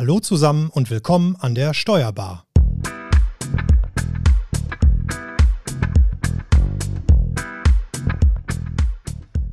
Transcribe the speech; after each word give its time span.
Hallo 0.00 0.18
zusammen 0.18 0.70
und 0.70 0.90
willkommen 0.90 1.36
an 1.40 1.54
der 1.54 1.74
Steuerbar. 1.74 2.46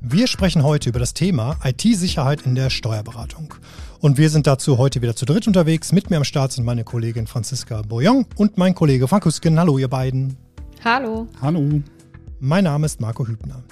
Wir 0.02 0.28
sprechen 0.28 0.64
heute 0.64 0.88
über 0.88 1.00
das 1.00 1.14
Thema 1.14 1.58
IT-Sicherheit 1.66 2.44
in 2.44 2.56
der 2.56 2.70
Steuerberatung. 2.70 3.56
Und 4.00 4.18
wir 4.18 4.30
sind 4.30 4.48
dazu 4.48 4.78
heute 4.78 5.02
wieder 5.02 5.18
zu 5.18 5.26
dritt 5.26 5.48
unterwegs. 5.48 5.92
Mit 5.92 6.10
mir 6.10 6.16
am 6.16 6.24
Start 6.24 6.54
sind 6.54 6.64
meine 6.64 6.86
Kollegin 6.86 7.28
Franziska 7.28 7.82
Boyong 7.82 8.26
und 8.38 8.58
mein 8.58 8.74
Kollege 8.74 9.10
Frank 9.10 9.26
Hüsken. 9.26 9.60
Hallo, 9.60 9.78
ihr 9.78 9.90
beiden. 9.90 10.38
Hallo. 10.82 11.28
Hallo. 11.42 11.82
Mein 12.40 12.64
Name 12.64 12.86
ist 12.86 13.02
Marco 13.02 13.28
Hübner. 13.28 13.66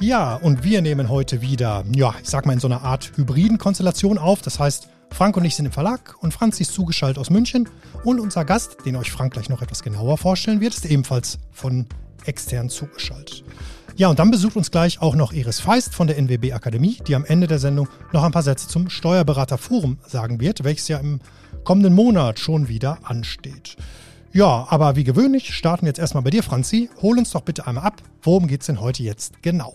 Ja, 0.00 0.36
und 0.36 0.62
wir 0.62 0.80
nehmen 0.80 1.08
heute 1.08 1.42
wieder, 1.42 1.82
ja, 1.92 2.14
ich 2.22 2.28
sag 2.28 2.46
mal 2.46 2.52
in 2.52 2.60
so 2.60 2.68
einer 2.68 2.82
Art 2.82 3.10
hybriden 3.16 3.58
Konstellation 3.58 4.16
auf. 4.16 4.42
Das 4.42 4.60
heißt, 4.60 4.88
Frank 5.10 5.36
und 5.36 5.44
ich 5.44 5.56
sind 5.56 5.66
im 5.66 5.72
Verlag 5.72 6.14
und 6.20 6.32
Franz 6.32 6.60
ist 6.60 6.72
zugeschaltet 6.72 7.18
aus 7.18 7.30
München. 7.30 7.68
Und 8.04 8.20
unser 8.20 8.44
Gast, 8.44 8.76
den 8.86 8.94
euch 8.94 9.10
Frank 9.10 9.32
gleich 9.32 9.48
noch 9.48 9.60
etwas 9.60 9.82
genauer 9.82 10.16
vorstellen 10.16 10.60
wird, 10.60 10.72
ist 10.72 10.86
ebenfalls 10.86 11.40
von 11.50 11.86
extern 12.26 12.68
zugeschaltet. 12.68 13.42
Ja, 13.96 14.06
und 14.06 14.20
dann 14.20 14.30
besucht 14.30 14.54
uns 14.54 14.70
gleich 14.70 15.02
auch 15.02 15.16
noch 15.16 15.32
Iris 15.32 15.58
Feist 15.58 15.92
von 15.92 16.06
der 16.06 16.16
NWB 16.16 16.52
Akademie, 16.52 16.98
die 17.08 17.16
am 17.16 17.24
Ende 17.24 17.48
der 17.48 17.58
Sendung 17.58 17.88
noch 18.12 18.22
ein 18.22 18.30
paar 18.30 18.44
Sätze 18.44 18.68
zum 18.68 18.90
Steuerberaterforum 18.90 19.98
sagen 20.06 20.38
wird, 20.38 20.62
welches 20.62 20.86
ja 20.86 20.98
im 20.98 21.18
kommenden 21.64 21.94
Monat 21.94 22.38
schon 22.38 22.68
wieder 22.68 22.98
ansteht. 23.02 23.76
Ja, 24.32 24.64
aber 24.70 24.94
wie 24.94 25.02
gewöhnlich 25.02 25.52
starten 25.52 25.86
wir 25.86 25.88
jetzt 25.88 25.98
erstmal 25.98 26.22
bei 26.22 26.30
dir, 26.30 26.44
Franzi. 26.44 26.88
Hol 27.02 27.18
uns 27.18 27.32
doch 27.32 27.42
bitte 27.42 27.66
einmal 27.66 27.82
ab. 27.82 28.00
Worum 28.22 28.46
geht 28.46 28.60
es 28.60 28.68
denn 28.68 28.80
heute 28.80 29.02
jetzt 29.02 29.42
genau? 29.42 29.74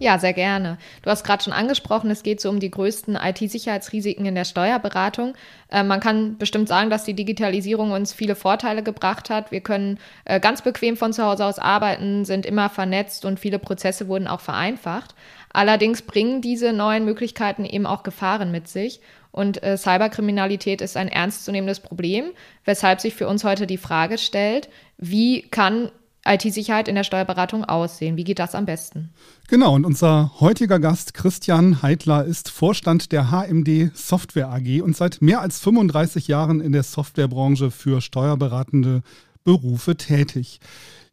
Ja, 0.00 0.16
sehr 0.20 0.32
gerne. 0.32 0.78
Du 1.02 1.10
hast 1.10 1.24
gerade 1.24 1.42
schon 1.42 1.52
angesprochen, 1.52 2.08
es 2.12 2.22
geht 2.22 2.40
so 2.40 2.50
um 2.50 2.60
die 2.60 2.70
größten 2.70 3.16
IT-Sicherheitsrisiken 3.16 4.26
in 4.26 4.36
der 4.36 4.44
Steuerberatung. 4.44 5.34
Äh, 5.72 5.82
man 5.82 5.98
kann 5.98 6.38
bestimmt 6.38 6.68
sagen, 6.68 6.88
dass 6.88 7.02
die 7.02 7.14
Digitalisierung 7.14 7.90
uns 7.90 8.12
viele 8.12 8.36
Vorteile 8.36 8.84
gebracht 8.84 9.28
hat. 9.28 9.50
Wir 9.50 9.60
können 9.60 9.98
äh, 10.24 10.38
ganz 10.38 10.62
bequem 10.62 10.96
von 10.96 11.12
zu 11.12 11.24
Hause 11.24 11.44
aus 11.44 11.58
arbeiten, 11.58 12.24
sind 12.24 12.46
immer 12.46 12.70
vernetzt 12.70 13.24
und 13.24 13.40
viele 13.40 13.58
Prozesse 13.58 14.06
wurden 14.06 14.28
auch 14.28 14.40
vereinfacht. 14.40 15.16
Allerdings 15.52 16.02
bringen 16.02 16.42
diese 16.42 16.72
neuen 16.72 17.04
Möglichkeiten 17.04 17.64
eben 17.64 17.84
auch 17.86 18.04
Gefahren 18.04 18.52
mit 18.52 18.68
sich. 18.68 19.00
Und 19.32 19.64
äh, 19.64 19.76
Cyberkriminalität 19.76 20.80
ist 20.80 20.96
ein 20.96 21.08
ernstzunehmendes 21.08 21.80
Problem, 21.80 22.26
weshalb 22.64 23.00
sich 23.00 23.14
für 23.14 23.26
uns 23.26 23.42
heute 23.42 23.66
die 23.66 23.78
Frage 23.78 24.16
stellt, 24.16 24.68
wie 24.96 25.42
kann 25.42 25.90
IT-Sicherheit 26.24 26.88
in 26.88 26.94
der 26.94 27.04
Steuerberatung 27.04 27.64
aussehen? 27.64 28.16
Wie 28.16 28.24
geht 28.24 28.38
das 28.38 28.54
am 28.54 28.66
besten? 28.66 29.10
Genau, 29.48 29.74
und 29.74 29.84
unser 29.84 30.32
heutiger 30.40 30.78
Gast 30.78 31.14
Christian 31.14 31.82
Heidler 31.82 32.24
ist 32.24 32.50
Vorstand 32.50 33.12
der 33.12 33.30
HMD 33.30 33.90
Software 33.94 34.50
AG 34.50 34.82
und 34.82 34.96
seit 34.96 35.22
mehr 35.22 35.40
als 35.40 35.58
35 35.60 36.28
Jahren 36.28 36.60
in 36.60 36.72
der 36.72 36.82
Softwarebranche 36.82 37.70
für 37.70 38.00
steuerberatende 38.00 39.02
Berufe 39.44 39.96
tätig. 39.96 40.60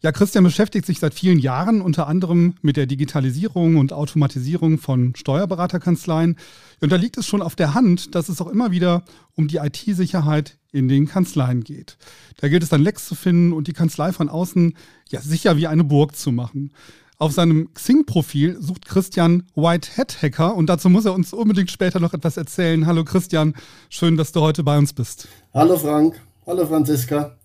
Ja, 0.06 0.12
Christian 0.12 0.44
beschäftigt 0.44 0.86
sich 0.86 1.00
seit 1.00 1.16
vielen 1.16 1.40
Jahren 1.40 1.82
unter 1.82 2.06
anderem 2.06 2.54
mit 2.62 2.78
der 2.78 2.86
Digitalisierung 2.86 3.78
und 3.78 3.92
Automatisierung 3.92 4.78
von 4.78 5.16
Steuerberaterkanzleien. 5.16 6.38
Und 6.80 6.92
da 6.92 6.96
liegt 6.96 7.18
es 7.18 7.26
schon 7.26 7.42
auf 7.42 7.56
der 7.56 7.74
Hand, 7.74 8.14
dass 8.14 8.30
es 8.30 8.40
auch 8.40 8.46
immer 8.46 8.70
wieder 8.70 9.04
um 9.34 9.48
die 9.48 9.58
IT-Sicherheit 9.58 10.60
in 10.72 10.88
den 10.88 11.08
Kanzleien 11.08 11.64
geht. 11.64 11.98
Da 12.38 12.50
gilt 12.50 12.62
es 12.62 12.70
dann 12.70 12.84
Lecks 12.84 13.08
zu 13.08 13.16
finden 13.16 13.52
und 13.52 13.66
die 13.66 13.74
Kanzlei 13.74 14.12
von 14.12 14.30
außen 14.30 14.78
ja 15.10 15.22
sicher 15.22 15.58
wie 15.58 15.66
eine 15.66 15.84
Burg 15.84 16.16
zu 16.16 16.32
machen. 16.32 16.72
Auf 17.18 17.32
seinem 17.32 17.74
Xing-Profil 17.74 18.62
sucht 18.62 18.86
Christian 18.86 19.48
White 19.56 19.98
Hat 19.98 20.22
Hacker 20.22 20.56
und 20.56 20.68
dazu 20.68 20.88
muss 20.88 21.06
er 21.06 21.16
uns 21.16 21.34
unbedingt 21.34 21.72
später 21.72 22.00
noch 22.00 22.14
etwas 22.14 22.38
erzählen. 22.38 22.86
Hallo 22.86 23.06
Christian, 23.06 23.56
schön, 23.90 24.18
dass 24.18 24.32
du 24.32 24.42
heute 24.42 24.62
bei 24.62 24.78
uns 24.78 24.94
bist. 24.94 25.28
Hallo 25.52 25.76
Frank, 25.80 26.22
hallo 26.46 26.68
Franziska. 26.68 27.36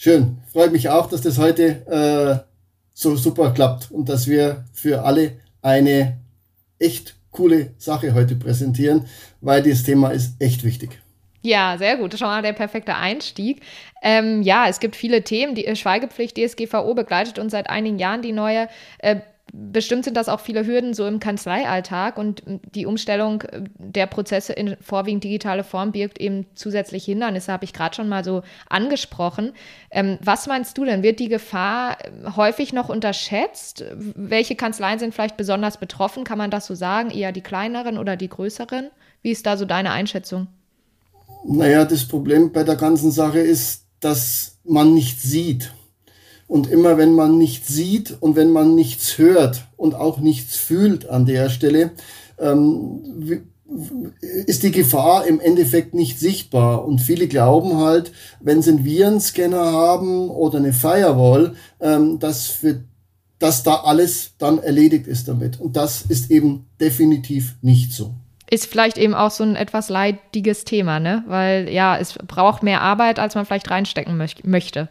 Schön, 0.00 0.38
freut 0.52 0.70
mich 0.70 0.90
auch, 0.90 1.08
dass 1.08 1.22
das 1.22 1.38
heute 1.38 1.84
äh, 1.88 2.46
so 2.94 3.16
super 3.16 3.50
klappt 3.50 3.90
und 3.90 4.08
dass 4.08 4.28
wir 4.28 4.64
für 4.72 5.02
alle 5.02 5.40
eine 5.60 6.18
echt 6.78 7.16
coole 7.32 7.72
Sache 7.78 8.14
heute 8.14 8.36
präsentieren, 8.36 9.06
weil 9.40 9.60
dieses 9.60 9.82
Thema 9.82 10.10
ist 10.10 10.40
echt 10.40 10.62
wichtig. 10.62 11.00
Ja, 11.42 11.74
sehr 11.78 11.96
gut. 11.96 12.12
Das 12.12 12.14
ist 12.14 12.20
schon 12.20 12.28
mal 12.28 12.42
der 12.42 12.52
perfekte 12.52 12.94
Einstieg. 12.94 13.60
Ähm, 14.00 14.42
ja, 14.42 14.68
es 14.68 14.78
gibt 14.78 14.94
viele 14.94 15.24
Themen. 15.24 15.56
Die 15.56 15.74
Schweigepflicht 15.74 16.38
DSGVO 16.38 16.94
begleitet 16.94 17.40
uns 17.40 17.50
seit 17.50 17.68
einigen 17.68 17.98
Jahren 17.98 18.22
die 18.22 18.30
neue. 18.30 18.68
Äh, 18.98 19.16
bestimmt 19.52 20.04
sind 20.04 20.16
das 20.16 20.28
auch 20.28 20.40
viele 20.40 20.66
Hürden 20.66 20.94
so 20.94 21.06
im 21.06 21.20
Kanzleialltag 21.20 22.18
und 22.18 22.42
die 22.74 22.86
Umstellung 22.86 23.44
der 23.76 24.06
Prozesse 24.06 24.52
in 24.52 24.76
vorwiegend 24.80 25.24
digitale 25.24 25.64
Form 25.64 25.92
birgt 25.92 26.20
eben 26.20 26.46
zusätzlich 26.54 27.04
Hindernisse, 27.04 27.52
habe 27.52 27.64
ich 27.64 27.72
gerade 27.72 27.94
schon 27.94 28.08
mal 28.08 28.24
so 28.24 28.42
angesprochen. 28.68 29.52
Ähm, 29.90 30.18
was 30.22 30.46
meinst 30.46 30.76
du 30.78 30.84
denn? 30.84 31.02
Wird 31.02 31.20
die 31.20 31.28
Gefahr 31.28 31.98
äh, 32.00 32.30
häufig 32.36 32.72
noch 32.72 32.88
unterschätzt? 32.88 33.84
Welche 33.94 34.56
Kanzleien 34.56 34.98
sind 34.98 35.14
vielleicht 35.14 35.36
besonders 35.36 35.78
betroffen? 35.78 36.24
Kann 36.24 36.38
man 36.38 36.50
das 36.50 36.66
so 36.66 36.74
sagen? 36.74 37.10
Eher 37.10 37.32
die 37.32 37.40
kleineren 37.40 37.98
oder 37.98 38.16
die 38.16 38.28
größeren? 38.28 38.90
Wie 39.22 39.30
ist 39.30 39.46
da 39.46 39.56
so 39.56 39.64
deine 39.64 39.90
Einschätzung? 39.90 40.48
Naja, 41.46 41.84
das 41.84 42.06
Problem 42.06 42.52
bei 42.52 42.64
der 42.64 42.76
ganzen 42.76 43.10
Sache 43.10 43.38
ist, 43.38 43.84
dass 44.00 44.58
man 44.64 44.94
nicht 44.94 45.20
sieht. 45.20 45.72
Und 46.48 46.70
immer 46.70 46.96
wenn 46.96 47.12
man 47.12 47.36
nichts 47.38 47.68
sieht 47.68 48.16
und 48.20 48.34
wenn 48.34 48.50
man 48.50 48.74
nichts 48.74 49.18
hört 49.18 49.66
und 49.76 49.94
auch 49.94 50.18
nichts 50.18 50.56
fühlt 50.56 51.08
an 51.08 51.26
der 51.26 51.50
Stelle, 51.50 51.92
ähm, 52.40 53.44
ist 54.46 54.62
die 54.62 54.70
Gefahr 54.70 55.26
im 55.26 55.40
Endeffekt 55.40 55.92
nicht 55.92 56.18
sichtbar. 56.18 56.86
Und 56.86 57.00
viele 57.00 57.28
glauben 57.28 57.76
halt, 57.76 58.12
wenn 58.40 58.62
sie 58.62 58.70
einen 58.70 58.84
Virenscanner 58.84 59.72
haben 59.72 60.30
oder 60.30 60.56
eine 60.56 60.72
Firewall, 60.72 61.54
ähm, 61.80 62.18
dass, 62.18 62.46
für, 62.46 62.82
dass 63.38 63.62
da 63.62 63.82
alles 63.82 64.32
dann 64.38 64.58
erledigt 64.58 65.06
ist 65.06 65.28
damit. 65.28 65.60
Und 65.60 65.76
das 65.76 66.00
ist 66.02 66.30
eben 66.30 66.64
definitiv 66.80 67.56
nicht 67.60 67.92
so 67.92 68.14
ist 68.50 68.66
vielleicht 68.66 68.96
eben 68.96 69.14
auch 69.14 69.30
so 69.30 69.44
ein 69.44 69.56
etwas 69.56 69.88
leidiges 69.88 70.64
Thema, 70.64 71.00
ne? 71.00 71.22
Weil 71.26 71.68
ja, 71.68 71.98
es 71.98 72.14
braucht 72.14 72.62
mehr 72.62 72.80
Arbeit, 72.80 73.18
als 73.18 73.34
man 73.34 73.44
vielleicht 73.44 73.70
reinstecken 73.70 74.16
möch 74.16 74.36
möchte. 74.44 74.88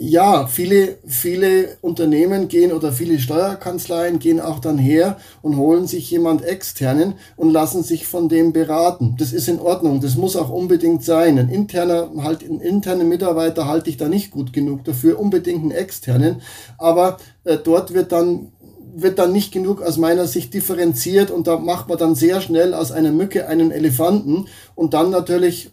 Ja, 0.00 0.46
viele, 0.46 0.98
viele 1.08 1.76
Unternehmen 1.80 2.46
gehen 2.46 2.70
oder 2.72 2.92
viele 2.92 3.18
Steuerkanzleien 3.18 4.20
gehen 4.20 4.38
auch 4.38 4.60
dann 4.60 4.78
her 4.78 5.16
und 5.42 5.56
holen 5.56 5.88
sich 5.88 6.08
jemand 6.08 6.44
externen 6.44 7.14
und 7.34 7.50
lassen 7.50 7.82
sich 7.82 8.06
von 8.06 8.28
dem 8.28 8.52
beraten. 8.52 9.16
Das 9.18 9.32
ist 9.32 9.48
in 9.48 9.58
Ordnung. 9.58 10.00
Das 10.00 10.16
muss 10.16 10.36
auch 10.36 10.50
unbedingt 10.50 11.02
sein. 11.04 11.36
Ein 11.36 11.48
interner, 11.48 12.10
halt, 12.18 12.48
ein 12.48 12.60
interner 12.60 13.02
Mitarbeiter 13.02 13.66
halte 13.66 13.90
ich 13.90 13.96
da 13.96 14.08
nicht 14.08 14.30
gut 14.30 14.52
genug 14.52 14.84
dafür. 14.84 15.18
Unbedingt 15.18 15.62
einen 15.62 15.72
externen. 15.72 16.42
Aber 16.78 17.16
äh, 17.42 17.58
dort 17.58 17.92
wird 17.92 18.12
dann 18.12 18.52
wird 18.94 19.18
dann 19.18 19.32
nicht 19.32 19.52
genug 19.52 19.82
aus 19.82 19.96
meiner 19.96 20.26
Sicht 20.26 20.54
differenziert 20.54 21.30
und 21.30 21.46
da 21.46 21.58
macht 21.58 21.88
man 21.88 21.98
dann 21.98 22.14
sehr 22.14 22.40
schnell 22.40 22.74
aus 22.74 22.90
einer 22.90 23.12
Mücke 23.12 23.46
einen 23.46 23.70
Elefanten 23.70 24.46
und 24.74 24.94
dann 24.94 25.10
natürlich, 25.10 25.70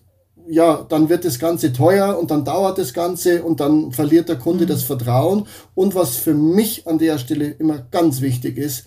ja, 0.48 0.86
dann 0.88 1.10
wird 1.10 1.26
das 1.26 1.40
Ganze 1.40 1.74
teuer 1.74 2.18
und 2.20 2.32
dann 2.32 2.46
dauert 2.46 2.78
das 2.78 2.94
Ganze 2.94 3.44
und 3.44 3.60
dann 3.60 3.92
verliert 3.92 4.30
der 4.30 4.38
Kunde 4.38 4.66
mhm. 4.66 4.70
das 4.70 4.84
Vertrauen. 4.84 5.48
Und 5.74 5.96
was 5.96 6.16
für 6.16 6.34
mich 6.34 6.88
an 6.88 6.98
der 6.98 7.18
Stelle 7.18 7.48
immer 7.48 7.80
ganz 7.92 8.22
wichtig 8.22 8.58
ist, 8.58 8.86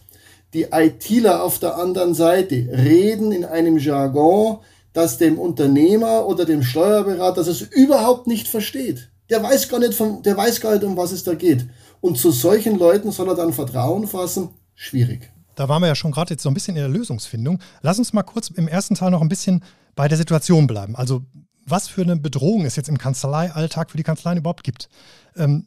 die 0.55 0.69
ITler 0.72 1.43
auf 1.43 1.58
der 1.58 1.76
anderen 1.76 2.14
Seite 2.14 2.55
reden 2.72 3.32
in 3.32 3.44
einem 3.44 3.78
Jargon, 3.78 4.58
das 4.93 5.19
dem 5.19 5.38
Unternehmer 5.38 6.26
oder 6.26 6.44
dem 6.44 6.62
Steuerberater 6.62 7.37
das 7.37 7.49
es 7.49 7.61
überhaupt 7.61 8.26
nicht 8.26 8.49
versteht. 8.49 9.11
Der 9.31 9.43
weiß 9.43 9.69
gar 9.69 9.78
nicht, 9.78 9.94
von, 9.94 10.22
der 10.22 10.37
weiß 10.37 10.61
gar 10.61 10.72
nicht, 10.72 10.84
um 10.84 10.96
was 10.96 11.12
es 11.12 11.22
da 11.22 11.34
geht. 11.34 11.66
Und 12.00 12.16
zu 12.16 12.31
solchen 12.31 12.78
Leuten 12.78 13.12
soll 13.12 13.28
er 13.28 13.34
dann 13.34 13.52
Vertrauen 13.52 14.06
fassen? 14.06 14.49
Schwierig. 14.75 15.31
Da 15.54 15.69
waren 15.69 15.82
wir 15.82 15.88
ja 15.88 15.94
schon 15.94 16.12
gerade 16.12 16.31
jetzt 16.31 16.43
so 16.43 16.49
ein 16.49 16.54
bisschen 16.54 16.76
in 16.76 16.82
der 16.82 16.88
Lösungsfindung. 16.88 17.58
Lass 17.82 17.99
uns 17.99 18.12
mal 18.12 18.22
kurz 18.22 18.49
im 18.50 18.69
ersten 18.69 18.94
Teil 18.94 19.11
noch 19.11 19.20
ein 19.20 19.28
bisschen 19.28 19.62
bei 19.96 20.06
der 20.06 20.16
Situation 20.16 20.69
bleiben. 20.69 20.94
Also 20.94 21.22
was 21.70 21.88
für 21.88 22.02
eine 22.02 22.16
Bedrohung 22.16 22.64
es 22.64 22.76
jetzt 22.76 22.88
im 22.88 22.98
Kanzleialltag 22.98 23.90
für 23.90 23.96
die 23.96 24.02
Kanzleien 24.02 24.38
überhaupt 24.38 24.64
gibt. 24.64 24.88
Ähm, 25.36 25.66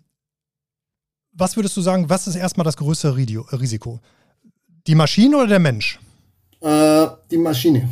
was 1.34 1.56
würdest 1.56 1.78
du 1.78 1.82
sagen, 1.82 2.10
was 2.10 2.28
ist 2.28 2.36
erstmal 2.36 2.66
das 2.66 2.78
größte 2.78 3.16
Risiko? 3.16 4.00
Die 4.88 4.96
Maschine 4.96 5.38
oder 5.38 5.48
der 5.48 5.60
Mensch? 5.60 6.00
Äh, 6.60 7.08
die 7.30 7.38
Maschine. 7.38 7.90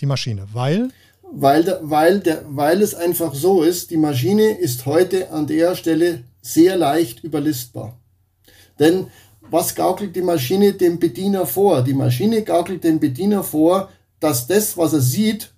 Die 0.00 0.06
Maschine, 0.06 0.46
weil? 0.52 0.90
weil, 1.36 1.78
weil, 1.82 2.20
der, 2.20 2.44
weil 2.48 2.82
es 2.82 2.94
einfach 2.94 3.34
so 3.34 3.62
ist, 3.62 3.90
die 3.90 3.96
Maschine 3.96 4.52
ist 4.58 4.86
heute 4.86 5.30
an 5.30 5.46
der 5.46 5.74
Stelle 5.74 6.24
sehr 6.40 6.76
leicht 6.76 7.24
überlistbar. 7.24 7.98
Denn 8.78 9.08
was 9.40 9.74
gaukelt 9.74 10.16
die 10.16 10.22
Maschine 10.22 10.72
dem 10.72 10.98
Bediener 10.98 11.46
vor? 11.46 11.82
Die 11.82 11.94
Maschine 11.94 12.42
gaukelt 12.42 12.84
dem 12.84 13.00
Bediener 13.00 13.42
vor, 13.42 13.90
dass 14.20 14.46
das, 14.46 14.76
was 14.76 14.92
er 14.92 15.00
sieht, 15.00 15.53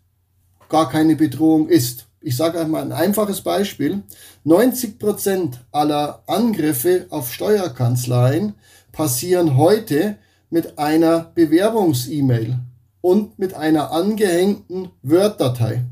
gar 0.68 0.88
keine 0.88 1.16
Bedrohung 1.16 1.68
ist. 1.68 2.06
Ich 2.20 2.36
sage 2.36 2.60
einmal 2.60 2.82
ein 2.82 2.92
einfaches 2.92 3.40
Beispiel. 3.40 4.02
90 4.44 4.98
Prozent 4.98 5.60
aller 5.70 6.22
Angriffe 6.26 7.06
auf 7.10 7.32
Steuerkanzleien 7.32 8.54
passieren 8.92 9.56
heute 9.56 10.16
mit 10.50 10.78
einer 10.78 11.30
Bewerbungs-E-Mail 11.34 12.58
und 13.00 13.38
mit 13.38 13.54
einer 13.54 13.92
angehängten 13.92 14.90
Word-Datei 15.02 15.84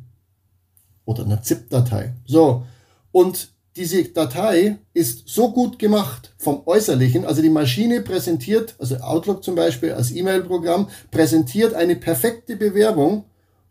oder 1.04 1.24
einer 1.24 1.42
ZIP-Datei. 1.42 2.14
So, 2.24 2.64
und 3.12 3.50
diese 3.76 4.04
Datei 4.04 4.78
ist 4.92 5.28
so 5.28 5.50
gut 5.52 5.78
gemacht 5.78 6.32
vom 6.38 6.62
Äußerlichen, 6.66 7.24
also 7.24 7.42
die 7.42 7.50
Maschine 7.50 8.00
präsentiert, 8.00 8.74
also 8.78 8.96
Outlook 8.96 9.42
zum 9.42 9.56
Beispiel 9.56 9.92
als 9.92 10.12
E-Mail-Programm, 10.12 10.88
präsentiert 11.10 11.74
eine 11.74 11.96
perfekte 11.96 12.56
Bewerbung 12.56 13.24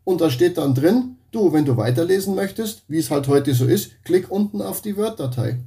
und 0.03 0.21
da 0.21 0.29
steht 0.29 0.57
dann 0.57 0.75
drin, 0.75 1.17
du, 1.31 1.53
wenn 1.53 1.65
du 1.65 1.77
weiterlesen 1.77 2.35
möchtest, 2.35 2.83
wie 2.88 3.00
es 3.00 3.11
halt 3.11 3.27
heute 3.27 3.53
so 3.53 3.65
ist, 3.65 3.91
klick 4.03 4.29
unten 4.31 4.61
auf 4.61 4.81
die 4.81 4.97
Word-Datei. 4.97 5.59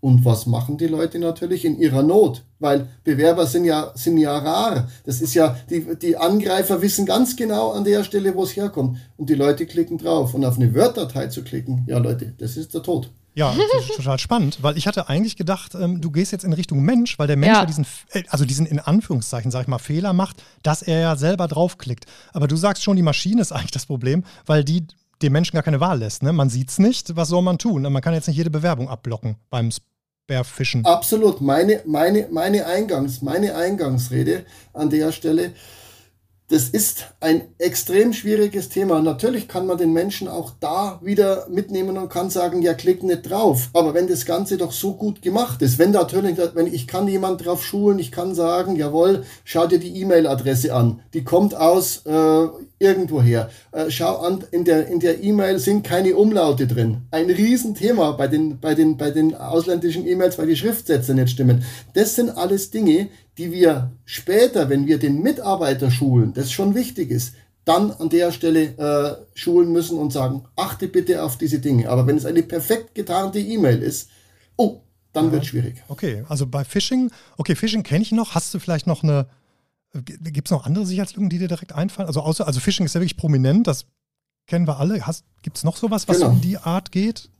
Und 0.00 0.26
was 0.26 0.44
machen 0.44 0.76
die 0.76 0.86
Leute 0.86 1.18
natürlich 1.18 1.64
in 1.64 1.78
ihrer 1.78 2.02
Not? 2.02 2.42
Weil 2.58 2.88
Bewerber 3.04 3.46
sind 3.46 3.64
ja, 3.64 3.90
sind 3.94 4.18
ja 4.18 4.36
rar. 4.36 4.86
Das 5.06 5.22
ist 5.22 5.32
ja, 5.32 5.56
die, 5.70 5.96
die 5.96 6.18
Angreifer 6.18 6.82
wissen 6.82 7.06
ganz 7.06 7.36
genau 7.36 7.70
an 7.70 7.84
der 7.84 8.04
Stelle, 8.04 8.34
wo 8.34 8.42
es 8.42 8.54
herkommt. 8.54 8.98
Und 9.16 9.30
die 9.30 9.34
Leute 9.34 9.64
klicken 9.64 9.96
drauf. 9.96 10.34
Und 10.34 10.44
auf 10.44 10.56
eine 10.56 10.74
Word-Datei 10.74 11.28
zu 11.28 11.42
klicken, 11.42 11.84
ja 11.86 11.96
Leute, 11.96 12.34
das 12.36 12.58
ist 12.58 12.74
der 12.74 12.82
Tod. 12.82 13.10
Ja, 13.34 13.54
das 13.54 13.90
ist 13.90 13.96
total 13.96 14.18
spannend, 14.18 14.58
weil 14.62 14.78
ich 14.78 14.86
hatte 14.86 15.08
eigentlich 15.08 15.36
gedacht, 15.36 15.74
ähm, 15.74 16.00
du 16.00 16.10
gehst 16.10 16.32
jetzt 16.32 16.44
in 16.44 16.52
Richtung 16.52 16.82
Mensch, 16.82 17.18
weil 17.18 17.26
der 17.26 17.36
Mensch 17.36 17.52
ja. 17.52 17.60
ja 17.60 17.66
diesen, 17.66 17.86
äh, 18.10 18.22
also 18.28 18.44
diesen 18.44 18.66
in 18.66 18.78
Anführungszeichen, 18.78 19.50
sag 19.50 19.62
ich 19.62 19.68
mal, 19.68 19.78
Fehler 19.78 20.12
macht, 20.12 20.42
dass 20.62 20.82
er 20.82 21.00
ja 21.00 21.16
selber 21.16 21.48
draufklickt. 21.48 22.06
Aber 22.32 22.46
du 22.46 22.56
sagst 22.56 22.82
schon, 22.82 22.96
die 22.96 23.02
Maschine 23.02 23.40
ist 23.40 23.52
eigentlich 23.52 23.72
das 23.72 23.86
Problem, 23.86 24.24
weil 24.46 24.64
die 24.64 24.86
dem 25.22 25.32
Menschen 25.32 25.54
gar 25.54 25.62
keine 25.62 25.80
Wahl 25.80 25.98
lässt. 25.98 26.22
Ne? 26.22 26.32
Man 26.32 26.50
sieht 26.50 26.70
es 26.70 26.78
nicht, 26.78 27.16
was 27.16 27.28
soll 27.28 27.42
man 27.42 27.58
tun? 27.58 27.82
Man 27.82 28.02
kann 28.02 28.14
jetzt 28.14 28.28
nicht 28.28 28.36
jede 28.36 28.50
Bewerbung 28.50 28.88
abblocken 28.88 29.36
beim 29.48 29.70
Bärfischen. 30.26 30.84
Absolut. 30.84 31.40
Meine, 31.40 31.82
meine, 31.86 32.28
meine, 32.30 32.66
Eingangs, 32.66 33.22
meine 33.22 33.54
Eingangsrede 33.56 34.44
an 34.72 34.90
der 34.90 35.12
Stelle 35.12 35.52
das 36.48 36.68
ist 36.68 37.06
ein 37.20 37.42
extrem 37.58 38.12
schwieriges 38.12 38.68
Thema. 38.68 39.00
Natürlich 39.00 39.48
kann 39.48 39.66
man 39.66 39.78
den 39.78 39.94
Menschen 39.94 40.28
auch 40.28 40.52
da 40.60 41.00
wieder 41.02 41.46
mitnehmen 41.48 41.96
und 41.96 42.10
kann 42.10 42.28
sagen, 42.28 42.60
ja, 42.60 42.74
klick 42.74 43.02
nicht 43.02 43.30
drauf. 43.30 43.70
Aber 43.72 43.94
wenn 43.94 44.08
das 44.08 44.26
Ganze 44.26 44.58
doch 44.58 44.72
so 44.72 44.92
gut 44.94 45.22
gemacht 45.22 45.62
ist, 45.62 45.78
wenn 45.78 45.92
natürlich, 45.92 46.36
wenn 46.54 46.66
ich 46.66 46.86
kann 46.86 47.08
jemand 47.08 47.44
drauf 47.44 47.64
schulen, 47.64 47.98
ich 47.98 48.12
kann 48.12 48.34
sagen, 48.34 48.76
jawohl, 48.76 49.24
schau 49.44 49.66
dir 49.66 49.78
die 49.78 49.98
E-Mail-Adresse 50.02 50.74
an. 50.74 51.00
Die 51.14 51.24
kommt 51.24 51.56
aus 51.56 52.02
äh, 52.04 52.46
irgendwoher. 52.78 53.48
Äh, 53.72 53.90
schau 53.90 54.18
an, 54.18 54.44
in 54.50 54.64
der 54.64 54.88
in 54.88 55.00
der 55.00 55.22
E-Mail 55.22 55.58
sind 55.58 55.82
keine 55.82 56.14
Umlaute 56.14 56.66
drin. 56.66 57.02
Ein 57.10 57.30
Riesenthema 57.30 58.12
bei 58.12 58.28
den 58.28 58.60
bei 58.60 58.74
den 58.74 58.98
bei 58.98 59.10
den 59.10 59.34
ausländischen 59.34 60.06
E-Mails, 60.06 60.38
weil 60.38 60.48
die 60.48 60.56
Schriftsätze 60.56 61.14
nicht 61.14 61.30
stimmen. 61.30 61.64
Das 61.94 62.14
sind 62.14 62.30
alles 62.30 62.70
Dinge, 62.70 63.08
die 63.38 63.52
wir 63.52 63.92
später, 64.04 64.68
wenn 64.68 64.86
wir 64.86 64.98
den 64.98 65.22
Mitarbeiter 65.22 65.90
schulen, 65.90 66.32
das 66.34 66.52
schon 66.52 66.74
wichtig 66.74 67.10
ist, 67.10 67.34
dann 67.64 67.90
an 67.92 68.10
der 68.10 68.30
Stelle 68.30 68.76
äh, 68.76 69.38
schulen 69.38 69.72
müssen 69.72 69.98
und 69.98 70.12
sagen, 70.12 70.44
achte 70.56 70.86
bitte 70.88 71.22
auf 71.22 71.38
diese 71.38 71.58
Dinge. 71.58 71.88
Aber 71.88 72.06
wenn 72.06 72.16
es 72.16 72.26
eine 72.26 72.42
perfekt 72.42 72.94
getarnte 72.94 73.38
E-Mail 73.38 73.82
ist, 73.82 74.10
oh, 74.56 74.80
dann 75.12 75.26
ja. 75.26 75.32
wird 75.32 75.42
es 75.44 75.48
schwierig. 75.48 75.82
Okay, 75.88 76.24
also 76.28 76.46
bei 76.46 76.64
Phishing, 76.64 77.10
okay, 77.38 77.54
Phishing 77.54 77.82
kenne 77.82 78.02
ich 78.02 78.12
noch. 78.12 78.34
Hast 78.34 78.52
du 78.52 78.58
vielleicht 78.58 78.86
noch 78.86 79.02
eine, 79.02 79.26
gibt 80.04 80.48
es 80.48 80.50
noch 80.50 80.66
andere 80.66 80.84
Sicherheitslücken, 80.84 81.30
die 81.30 81.38
dir 81.38 81.48
direkt 81.48 81.72
einfallen? 81.72 82.06
Also 82.06 82.20
außer, 82.20 82.46
also 82.46 82.60
Phishing 82.60 82.84
ist 82.84 82.94
ja 82.94 83.00
wirklich 83.00 83.16
prominent, 83.16 83.66
das 83.66 83.86
kennen 84.46 84.66
wir 84.66 84.78
alle. 84.78 85.02
Gibt 85.42 85.56
es 85.56 85.64
noch 85.64 85.76
sowas, 85.76 86.06
was 86.06 86.18
genau. 86.18 86.30
um 86.30 86.40
die 86.40 86.58
Art 86.58 86.92
geht? 86.92 87.30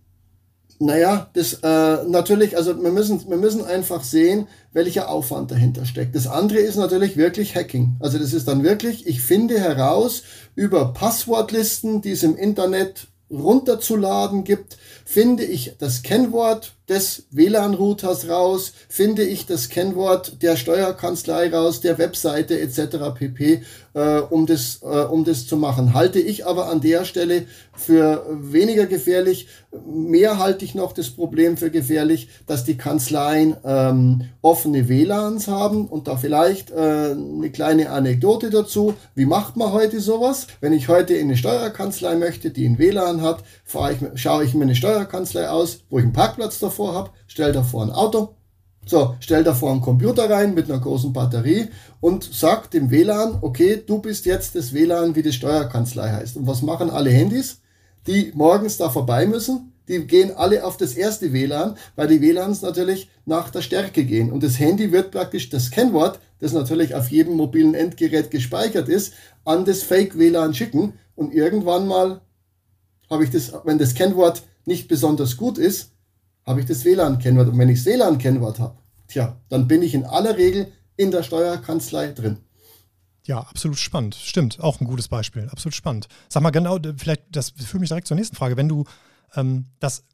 Naja, 0.81 1.31
das 1.35 1.55
äh, 1.63 2.05
natürlich, 2.09 2.57
also 2.57 2.83
wir 2.83 2.91
müssen, 2.91 3.29
wir 3.29 3.37
müssen 3.37 3.65
einfach 3.65 4.03
sehen, 4.03 4.49
welcher 4.73 5.09
Aufwand 5.09 5.51
dahinter 5.51 5.87
steckt. 5.87 6.17
Das 6.17 6.27
andere 6.27 6.59
ist 6.59 6.77
natürlich 6.77 7.17
wirklich 7.17 7.55
Hacking. 7.55 7.97
Also 8.01 8.19
das 8.19 8.33
ist 8.33 8.49
dann 8.49 8.65
wirklich, 8.65 9.07
ich 9.07 9.21
finde 9.21 9.59
heraus 9.59 10.25
über 10.57 10.93
Passwortlisten, 10.93 12.03
die 12.03 12.11
es 12.11 12.23
im 12.23 12.37
Internet 12.37 13.07
runterzuladen 13.31 14.45
gibt, 14.45 14.77
finde 15.05 15.45
ich 15.45 15.77
das 15.79 16.03
Kennwort 16.03 16.74
des 16.89 17.25
WLAN-Routers 17.31 18.29
raus, 18.29 18.73
finde 18.89 19.23
ich 19.23 19.47
das 19.47 19.69
Kennwort 19.69 20.43
der 20.43 20.57
Steuerkanzlei 20.57 21.51
raus, 21.51 21.81
der 21.81 21.99
Webseite 21.99 22.61
etc. 22.61 23.15
pp, 23.15 23.63
äh, 23.95 24.19
um, 24.19 24.47
das, 24.47 24.81
äh, 24.83 24.87
um 24.87 25.25
das 25.25 25.47
zu 25.47 25.57
machen. 25.57 25.95
Halte 25.95 26.19
ich 26.19 26.47
aber 26.47 26.69
an 26.69 26.81
der 26.81 27.05
Stelle 27.05 27.47
für 27.77 28.27
weniger 28.31 28.87
gefährlich. 28.87 29.49
Mehr 29.87 30.39
halte 30.39 30.65
ich 30.65 30.75
noch 30.75 30.93
das 30.93 31.11
Problem 31.11 31.57
für 31.57 31.71
gefährlich, 31.71 32.29
dass 32.47 32.65
die 32.65 32.77
Kanzleien 32.77 33.57
ähm, 33.65 34.29
offene 34.43 34.89
WLANs 34.89 35.49
haben 35.49 35.87
und 35.87 36.07
da 36.07 36.17
vielleicht 36.17 36.71
äh, 36.71 37.13
eine 37.13 37.51
kleine 37.51 37.91
Anekdote 37.91 38.51
dazu. 38.51 38.95
Wie 39.15 39.27
macht 39.27 39.57
man 39.57 39.73
heute 39.73 40.01
sowas? 40.01 40.47
Wenn 40.61 40.73
ich 40.73 40.89
heute 40.89 41.15
in 41.15 41.29
eine 41.29 41.37
Steuerkanzlei 41.37 42.17
möchte, 42.17 42.51
die 42.51 42.67
ein 42.67 42.79
WLAN 42.79 43.23
hat, 43.23 43.43
ich, 43.67 44.21
schaue 44.21 44.45
ich 44.45 44.55
mir 44.55 44.65
eine 44.65 44.77
Steuerkanzlei 44.77 45.49
aus, 45.49 45.81
wo 45.89 45.99
ich 45.99 46.05
einen 46.05 46.13
Parkplatz 46.13 46.59
davor 46.75 46.95
habe, 46.95 47.11
stelle 47.27 47.53
davor 47.53 47.85
ein 47.85 47.91
Auto, 47.91 48.35
so, 48.87 49.17
stell 49.21 49.45
davor 49.45 49.71
einen 49.71 49.81
Computer 49.81 50.29
rein 50.29 50.53
mit 50.53 50.71
einer 50.71 50.81
großen 50.81 51.13
Batterie 51.13 51.69
und 52.01 52.29
sag 52.31 52.71
dem 52.71 52.91
WLAN, 52.91 53.39
okay, 53.41 53.83
du 53.85 53.99
bist 53.99 54.27
jetzt 54.27 54.55
das 54.57 54.75
WLAN, 54.75 55.15
wie 55.17 55.23
die 55.23 55.33
Steuerkanzlei 55.33 56.11
heißt. 56.11 56.37
Und 56.37 56.47
was 56.47 56.61
machen 56.61 56.91
alle 56.91 57.09
Handys, 57.09 57.61
die 58.07 58.31
morgens 58.35 58.77
da 58.77 58.91
vorbei 58.91 59.27
müssen? 59.27 59.73
Die 59.89 60.07
gehen 60.07 60.33
alle 60.37 60.65
auf 60.65 60.77
das 60.77 60.95
erste 60.95 61.33
WLAN, 61.33 61.79
weil 61.97 62.09
die 62.09 62.21
WLANs 62.21 62.61
natürlich 62.61 63.09
nach 63.25 63.49
der 63.49 63.63
Stärke 63.63 64.05
gehen. 64.05 64.31
Und 64.31 64.43
das 64.43 64.59
Handy 64.59 64.93
wird 64.93 65.13
praktisch 65.13 65.49
das 65.49 65.71
Kennwort, 65.71 66.19
das 66.41 66.53
natürlich 66.53 66.95
auf 66.95 67.09
jedem 67.09 67.37
mobilen 67.37 67.75
Endgerät 67.75 68.31
gespeichert 68.31 68.91
ist, 68.91 69.15
an 69.47 69.65
das 69.65 69.83
Fake-WLAN 69.83 70.53
schicken. 70.53 70.95
Und 71.17 71.33
irgendwann 71.33 71.89
mal 71.89 72.21
habe 73.09 73.25
ich 73.25 73.31
das, 73.31 73.53
wenn 73.65 73.79
das 73.79 73.95
Kennwort 73.95 74.43
nicht 74.67 74.89
besonders 74.89 75.39
gut 75.39 75.57
ist, 75.57 75.94
habe 76.47 76.61
ich 76.61 76.67
das 76.67 76.85
WLAN-Kennwort. 76.85 77.49
Und 77.49 77.59
wenn 77.59 77.69
ich 77.69 77.83
das 77.83 77.87
WLAN-Kennwort 77.87 78.59
habe, 78.59 78.77
tja, 79.09 79.37
dann 79.49 79.69
bin 79.69 79.83
ich 79.83 79.95
in 79.95 80.05
aller 80.05 80.37
Regel 80.37 80.69
in 80.97 81.11
der 81.11 81.23
Steuerkanzlei 81.23 82.13
drin. 82.13 82.39
Ja, 83.27 83.41
absolut 83.41 83.79
spannend. 83.79 84.15
Stimmt, 84.15 84.61
auch 84.61 84.81
ein 84.81 84.87
gutes 84.87 85.09
Beispiel. 85.09 85.49
Absolut 85.51 85.75
spannend. 85.75 86.09
Sag 86.29 86.43
mal 86.43 86.51
genau, 86.51 86.79
vielleicht, 86.97 87.23
das 87.31 87.51
führt 87.51 87.81
mich 87.81 87.89
direkt 87.89 88.07
zur 88.07 88.17
nächsten 88.17 88.37
Frage. 88.37 88.57
Wenn 88.57 88.69
du 88.69 88.85
ähm, 89.35 89.67
das, 89.81 90.05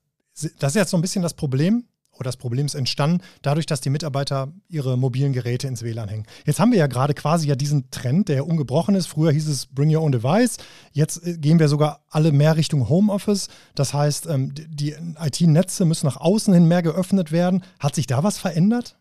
das 0.58 0.72
ist 0.72 0.76
jetzt 0.76 0.90
so 0.90 0.96
ein 0.96 1.02
bisschen 1.02 1.22
das 1.22 1.34
Problem, 1.34 1.84
oder 2.20 2.28
das 2.28 2.36
Problem 2.36 2.66
ist 2.66 2.74
entstanden, 2.74 3.22
dadurch, 3.40 3.64
dass 3.66 3.80
die 3.80 3.88
Mitarbeiter 3.88 4.52
ihre 4.68 4.98
mobilen 4.98 5.32
Geräte 5.32 5.66
ins 5.66 5.82
WLAN 5.82 6.08
hängen. 6.08 6.26
Jetzt 6.44 6.60
haben 6.60 6.70
wir 6.70 6.78
ja 6.78 6.86
gerade 6.86 7.14
quasi 7.14 7.48
ja 7.48 7.56
diesen 7.56 7.90
Trend, 7.90 8.28
der 8.28 8.46
ungebrochen 8.46 8.94
ist. 8.94 9.06
Früher 9.06 9.32
hieß 9.32 9.48
es 9.48 9.66
Bring 9.66 9.94
Your 9.94 10.02
Own 10.02 10.12
Device. 10.12 10.58
Jetzt 10.92 11.26
äh, 11.26 11.38
gehen 11.38 11.58
wir 11.58 11.68
sogar 11.68 12.00
alle 12.10 12.30
mehr 12.30 12.56
Richtung 12.56 12.88
Homeoffice. 12.88 13.48
Das 13.74 13.94
heißt, 13.94 14.26
ähm, 14.26 14.52
die 14.54 14.94
IT-Netze 15.18 15.86
müssen 15.86 16.06
nach 16.06 16.18
außen 16.18 16.52
hin 16.52 16.68
mehr 16.68 16.82
geöffnet 16.82 17.32
werden. 17.32 17.62
Hat 17.78 17.94
sich 17.94 18.06
da 18.06 18.22
was 18.22 18.38
verändert? 18.38 18.96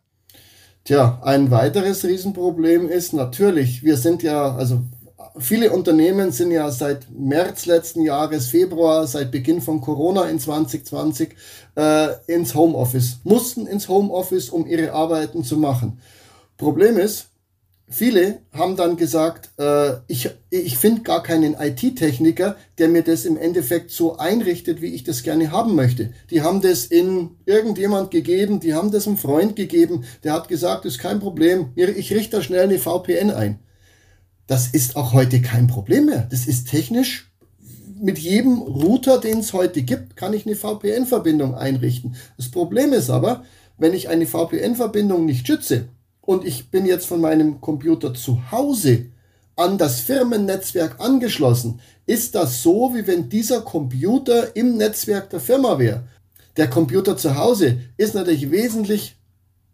Tja, 0.85 1.19
ein 1.23 1.51
weiteres 1.51 2.05
Riesenproblem 2.05 2.87
ist 2.87 3.11
natürlich, 3.11 3.83
wir 3.83 3.97
sind 3.97 4.23
ja, 4.23 4.55
also 4.55 4.83
viele 5.37 5.71
Unternehmen 5.71 6.31
sind 6.31 6.51
ja 6.51 6.69
seit 6.71 7.09
März 7.11 7.65
letzten 7.65 8.01
Jahres, 8.01 8.47
Februar, 8.47 9.07
seit 9.07 9.31
Beginn 9.31 9.61
von 9.61 9.81
Corona 9.81 10.29
in 10.29 10.39
2020 10.39 11.35
äh, 11.75 12.07
ins 12.27 12.55
Homeoffice, 12.55 13.19
mussten 13.23 13.67
ins 13.67 13.87
Homeoffice, 13.87 14.49
um 14.49 14.65
ihre 14.65 14.93
Arbeiten 14.93 15.43
zu 15.43 15.57
machen. 15.57 15.99
Problem 16.57 16.97
ist, 16.97 17.27
viele 17.87 18.41
haben 18.53 18.75
dann 18.75 18.97
gesagt, 18.97 19.49
äh, 19.57 19.93
ich, 20.07 20.29
ich 20.49 20.77
finde 20.77 21.01
gar 21.01 21.23
keinen 21.23 21.55
IT-Techniker, 21.55 22.55
der 22.77 22.87
mir 22.87 23.03
das 23.03 23.25
im 23.25 23.37
Endeffekt 23.37 23.91
so 23.91 24.17
einrichtet, 24.17 24.81
wie 24.81 24.93
ich 24.93 25.03
das 25.03 25.23
gerne 25.23 25.51
haben 25.51 25.75
möchte. 25.75 26.13
Die 26.29 26.41
haben 26.41 26.61
das 26.61 26.85
in 26.85 27.31
irgendjemand 27.45 28.11
gegeben, 28.11 28.59
die 28.59 28.73
haben 28.73 28.91
das 28.91 29.07
einem 29.07 29.17
Freund 29.17 29.55
gegeben, 29.55 30.05
der 30.23 30.33
hat 30.33 30.47
gesagt, 30.47 30.85
ist 30.85 30.99
kein 30.99 31.19
Problem, 31.19 31.69
ich 31.75 32.13
richte 32.13 32.37
da 32.37 32.43
schnell 32.43 32.63
eine 32.63 32.79
VPN 32.79 33.31
ein. 33.31 33.59
Das 34.49 34.65
ist 34.65 34.95
auch 34.95 35.13
heute 35.13 35.43
kein 35.43 35.67
Problem 35.67 36.07
mehr. 36.07 36.25
Das 36.31 36.47
ist 36.47 36.69
technisch 36.69 37.31
mit 38.01 38.17
jedem 38.17 38.57
Router, 38.57 39.19
den 39.19 39.41
es 39.41 39.53
heute 39.53 39.83
gibt, 39.83 40.15
kann 40.15 40.33
ich 40.33 40.47
eine 40.47 40.55
VPN-Verbindung 40.55 41.53
einrichten. 41.53 42.15
Das 42.35 42.49
Problem 42.49 42.91
ist 42.91 43.11
aber, 43.11 43.43
wenn 43.77 43.93
ich 43.93 44.09
eine 44.09 44.25
VPN-Verbindung 44.25 45.25
nicht 45.27 45.45
schütze 45.45 45.89
und 46.21 46.45
ich 46.45 46.71
bin 46.71 46.87
jetzt 46.87 47.05
von 47.05 47.21
meinem 47.21 47.61
Computer 47.61 48.15
zu 48.15 48.49
Hause 48.49 49.05
an 49.55 49.77
das 49.77 49.99
Firmennetzwerk 49.99 50.99
angeschlossen, 50.99 51.79
ist 52.07 52.33
das 52.33 52.63
so, 52.63 52.95
wie 52.95 53.05
wenn 53.05 53.29
dieser 53.29 53.61
Computer 53.61 54.55
im 54.55 54.77
Netzwerk 54.77 55.29
der 55.29 55.41
Firma 55.41 55.77
wäre. 55.77 56.07
Der 56.57 56.71
Computer 56.71 57.15
zu 57.17 57.37
Hause 57.37 57.81
ist 57.97 58.15
natürlich 58.15 58.49
wesentlich 58.49 59.15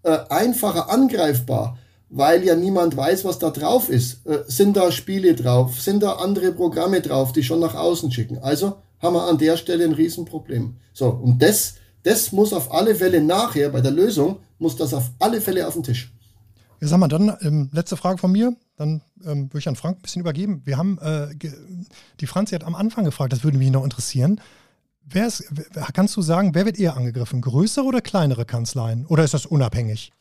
äh, 0.03 0.17
einfacher 0.27 0.89
angreifbar, 0.89 1.77
weil 2.15 2.45
ja 2.45 2.55
niemand 2.55 2.95
weiß, 2.95 3.25
was 3.25 3.39
da 3.39 3.49
drauf 3.49 3.89
ist. 3.89 4.25
Äh, 4.25 4.45
sind 4.47 4.77
da 4.77 4.89
Spiele 4.91 5.35
drauf? 5.35 5.81
Sind 5.81 6.01
da 6.01 6.13
andere 6.13 6.53
Programme 6.53 7.01
drauf, 7.01 7.33
die 7.33 7.43
schon 7.43 7.59
nach 7.59 7.75
außen 7.75 8.09
schicken? 8.09 8.37
Also 8.37 8.77
haben 8.99 9.15
wir 9.15 9.27
an 9.27 9.37
der 9.37 9.57
Stelle 9.57 9.83
ein 9.83 9.91
Riesenproblem. 9.91 10.77
So, 10.93 11.09
und 11.09 11.41
das, 11.41 11.75
das 12.03 12.31
muss 12.31 12.53
auf 12.53 12.73
alle 12.73 12.95
Fälle 12.95 13.21
nachher, 13.21 13.69
bei 13.69 13.81
der 13.81 13.91
Lösung, 13.91 14.37
muss 14.59 14.77
das 14.77 14.93
auf 14.93 15.11
alle 15.19 15.41
Fälle 15.41 15.67
auf 15.67 15.73
den 15.73 15.83
Tisch. 15.83 16.13
Ja, 16.79 16.87
sag 16.87 16.99
mal, 16.99 17.09
dann 17.09 17.35
ähm, 17.41 17.69
letzte 17.73 17.97
Frage 17.97 18.17
von 18.17 18.31
mir. 18.31 18.55
Dann 18.77 19.01
ähm, 19.25 19.49
würde 19.49 19.59
ich 19.59 19.67
an 19.67 19.75
Frank 19.75 19.99
ein 19.99 20.01
bisschen 20.01 20.21
übergeben. 20.21 20.61
Wir 20.63 20.77
haben, 20.77 20.97
äh, 20.99 21.27
die 22.21 22.27
Franzi 22.27 22.55
hat 22.55 22.63
am 22.63 22.75
Anfang 22.75 23.03
gefragt, 23.03 23.33
das 23.33 23.43
würde 23.43 23.57
mich 23.57 23.71
noch 23.71 23.83
interessieren. 23.83 24.39
Wer 25.03 25.27
ist, 25.27 25.43
kannst 25.93 26.15
du 26.15 26.21
sagen, 26.21 26.55
wer 26.55 26.65
wird 26.65 26.79
eher 26.79 26.95
angegriffen? 26.95 27.41
Größere 27.41 27.85
oder 27.85 27.99
kleinere 27.99 28.45
Kanzleien? 28.45 29.05
Oder 29.05 29.25
ist 29.25 29.33
das 29.33 29.45
unabhängig? 29.45 30.13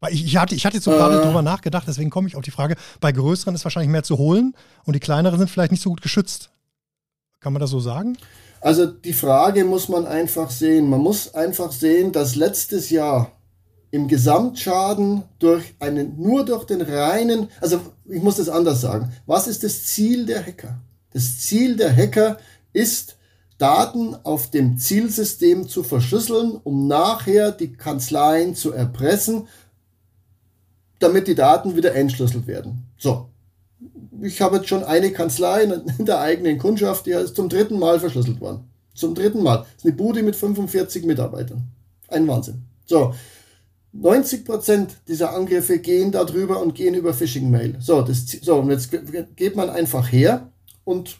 Weil 0.00 0.12
ich, 0.12 0.24
ich, 0.24 0.36
hatte, 0.36 0.54
ich 0.54 0.66
hatte 0.66 0.76
jetzt 0.76 0.84
so 0.84 0.92
äh, 0.92 0.96
gerade 0.96 1.20
drüber 1.20 1.42
nachgedacht, 1.42 1.86
deswegen 1.88 2.10
komme 2.10 2.28
ich 2.28 2.36
auf 2.36 2.42
die 2.42 2.50
Frage, 2.50 2.76
bei 3.00 3.12
größeren 3.12 3.54
ist 3.54 3.64
wahrscheinlich 3.64 3.90
mehr 3.90 4.02
zu 4.02 4.18
holen 4.18 4.54
und 4.84 4.94
die 4.94 5.00
kleineren 5.00 5.38
sind 5.38 5.50
vielleicht 5.50 5.72
nicht 5.72 5.82
so 5.82 5.90
gut 5.90 6.02
geschützt. 6.02 6.50
Kann 7.40 7.52
man 7.52 7.60
das 7.60 7.70
so 7.70 7.80
sagen? 7.80 8.18
Also 8.60 8.86
die 8.86 9.12
Frage 9.12 9.64
muss 9.64 9.88
man 9.88 10.06
einfach 10.06 10.50
sehen. 10.50 10.90
Man 10.90 11.00
muss 11.00 11.34
einfach 11.34 11.72
sehen, 11.72 12.12
dass 12.12 12.34
letztes 12.34 12.90
Jahr 12.90 13.32
im 13.90 14.08
Gesamtschaden 14.08 15.22
durch 15.38 15.74
einen, 15.78 16.20
nur 16.20 16.44
durch 16.44 16.64
den 16.64 16.82
reinen, 16.82 17.48
also 17.60 17.80
ich 18.04 18.22
muss 18.22 18.36
das 18.36 18.48
anders 18.48 18.80
sagen. 18.80 19.12
Was 19.26 19.46
ist 19.46 19.62
das 19.64 19.84
Ziel 19.84 20.26
der 20.26 20.44
Hacker? 20.44 20.80
Das 21.12 21.38
Ziel 21.38 21.76
der 21.76 21.94
Hacker 21.94 22.38
ist, 22.72 23.16
Daten 23.58 24.14
auf 24.22 24.50
dem 24.50 24.76
Zielsystem 24.76 25.66
zu 25.66 25.82
verschlüsseln, 25.82 26.60
um 26.62 26.88
nachher 26.88 27.52
die 27.52 27.72
Kanzleien 27.72 28.54
zu 28.54 28.72
erpressen, 28.72 29.48
damit 30.98 31.28
die 31.28 31.34
Daten 31.34 31.76
wieder 31.76 31.94
entschlüsselt 31.94 32.46
werden. 32.46 32.84
So. 32.96 33.28
Ich 34.22 34.40
habe 34.40 34.56
jetzt 34.56 34.68
schon 34.68 34.82
eine 34.82 35.12
Kanzlei 35.12 35.64
in 35.98 36.04
der 36.06 36.20
eigenen 36.20 36.58
Kundschaft, 36.58 37.06
die 37.06 37.10
ist 37.10 37.36
zum 37.36 37.48
dritten 37.48 37.78
Mal 37.78 38.00
verschlüsselt 38.00 38.40
worden. 38.40 38.64
Zum 38.94 39.14
dritten 39.14 39.42
Mal. 39.42 39.58
Das 39.58 39.68
ist 39.78 39.84
eine 39.84 39.92
Bude 39.94 40.22
mit 40.22 40.36
45 40.36 41.04
Mitarbeitern. 41.04 41.64
Ein 42.08 42.26
Wahnsinn. 42.26 42.62
So. 42.86 43.14
90% 43.94 44.88
dieser 45.08 45.34
Angriffe 45.34 45.78
gehen 45.78 46.12
darüber 46.12 46.60
und 46.60 46.74
gehen 46.74 46.94
über 46.94 47.14
Phishing-Mail. 47.14 47.76
So, 47.80 48.06
so, 48.42 48.56
und 48.56 48.70
jetzt 48.70 48.90
geht 49.36 49.56
man 49.56 49.70
einfach 49.70 50.10
her 50.12 50.50
und 50.84 51.18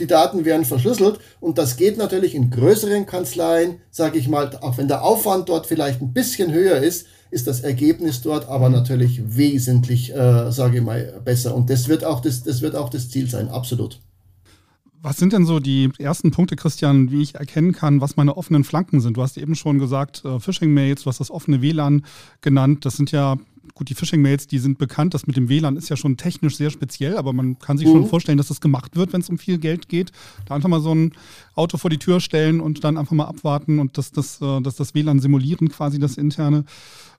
die 0.00 0.06
Daten 0.06 0.44
werden 0.44 0.64
verschlüsselt 0.64 1.18
und 1.40 1.58
das 1.58 1.76
geht 1.76 1.98
natürlich 1.98 2.34
in 2.34 2.50
größeren 2.50 3.06
Kanzleien, 3.06 3.76
sage 3.90 4.18
ich 4.18 4.28
mal, 4.28 4.56
auch 4.60 4.78
wenn 4.78 4.88
der 4.88 5.02
Aufwand 5.02 5.48
dort 5.48 5.66
vielleicht 5.66 6.00
ein 6.00 6.12
bisschen 6.12 6.52
höher 6.52 6.78
ist, 6.78 7.06
ist 7.30 7.46
das 7.46 7.60
Ergebnis 7.60 8.22
dort 8.22 8.48
aber 8.48 8.68
natürlich 8.68 9.36
wesentlich, 9.36 10.14
äh, 10.14 10.50
sage 10.50 10.78
ich 10.78 10.82
mal, 10.82 11.20
besser. 11.24 11.54
Und 11.54 11.68
das 11.70 11.88
wird 11.88 12.04
auch 12.04 12.20
das, 12.20 12.42
das 12.42 12.62
wird 12.62 12.74
auch 12.74 12.88
das 12.88 13.10
Ziel 13.10 13.28
sein, 13.28 13.48
absolut. 13.48 14.00
Was 15.00 15.16
sind 15.16 15.32
denn 15.32 15.46
so 15.46 15.60
die 15.60 15.90
ersten 15.98 16.32
Punkte, 16.32 16.56
Christian, 16.56 17.12
wie 17.12 17.22
ich 17.22 17.36
erkennen 17.36 17.72
kann, 17.72 18.00
was 18.00 18.16
meine 18.16 18.36
offenen 18.36 18.64
Flanken 18.64 19.00
sind? 19.00 19.16
Du 19.16 19.22
hast 19.22 19.36
eben 19.38 19.54
schon 19.54 19.78
gesagt, 19.78 20.24
äh, 20.24 20.40
Phishing-Mails, 20.40 21.02
du 21.02 21.06
hast 21.06 21.20
das 21.20 21.30
offene 21.30 21.62
WLAN 21.62 22.04
genannt. 22.40 22.84
Das 22.84 22.96
sind 22.96 23.12
ja, 23.12 23.36
gut, 23.78 23.88
die 23.88 23.94
Phishing-Mails, 23.94 24.48
die 24.48 24.58
sind 24.58 24.76
bekannt. 24.76 25.14
Das 25.14 25.26
mit 25.26 25.36
dem 25.36 25.48
WLAN 25.48 25.76
ist 25.76 25.88
ja 25.88 25.96
schon 25.96 26.16
technisch 26.16 26.56
sehr 26.56 26.70
speziell, 26.70 27.16
aber 27.16 27.32
man 27.32 27.58
kann 27.58 27.78
sich 27.78 27.86
mhm. 27.86 27.92
schon 27.92 28.06
vorstellen, 28.08 28.36
dass 28.36 28.48
das 28.48 28.60
gemacht 28.60 28.96
wird, 28.96 29.12
wenn 29.12 29.20
es 29.20 29.30
um 29.30 29.38
viel 29.38 29.58
Geld 29.58 29.88
geht. 29.88 30.10
Da 30.46 30.54
einfach 30.54 30.68
mal 30.68 30.80
so 30.80 30.94
ein 30.94 31.12
Auto 31.54 31.78
vor 31.78 31.88
die 31.88 31.98
Tür 31.98 32.20
stellen 32.20 32.60
und 32.60 32.84
dann 32.84 32.98
einfach 32.98 33.12
mal 33.12 33.26
abwarten 33.26 33.78
und 33.78 33.96
dass 33.96 34.10
das, 34.10 34.42
äh, 34.42 34.60
dass 34.60 34.76
das 34.76 34.94
WLAN 34.94 35.20
simulieren, 35.20 35.68
quasi 35.68 35.98
das 35.98 36.16
interne. 36.16 36.64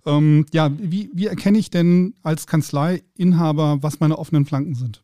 Ähm, 0.06 0.46
ja, 0.54 0.70
wie, 0.78 1.10
wie 1.14 1.28
erkenne 1.28 1.58
ich 1.58 1.70
denn 1.70 2.14
als 2.24 2.46
Kanzleiinhaber, 2.46 3.80
was 3.82 4.00
meine 4.02 4.20
offenen 4.20 4.46
Flanken 4.46 4.76
sind? 4.76 5.02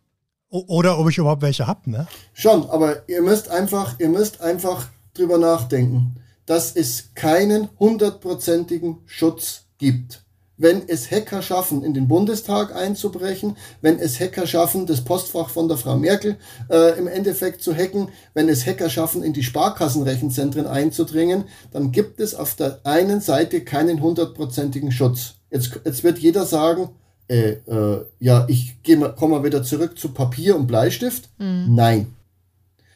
Oder 0.49 0.99
ob 0.99 1.09
ich 1.09 1.17
überhaupt 1.17 1.41
welche 1.41 1.67
habe, 1.67 1.89
ne? 1.89 2.07
Schon, 2.33 2.69
aber 2.69 3.09
ihr 3.09 3.21
müsst 3.21 3.49
einfach, 3.49 3.99
ihr 3.99 4.09
müsst 4.09 4.41
einfach 4.41 4.87
drüber 5.13 5.37
nachdenken, 5.37 6.15
dass 6.45 6.75
es 6.75 7.13
keinen 7.15 7.69
hundertprozentigen 7.79 8.97
Schutz 9.05 9.65
gibt. 9.77 10.24
Wenn 10.57 10.87
es 10.87 11.11
Hacker 11.11 11.41
schaffen, 11.41 11.83
in 11.83 11.93
den 11.93 12.07
Bundestag 12.07 12.73
einzubrechen, 12.75 13.57
wenn 13.81 13.99
es 13.99 14.19
Hacker 14.19 14.47
schaffen, 14.47 14.85
das 14.85 15.03
Postfach 15.03 15.49
von 15.49 15.67
der 15.67 15.77
Frau 15.77 15.97
Merkel 15.97 16.37
äh, 16.69 16.97
im 16.97 17.07
Endeffekt 17.07 17.61
zu 17.61 17.75
hacken, 17.75 18.09
wenn 18.33 18.47
es 18.47 18.65
Hacker 18.65 18.89
schaffen, 18.89 19.23
in 19.23 19.33
die 19.33 19.43
Sparkassenrechenzentren 19.43 20.65
einzudringen, 20.65 21.43
dann 21.71 21.91
gibt 21.91 22.19
es 22.19 22.35
auf 22.35 22.55
der 22.55 22.79
einen 22.83 23.19
Seite 23.19 23.61
keinen 23.61 24.01
hundertprozentigen 24.01 24.91
Schutz. 24.91 25.35
Jetzt, 25.51 25.79
jetzt 25.83 26.03
wird 26.03 26.19
jeder 26.19 26.45
sagen, 26.45 26.89
äh, 27.27 27.53
äh, 27.67 28.05
ja, 28.19 28.45
ich 28.47 28.77
komme 28.83 29.35
mal 29.35 29.43
wieder 29.43 29.63
zurück 29.63 29.97
zu 29.97 30.09
Papier 30.09 30.55
und 30.55 30.67
Bleistift. 30.67 31.29
Mhm. 31.37 31.75
Nein. 31.75 32.13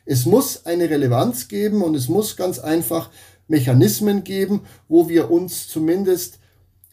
Es 0.06 0.25
muss 0.25 0.66
eine 0.66 0.89
Relevanz 0.89 1.48
geben 1.48 1.84
und 1.84 1.96
es 1.96 2.10
muss 2.10 2.36
ganz 2.36 2.58
einfach 2.60 3.10
Mechanismen 3.48 4.24
geben, 4.24 4.62
wo 4.88 5.10
wir 5.10 5.30
uns 5.30 5.68
zumindest 5.68 6.39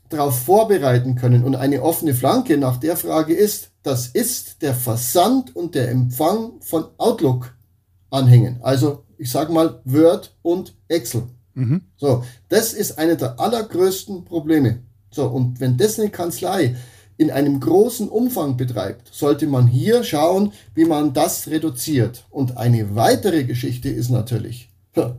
darauf 0.08 0.38
vorbereiten 0.38 1.14
können. 1.14 1.44
Und 1.44 1.56
eine 1.56 1.82
offene 1.82 2.14
Flanke 2.14 2.56
nach 2.58 2.78
der 2.78 2.96
Frage 2.96 3.34
ist, 3.34 3.70
das 3.82 4.08
ist 4.08 4.62
der 4.62 4.74
Versand 4.74 5.54
und 5.54 5.74
der 5.74 5.90
Empfang 5.90 6.60
von 6.60 6.86
Outlook-Anhängen. 6.98 8.58
Also 8.62 9.04
ich 9.18 9.30
sage 9.30 9.52
mal 9.52 9.80
Word 9.84 10.34
und 10.42 10.74
Excel. 10.88 11.24
Mhm. 11.54 11.82
So, 11.96 12.24
das 12.48 12.74
ist 12.74 12.98
eine 12.98 13.16
der 13.16 13.40
allergrößten 13.40 14.24
Probleme. 14.24 14.80
So, 15.10 15.26
und 15.28 15.60
wenn 15.60 15.76
das 15.76 15.98
eine 15.98 16.10
Kanzlei 16.10 16.76
in 17.16 17.30
einem 17.30 17.60
großen 17.60 18.08
Umfang 18.08 18.56
betreibt, 18.56 19.08
sollte 19.12 19.46
man 19.46 19.66
hier 19.66 20.04
schauen, 20.04 20.52
wie 20.74 20.84
man 20.84 21.14
das 21.14 21.48
reduziert. 21.48 22.26
Und 22.30 22.58
eine 22.58 22.94
weitere 22.94 23.44
Geschichte 23.44 23.88
ist 23.88 24.10
natürlich, 24.10 24.70
da 24.92 25.16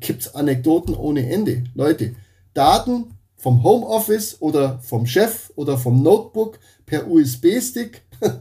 gibt 0.00 0.22
es 0.22 0.34
Anekdoten 0.34 0.94
ohne 0.94 1.30
Ende. 1.30 1.64
Leute, 1.74 2.16
Daten 2.54 3.15
vom 3.46 3.62
Homeoffice 3.62 4.38
oder 4.40 4.80
vom 4.80 5.06
Chef 5.06 5.52
oder 5.54 5.78
vom 5.78 6.02
Notebook 6.02 6.58
per 6.84 7.08
USB-Stick 7.08 8.02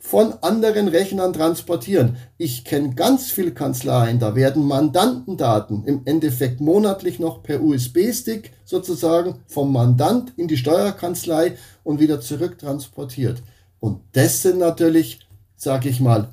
von 0.00 0.34
anderen 0.40 0.88
Rechnern 0.88 1.32
transportieren. 1.32 2.16
Ich 2.36 2.64
kenne 2.64 2.96
ganz 2.96 3.30
viele 3.30 3.52
Kanzleien, 3.52 4.18
da 4.18 4.34
werden 4.34 4.66
Mandantendaten 4.66 5.84
im 5.84 6.00
Endeffekt 6.06 6.60
monatlich 6.60 7.20
noch 7.20 7.44
per 7.44 7.62
USB-Stick 7.62 8.50
sozusagen 8.64 9.36
vom 9.46 9.72
Mandant 9.72 10.32
in 10.36 10.48
die 10.48 10.56
Steuerkanzlei 10.56 11.56
und 11.84 12.00
wieder 12.00 12.20
zurück 12.20 12.58
transportiert. 12.58 13.44
Und 13.78 14.00
das 14.10 14.42
sind 14.42 14.58
natürlich, 14.58 15.20
sage 15.54 15.88
ich 15.88 16.00
mal, 16.00 16.30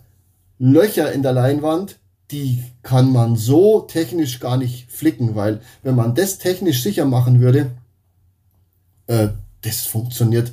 Löcher 0.58 1.12
in 1.12 1.22
der 1.22 1.34
Leinwand, 1.34 2.00
die 2.32 2.64
kann 2.82 3.12
man 3.12 3.36
so 3.36 3.82
technisch 3.82 4.40
gar 4.40 4.58
nicht 4.58 4.92
flicken, 4.92 5.36
weil 5.36 5.62
wenn 5.84 5.94
man 5.94 6.16
das 6.16 6.40
technisch 6.40 6.82
sicher 6.82 7.06
machen 7.06 7.40
würde, 7.40 7.70
äh, 9.08 9.30
das 9.62 9.86
funktioniert 9.86 10.52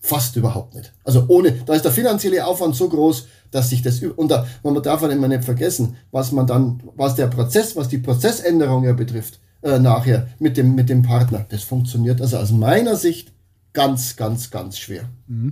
Fast 0.00 0.36
überhaupt 0.36 0.74
nicht. 0.74 0.92
Also 1.04 1.24
ohne, 1.28 1.52
da 1.66 1.74
ist 1.74 1.84
der 1.84 1.92
finanzielle 1.92 2.46
Aufwand 2.46 2.76
so 2.76 2.88
groß, 2.88 3.26
dass 3.50 3.68
sich 3.68 3.82
das, 3.82 4.00
und 4.00 4.30
da, 4.30 4.46
man 4.62 4.80
darf 4.82 5.02
halt 5.02 5.12
immer 5.12 5.28
nicht 5.28 5.44
vergessen, 5.44 5.96
was 6.12 6.32
man 6.32 6.46
dann, 6.46 6.80
was 6.96 7.16
der 7.16 7.26
Prozess, 7.26 7.74
was 7.76 7.88
die 7.88 7.98
Prozessänderung 7.98 8.84
ja 8.84 8.92
betrifft, 8.92 9.40
äh, 9.60 9.78
nachher 9.78 10.28
mit 10.38 10.56
dem, 10.56 10.74
mit 10.74 10.88
dem 10.88 11.02
Partner. 11.02 11.44
Das 11.48 11.64
funktioniert 11.64 12.20
also 12.20 12.38
aus 12.38 12.52
meiner 12.52 12.96
Sicht 12.96 13.32
ganz, 13.72 14.16
ganz, 14.16 14.50
ganz 14.50 14.78
schwer. 14.78 15.08
Mhm. 15.26 15.50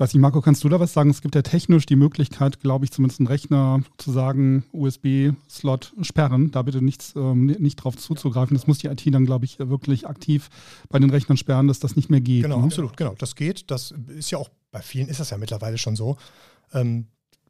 Ich 0.00 0.02
weiß 0.02 0.14
nicht, 0.14 0.22
Marco, 0.22 0.40
kannst 0.40 0.64
du 0.64 0.70
da 0.70 0.80
was 0.80 0.94
sagen? 0.94 1.10
Es 1.10 1.20
gibt 1.20 1.34
ja 1.34 1.42
technisch 1.42 1.84
die 1.84 1.94
Möglichkeit, 1.94 2.60
glaube 2.60 2.86
ich, 2.86 2.90
zumindest 2.90 3.20
einen 3.20 3.26
Rechner 3.26 3.82
zu 3.98 4.12
sagen, 4.12 4.64
USB-Slot 4.72 5.92
sperren, 6.00 6.50
da 6.50 6.62
bitte 6.62 6.80
nichts, 6.80 7.12
ähm, 7.16 7.44
nicht 7.44 7.76
drauf 7.76 7.98
zuzugreifen. 7.98 8.56
Das 8.56 8.66
muss 8.66 8.78
die 8.78 8.86
IT 8.86 9.02
dann, 9.12 9.26
glaube 9.26 9.44
ich, 9.44 9.58
wirklich 9.58 10.08
aktiv 10.08 10.48
bei 10.88 10.98
den 10.98 11.10
Rechnern 11.10 11.36
sperren, 11.36 11.68
dass 11.68 11.80
das 11.80 11.96
nicht 11.96 12.08
mehr 12.08 12.22
geht. 12.22 12.44
Genau, 12.44 12.60
ne? 12.60 12.64
absolut, 12.64 12.96
genau. 12.96 13.14
Das 13.18 13.34
geht. 13.34 13.70
Das 13.70 13.92
ist 14.16 14.30
ja 14.30 14.38
auch, 14.38 14.48
bei 14.70 14.80
vielen 14.80 15.06
ist 15.06 15.20
das 15.20 15.28
ja 15.28 15.36
mittlerweile 15.36 15.76
schon 15.76 15.96
so. 15.96 16.16
Ähm, 16.72 17.08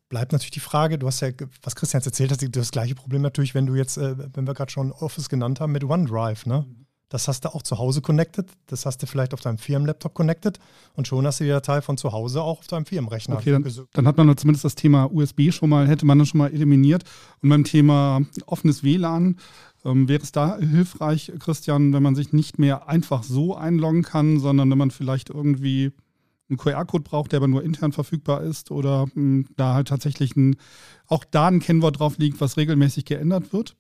bleibt 0.08 0.32
natürlich 0.32 0.50
die 0.50 0.58
Frage, 0.58 0.98
du 0.98 1.06
hast 1.06 1.20
ja, 1.20 1.28
was 1.62 1.76
Christian 1.76 2.00
jetzt 2.00 2.06
erzählt 2.06 2.32
hat, 2.32 2.56
das 2.56 2.72
gleiche 2.72 2.96
Problem 2.96 3.22
natürlich, 3.22 3.54
wenn 3.54 3.66
du 3.66 3.76
jetzt, 3.76 3.96
äh, 3.96 4.16
wenn 4.34 4.48
wir 4.48 4.54
gerade 4.54 4.72
schon 4.72 4.90
Office 4.90 5.28
genannt 5.28 5.60
haben, 5.60 5.70
mit 5.70 5.84
OneDrive, 5.84 6.46
ne? 6.46 6.66
Das 7.10 7.26
hast 7.26 7.44
du 7.44 7.52
auch 7.52 7.62
zu 7.62 7.76
Hause 7.78 8.02
connected, 8.02 8.48
das 8.66 8.86
hast 8.86 9.02
du 9.02 9.06
vielleicht 9.06 9.34
auf 9.34 9.40
deinem 9.40 9.58
Firmenlaptop 9.58 10.14
connected 10.14 10.60
und 10.94 11.08
schon 11.08 11.26
hast 11.26 11.40
du 11.40 11.44
die 11.44 11.50
Datei 11.50 11.82
von 11.82 11.96
zu 11.96 12.12
Hause 12.12 12.40
auch 12.40 12.60
auf 12.60 12.68
deinem 12.68 12.86
Firmenrechner. 12.86 13.34
Okay, 13.34 13.50
dann, 13.50 13.64
dann 13.92 14.06
hat 14.06 14.16
man 14.16 14.36
zumindest 14.36 14.64
das 14.64 14.76
Thema 14.76 15.12
USB 15.12 15.50
schon 15.50 15.70
mal, 15.70 15.88
hätte 15.88 16.06
man 16.06 16.18
dann 16.18 16.26
schon 16.26 16.38
mal 16.38 16.52
eliminiert. 16.52 17.02
Und 17.42 17.48
beim 17.48 17.64
Thema 17.64 18.22
offenes 18.46 18.84
WLAN, 18.84 19.38
ähm, 19.84 20.08
wäre 20.08 20.22
es 20.22 20.30
da 20.30 20.58
hilfreich, 20.58 21.32
Christian, 21.40 21.92
wenn 21.92 22.02
man 22.02 22.14
sich 22.14 22.32
nicht 22.32 22.60
mehr 22.60 22.88
einfach 22.88 23.24
so 23.24 23.56
einloggen 23.56 24.02
kann, 24.02 24.38
sondern 24.38 24.70
wenn 24.70 24.78
man 24.78 24.92
vielleicht 24.92 25.30
irgendwie 25.30 25.92
einen 26.48 26.58
QR-Code 26.58 27.04
braucht, 27.04 27.32
der 27.32 27.38
aber 27.38 27.48
nur 27.48 27.64
intern 27.64 27.92
verfügbar 27.92 28.42
ist 28.42 28.70
oder 28.70 29.06
mh, 29.06 29.12
hm, 29.14 29.46
da 29.56 29.74
halt 29.74 29.88
tatsächlich 29.88 30.36
ein, 30.36 30.56
auch 31.06 31.24
da 31.24 31.48
ein 31.48 31.60
Kennwort 31.60 31.98
drauf 31.98 32.18
liegt, 32.18 32.40
was 32.40 32.56
regelmäßig 32.56 33.04
geändert 33.04 33.52
wird? 33.52 33.76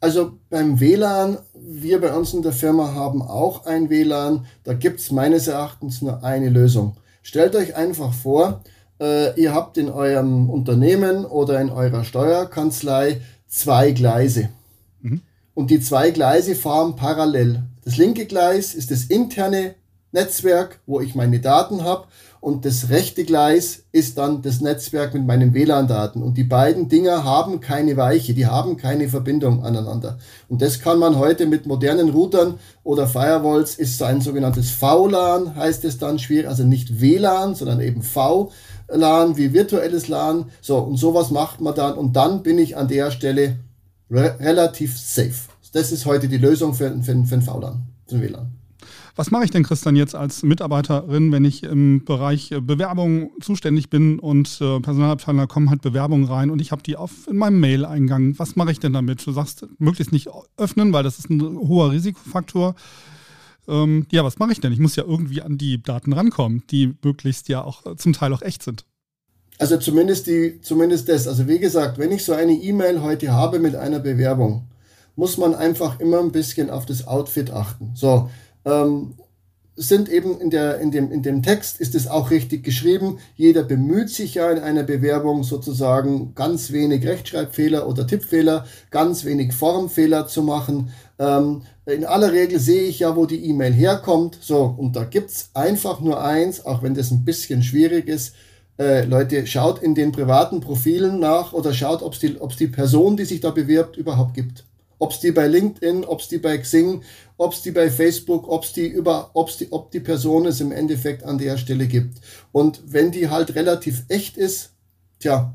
Also 0.00 0.38
beim 0.50 0.78
WLAN, 0.78 1.38
wir 1.54 2.00
bei 2.00 2.14
uns 2.14 2.34
in 2.34 2.42
der 2.42 2.52
Firma 2.52 2.92
haben 2.92 3.22
auch 3.22 3.64
ein 3.66 3.88
WLAN. 3.88 4.46
Da 4.64 4.74
gibt 4.74 5.00
es 5.00 5.10
meines 5.10 5.48
Erachtens 5.48 6.02
nur 6.02 6.22
eine 6.22 6.50
Lösung. 6.50 6.96
Stellt 7.22 7.56
euch 7.56 7.74
einfach 7.74 8.12
vor, 8.12 8.62
äh, 9.00 9.38
ihr 9.40 9.54
habt 9.54 9.78
in 9.78 9.88
eurem 9.88 10.50
Unternehmen 10.50 11.24
oder 11.24 11.60
in 11.60 11.70
eurer 11.70 12.04
Steuerkanzlei 12.04 13.20
zwei 13.48 13.92
Gleise. 13.92 14.50
Mhm. 15.00 15.22
Und 15.54 15.70
die 15.70 15.80
zwei 15.80 16.10
Gleise 16.10 16.54
fahren 16.54 16.96
parallel. 16.96 17.62
Das 17.84 17.96
linke 17.96 18.26
Gleis 18.26 18.74
ist 18.74 18.90
das 18.90 19.04
interne 19.04 19.74
Netzwerk, 20.12 20.80
wo 20.86 21.00
ich 21.00 21.14
meine 21.14 21.40
Daten 21.40 21.84
habe 21.84 22.06
und 22.40 22.64
das 22.64 22.90
rechte 22.90 23.24
Gleis 23.24 23.84
ist 23.92 24.18
dann 24.18 24.42
das 24.42 24.60
Netzwerk 24.60 25.14
mit 25.14 25.26
meinen 25.26 25.54
WLAN-Daten. 25.54 26.22
Und 26.22 26.36
die 26.36 26.44
beiden 26.44 26.88
Dinger 26.88 27.24
haben 27.24 27.60
keine 27.60 27.96
Weiche, 27.96 28.34
die 28.34 28.46
haben 28.46 28.76
keine 28.76 29.08
Verbindung 29.08 29.64
aneinander. 29.64 30.18
Und 30.48 30.62
das 30.62 30.80
kann 30.80 30.98
man 30.98 31.18
heute 31.18 31.46
mit 31.46 31.66
modernen 31.66 32.10
Routern 32.10 32.54
oder 32.84 33.06
Firewalls, 33.06 33.76
ist 33.76 34.02
ein 34.02 34.20
sogenanntes 34.20 34.70
VLAN, 34.70 35.56
heißt 35.56 35.84
es 35.84 35.98
dann 35.98 36.18
schwierig, 36.18 36.48
also 36.48 36.64
nicht 36.64 37.00
WLAN, 37.00 37.54
sondern 37.54 37.80
eben 37.80 38.02
VLAN 38.02 39.36
wie 39.36 39.52
virtuelles 39.52 40.08
LAN. 40.08 40.46
So, 40.60 40.78
und 40.78 40.98
sowas 40.98 41.30
macht 41.30 41.60
man 41.60 41.74
dann 41.74 41.94
und 41.94 42.14
dann 42.14 42.42
bin 42.42 42.58
ich 42.58 42.76
an 42.76 42.88
der 42.88 43.10
Stelle 43.10 43.56
re 44.10 44.36
relativ 44.40 44.98
safe. 44.98 45.50
Das 45.72 45.92
ist 45.92 46.06
heute 46.06 46.28
die 46.28 46.38
Lösung 46.38 46.74
für, 46.74 46.90
für, 47.02 47.24
für 47.24 47.34
ein 47.34 47.42
VLAN, 47.42 47.86
für 48.06 48.14
ein 48.14 48.22
WLAN. 48.22 48.55
Was 49.18 49.30
mache 49.30 49.44
ich 49.44 49.50
denn, 49.50 49.62
Christian, 49.62 49.96
jetzt 49.96 50.14
als 50.14 50.42
Mitarbeiterin, 50.42 51.32
wenn 51.32 51.46
ich 51.46 51.62
im 51.62 52.04
Bereich 52.04 52.52
äh, 52.52 52.60
Bewerbung 52.60 53.30
zuständig 53.40 53.88
bin 53.88 54.18
und 54.18 54.60
äh, 54.60 54.78
Personalabteilung 54.78 55.48
kommen 55.48 55.70
halt 55.70 55.80
Bewerbungen 55.80 56.26
rein 56.26 56.50
und 56.50 56.60
ich 56.60 56.70
habe 56.70 56.82
die 56.82 56.96
auf 56.96 57.26
in 57.26 57.38
meinem 57.38 57.58
Mail-Eingang. 57.58 58.38
Was 58.38 58.56
mache 58.56 58.72
ich 58.72 58.78
denn 58.78 58.92
damit? 58.92 59.26
Du 59.26 59.32
sagst, 59.32 59.66
möglichst 59.78 60.12
nicht 60.12 60.28
öffnen, 60.58 60.92
weil 60.92 61.02
das 61.02 61.18
ist 61.18 61.30
ein 61.30 61.40
hoher 61.40 61.92
Risikofaktor. 61.92 62.74
Ähm, 63.66 64.06
ja, 64.12 64.22
was 64.22 64.38
mache 64.38 64.52
ich 64.52 64.60
denn? 64.60 64.72
Ich 64.72 64.78
muss 64.78 64.96
ja 64.96 65.04
irgendwie 65.04 65.40
an 65.40 65.56
die 65.56 65.82
Daten 65.82 66.12
rankommen, 66.12 66.62
die 66.70 66.94
möglichst 67.02 67.48
ja 67.48 67.64
auch 67.64 67.86
äh, 67.86 67.96
zum 67.96 68.12
Teil 68.12 68.34
auch 68.34 68.42
echt 68.42 68.62
sind. 68.62 68.84
Also 69.58 69.78
zumindest 69.78 70.26
die, 70.26 70.60
zumindest 70.60 71.08
das. 71.08 71.26
Also 71.26 71.48
wie 71.48 71.58
gesagt, 71.58 71.96
wenn 71.96 72.12
ich 72.12 72.22
so 72.22 72.34
eine 72.34 72.52
E-Mail 72.52 73.00
heute 73.00 73.32
habe 73.32 73.60
mit 73.60 73.76
einer 73.76 73.98
Bewerbung, 73.98 74.68
muss 75.16 75.38
man 75.38 75.54
einfach 75.54 75.98
immer 76.00 76.20
ein 76.20 76.32
bisschen 76.32 76.68
auf 76.68 76.84
das 76.84 77.06
Outfit 77.06 77.50
achten. 77.50 77.92
So, 77.94 78.28
ähm, 78.66 79.14
sind 79.76 80.08
eben 80.08 80.40
in, 80.40 80.48
der, 80.48 80.78
in, 80.80 80.90
dem, 80.90 81.12
in 81.12 81.22
dem 81.22 81.42
Text 81.42 81.80
ist 81.80 81.94
es 81.94 82.08
auch 82.08 82.30
richtig 82.30 82.64
geschrieben. 82.64 83.18
Jeder 83.34 83.62
bemüht 83.62 84.08
sich 84.08 84.34
ja 84.34 84.50
in 84.50 84.58
einer 84.58 84.82
Bewerbung 84.82 85.44
sozusagen 85.44 86.34
ganz 86.34 86.72
wenig 86.72 87.06
Rechtschreibfehler 87.06 87.86
oder 87.86 88.06
Tippfehler, 88.06 88.66
ganz 88.90 89.26
wenig 89.26 89.52
Formfehler 89.52 90.26
zu 90.26 90.42
machen. 90.42 90.90
Ähm, 91.18 91.62
in 91.84 92.06
aller 92.06 92.32
Regel 92.32 92.58
sehe 92.58 92.84
ich 92.84 93.00
ja, 93.00 93.16
wo 93.16 93.26
die 93.26 93.44
E-Mail 93.44 93.72
herkommt. 93.72 94.38
So, 94.40 94.74
und 94.76 94.96
da 94.96 95.04
gibt's 95.04 95.50
einfach 95.52 96.00
nur 96.00 96.24
eins, 96.24 96.64
auch 96.64 96.82
wenn 96.82 96.94
das 96.94 97.10
ein 97.10 97.24
bisschen 97.24 97.62
schwierig 97.62 98.08
ist. 98.08 98.34
Äh, 98.78 99.04
Leute, 99.04 99.46
schaut 99.46 99.82
in 99.82 99.94
den 99.94 100.10
privaten 100.10 100.60
Profilen 100.60 101.20
nach 101.20 101.52
oder 101.52 101.72
schaut, 101.72 102.02
ob 102.02 102.14
es 102.14 102.18
die, 102.18 102.38
die 102.58 102.66
Person, 102.66 103.16
die 103.16 103.24
sich 103.24 103.40
da 103.40 103.50
bewirbt, 103.50 103.96
überhaupt 103.96 104.34
gibt. 104.34 104.65
Ob 104.98 105.12
es 105.12 105.20
die 105.20 105.32
bei 105.32 105.46
LinkedIn, 105.46 106.04
ob 106.04 106.20
es 106.20 106.28
die 106.28 106.38
bei 106.38 106.56
Xing, 106.58 107.02
ob 107.36 107.52
es 107.52 107.62
die 107.62 107.70
bei 107.70 107.90
Facebook, 107.90 108.48
ob 108.48 108.64
es 108.64 108.72
die 108.72 108.86
über, 108.86 109.30
ob's 109.34 109.58
die, 109.58 109.70
ob 109.70 109.90
die 109.90 110.00
Person 110.00 110.46
es 110.46 110.60
im 110.60 110.72
Endeffekt 110.72 111.24
an 111.24 111.38
der 111.38 111.58
Stelle 111.58 111.86
gibt. 111.86 112.18
Und 112.52 112.80
wenn 112.86 113.10
die 113.10 113.28
halt 113.28 113.54
relativ 113.54 114.04
echt 114.08 114.36
ist, 114.36 114.70
tja, 115.20 115.54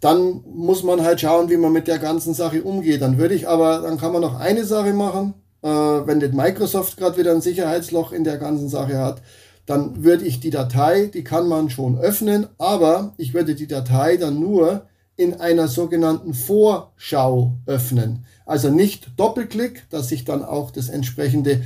dann 0.00 0.42
muss 0.46 0.82
man 0.82 1.02
halt 1.02 1.20
schauen, 1.20 1.50
wie 1.50 1.56
man 1.56 1.72
mit 1.72 1.88
der 1.88 1.98
ganzen 1.98 2.34
Sache 2.34 2.62
umgeht. 2.62 3.02
Dann 3.02 3.18
würde 3.18 3.34
ich 3.34 3.48
aber, 3.48 3.80
dann 3.80 3.98
kann 3.98 4.12
man 4.12 4.22
noch 4.22 4.38
eine 4.38 4.64
Sache 4.64 4.92
machen, 4.92 5.34
äh, 5.62 5.68
wenn 5.68 6.20
das 6.20 6.32
Microsoft 6.32 6.96
gerade 6.96 7.16
wieder 7.16 7.32
ein 7.32 7.40
Sicherheitsloch 7.40 8.12
in 8.12 8.24
der 8.24 8.38
ganzen 8.38 8.68
Sache 8.68 8.98
hat, 8.98 9.22
dann 9.66 10.02
würde 10.02 10.24
ich 10.24 10.40
die 10.40 10.50
Datei, 10.50 11.06
die 11.12 11.24
kann 11.24 11.48
man 11.48 11.68
schon 11.68 11.98
öffnen, 11.98 12.46
aber 12.58 13.12
ich 13.18 13.34
würde 13.34 13.54
die 13.54 13.66
Datei 13.66 14.16
dann 14.16 14.40
nur 14.40 14.86
in 15.18 15.40
einer 15.40 15.66
sogenannten 15.66 16.32
Vorschau 16.32 17.58
öffnen. 17.66 18.24
Also 18.46 18.70
nicht 18.70 19.10
Doppelklick, 19.16 19.90
dass 19.90 20.08
sich 20.08 20.24
dann 20.24 20.44
auch 20.44 20.70
das 20.70 20.88
entsprechende 20.88 21.62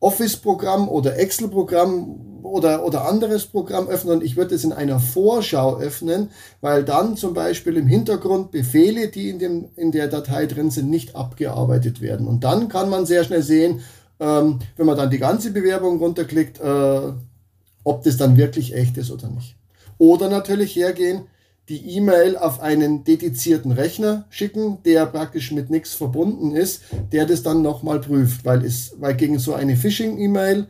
Office-Programm 0.00 0.88
oder 0.88 1.18
Excel-Programm 1.18 2.42
oder, 2.42 2.84
oder 2.86 3.06
anderes 3.06 3.44
Programm 3.44 3.88
öffnen. 3.88 4.22
Ich 4.22 4.36
würde 4.36 4.54
es 4.54 4.64
in 4.64 4.72
einer 4.72 5.00
Vorschau 5.00 5.78
öffnen, 5.78 6.30
weil 6.62 6.82
dann 6.82 7.18
zum 7.18 7.34
Beispiel 7.34 7.76
im 7.76 7.86
Hintergrund 7.86 8.50
Befehle, 8.50 9.08
die 9.08 9.28
in, 9.28 9.38
dem, 9.38 9.68
in 9.76 9.92
der 9.92 10.08
Datei 10.08 10.46
drin 10.46 10.70
sind, 10.70 10.88
nicht 10.88 11.14
abgearbeitet 11.14 12.00
werden. 12.00 12.26
Und 12.26 12.42
dann 12.42 12.70
kann 12.70 12.88
man 12.88 13.04
sehr 13.04 13.24
schnell 13.24 13.42
sehen, 13.42 13.80
ähm, 14.18 14.60
wenn 14.78 14.86
man 14.86 14.96
dann 14.96 15.10
die 15.10 15.18
ganze 15.18 15.50
Bewerbung 15.50 15.98
runterklickt, 15.98 16.58
äh, 16.58 17.12
ob 17.84 18.02
das 18.02 18.16
dann 18.16 18.38
wirklich 18.38 18.74
echt 18.74 18.96
ist 18.96 19.10
oder 19.10 19.28
nicht. 19.28 19.56
Oder 19.98 20.30
natürlich 20.30 20.74
hergehen, 20.74 21.26
die 21.68 21.96
E-Mail 21.96 22.36
auf 22.36 22.60
einen 22.60 23.04
dedizierten 23.04 23.72
Rechner 23.72 24.26
schicken, 24.30 24.78
der 24.84 25.06
praktisch 25.06 25.52
mit 25.52 25.70
nichts 25.70 25.94
verbunden 25.94 26.54
ist, 26.54 26.82
der 27.12 27.24
das 27.24 27.42
dann 27.42 27.62
nochmal 27.62 28.00
prüft, 28.00 28.44
weil, 28.44 28.64
es, 28.64 28.94
weil 28.98 29.14
gegen 29.14 29.38
so 29.38 29.54
eine 29.54 29.76
Phishing-E-Mail 29.76 30.66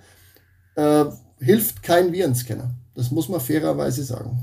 äh, 0.75 1.05
hilft 1.39 1.83
kein 1.83 2.13
Virenscanner. 2.13 2.75
Das 2.95 3.11
muss 3.11 3.29
man 3.29 3.41
fairerweise 3.41 4.05
sagen. 4.05 4.39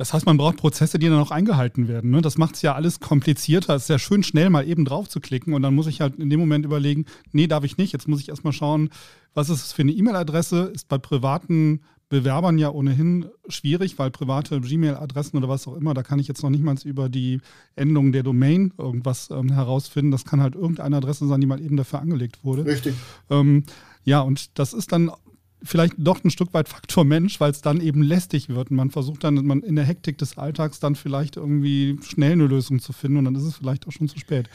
Das 0.00 0.14
heißt, 0.14 0.24
man 0.24 0.38
braucht 0.38 0.56
Prozesse, 0.56 0.98
die 0.98 1.08
dann 1.08 1.20
auch 1.20 1.30
eingehalten 1.30 1.86
werden. 1.86 2.10
Ne? 2.10 2.22
Das 2.22 2.38
macht 2.38 2.54
es 2.54 2.62
ja 2.62 2.74
alles 2.74 3.00
komplizierter. 3.00 3.74
Es 3.74 3.82
ist 3.82 3.88
ja 3.88 3.98
schön, 3.98 4.22
schnell 4.22 4.48
mal 4.48 4.66
eben 4.66 4.86
drauf 4.86 5.08
zu 5.10 5.20
klicken 5.20 5.52
und 5.52 5.62
dann 5.62 5.74
muss 5.74 5.86
ich 5.86 6.00
halt 6.00 6.16
in 6.16 6.30
dem 6.30 6.40
Moment 6.40 6.64
überlegen, 6.64 7.04
nee, 7.32 7.46
darf 7.46 7.64
ich 7.64 7.76
nicht. 7.76 7.92
Jetzt 7.92 8.08
muss 8.08 8.20
ich 8.20 8.30
erstmal 8.30 8.54
schauen, 8.54 8.88
was 9.34 9.50
ist 9.50 9.62
es 9.62 9.72
für 9.72 9.82
eine 9.82 9.92
E-Mail-Adresse? 9.92 10.72
Ist 10.74 10.88
bei 10.88 10.96
privaten 10.96 11.82
Bewerbern 12.10 12.58
ja 12.58 12.70
ohnehin 12.70 13.26
schwierig, 13.48 13.98
weil 13.98 14.10
private 14.10 14.60
Gmail-Adressen 14.60 15.38
oder 15.38 15.48
was 15.48 15.66
auch 15.68 15.76
immer, 15.76 15.94
da 15.94 16.02
kann 16.02 16.18
ich 16.18 16.26
jetzt 16.26 16.42
noch 16.42 16.50
nicht 16.50 16.64
mal 16.64 16.74
über 16.84 17.08
die 17.08 17.40
Endung 17.76 18.10
der 18.10 18.24
Domain 18.24 18.74
irgendwas 18.76 19.30
ähm, 19.30 19.52
herausfinden. 19.52 20.10
Das 20.10 20.24
kann 20.24 20.42
halt 20.42 20.56
irgendeine 20.56 20.96
Adresse 20.96 21.28
sein, 21.28 21.40
die 21.40 21.46
mal 21.46 21.60
eben 21.60 21.76
dafür 21.76 22.00
angelegt 22.00 22.44
wurde. 22.44 22.66
Richtig. 22.66 22.94
Ähm, 23.30 23.62
ja, 24.04 24.20
und 24.20 24.58
das 24.58 24.72
ist 24.72 24.90
dann 24.90 25.12
vielleicht 25.62 25.94
doch 25.98 26.24
ein 26.24 26.30
Stück 26.30 26.52
weit 26.52 26.68
Faktor 26.68 27.04
Mensch, 27.04 27.38
weil 27.38 27.52
es 27.52 27.60
dann 27.60 27.80
eben 27.80 28.02
lästig 28.02 28.48
wird. 28.48 28.72
Und 28.72 28.76
man 28.76 28.90
versucht 28.90 29.22
dann 29.22 29.34
man 29.46 29.62
in 29.62 29.76
der 29.76 29.84
Hektik 29.84 30.18
des 30.18 30.36
Alltags 30.36 30.80
dann 30.80 30.96
vielleicht 30.96 31.36
irgendwie 31.36 31.96
schnell 32.02 32.32
eine 32.32 32.48
Lösung 32.48 32.80
zu 32.80 32.92
finden 32.92 33.18
und 33.18 33.26
dann 33.26 33.36
ist 33.36 33.44
es 33.44 33.54
vielleicht 33.54 33.86
auch 33.86 33.92
schon 33.92 34.08
zu 34.08 34.18
spät. 34.18 34.50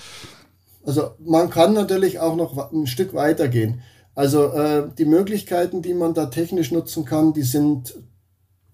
Also 0.85 1.11
man 1.25 1.49
kann 1.49 1.73
natürlich 1.73 2.19
auch 2.19 2.35
noch 2.35 2.71
ein 2.73 2.85
Stück 2.85 3.13
weiter 3.13 3.47
gehen. 3.47 3.81
Also 4.15 4.53
äh, 4.53 4.87
die 4.97 5.05
Möglichkeiten, 5.05 5.81
die 5.81 5.93
man 5.93 6.13
da 6.13 6.27
technisch 6.27 6.71
nutzen 6.71 7.05
kann, 7.05 7.33
die 7.33 7.43
sind, 7.43 7.95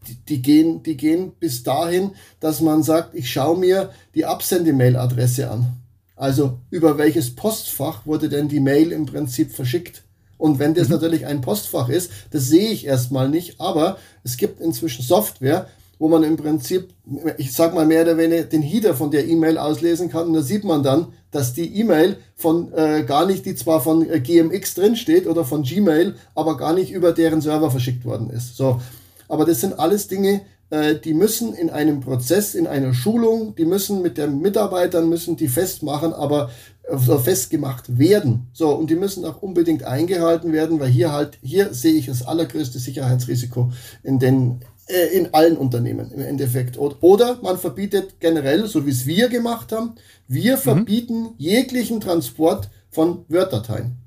die, 0.08 0.16
die, 0.16 0.42
gehen, 0.42 0.84
die 0.84 0.96
gehen 0.96 1.34
bis 1.40 1.64
dahin, 1.64 2.12
dass 2.40 2.62
man 2.62 2.84
sagt, 2.84 3.16
ich 3.16 3.32
schaue 3.32 3.58
mir 3.58 3.92
die 4.14 4.26
Absendemail-Adresse 4.26 5.50
an. 5.50 5.74
Also 6.16 6.60
über 6.70 7.00
welches 7.00 7.36
Postfach 7.36 8.06
wurde 8.06 8.30
denn 8.30 8.48
die 8.48 8.60
Mail 8.60 8.92
im 8.92 9.08
Prinzip 9.08 9.52
verschickt? 9.52 10.04
Und 10.38 10.60
wenn 10.60 10.76
das 10.76 10.88
mhm. 10.88 10.96
natürlich 10.96 11.26
ein 11.26 11.42
Postfach 11.42 11.90
ist, 11.90 12.12
das 12.30 12.48
sehe 12.48 12.70
ich 12.70 12.86
erstmal 12.86 13.30
nicht, 13.30 13.60
aber 13.60 13.98
es 14.24 14.38
gibt 14.38 14.62
inzwischen 14.62 15.04
Software, 15.04 15.68
wo 16.02 16.08
man 16.08 16.24
im 16.24 16.36
Prinzip, 16.36 16.96
ich 17.38 17.54
sag 17.54 17.76
mal 17.76 17.86
mehr 17.86 18.02
oder 18.02 18.18
weniger, 18.18 18.42
den 18.46 18.64
Header 18.64 18.96
von 18.96 19.12
der 19.12 19.28
E-Mail 19.28 19.60
auslesen 19.60 20.10
kann. 20.10 20.26
Und 20.30 20.34
da 20.34 20.42
sieht 20.42 20.64
man 20.64 20.82
dann, 20.82 21.14
dass 21.30 21.54
die 21.54 21.80
E-Mail 21.80 22.18
von 22.36 22.74
äh, 22.74 23.04
gar 23.04 23.28
nicht, 23.28 23.46
die 23.46 23.54
zwar 23.54 23.82
von 23.82 24.10
äh, 24.10 24.20
GMX 24.20 24.74
drinsteht 24.74 25.28
oder 25.28 25.46
von 25.46 25.62
Gmail, 25.62 26.16
aber 26.34 26.58
gar 26.58 26.74
nicht 26.74 26.92
über 26.92 27.12
deren 27.12 27.40
Server 27.40 27.70
verschickt 27.70 28.04
worden 28.04 28.32
ist. 28.32 28.58
So. 28.58 28.82
Aber 29.28 29.46
das 29.46 29.62
sind 29.62 29.78
alles 29.78 30.08
Dinge, 30.08 30.42
äh, 30.72 30.96
die 30.96 31.14
müssen 31.14 31.54
in 31.54 31.70
einem 31.70 32.00
Prozess, 32.00 32.56
in 32.56 32.66
einer 32.66 32.96
Schulung, 32.96 33.54
die 33.56 33.66
müssen 33.66 34.02
mit 34.02 34.18
den 34.18 34.40
Mitarbeitern, 34.40 35.08
müssen 35.08 35.38
die 35.38 35.50
festmachen, 35.50 36.14
aber 36.14 36.50
äh, 36.84 36.98
festgemacht 36.98 38.00
werden. 38.00 38.48
So, 38.54 38.70
und 38.70 38.90
die 38.90 38.96
müssen 38.96 39.24
auch 39.24 39.44
unbedingt 39.44 39.84
eingehalten 39.84 40.52
werden, 40.52 40.80
weil 40.80 40.90
hier 40.90 41.12
halt, 41.12 41.38
hier 41.44 41.76
sehe 41.76 41.94
ich 41.94 42.08
das 42.08 42.26
allergrößte 42.26 42.80
Sicherheitsrisiko 42.80 43.72
in 44.02 44.18
den 44.18 44.62
in 44.88 45.34
allen 45.34 45.58
Unternehmen 45.58 46.12
im 46.12 46.22
Endeffekt. 46.22 46.78
Oder 46.78 47.40
man 47.42 47.58
verbietet 47.58 48.20
generell, 48.20 48.68
so 48.68 48.86
wie 48.86 48.92
es 48.92 49.06
wir 49.06 49.30
gemacht 49.30 49.72
haben, 49.72 49.96
wir 50.28 50.58
mhm. 50.58 50.62
verbieten 50.62 51.30
jeglichen 51.38 52.02
Transport 52.02 52.70
von 52.90 53.26
Word-Dateien. 53.30 53.98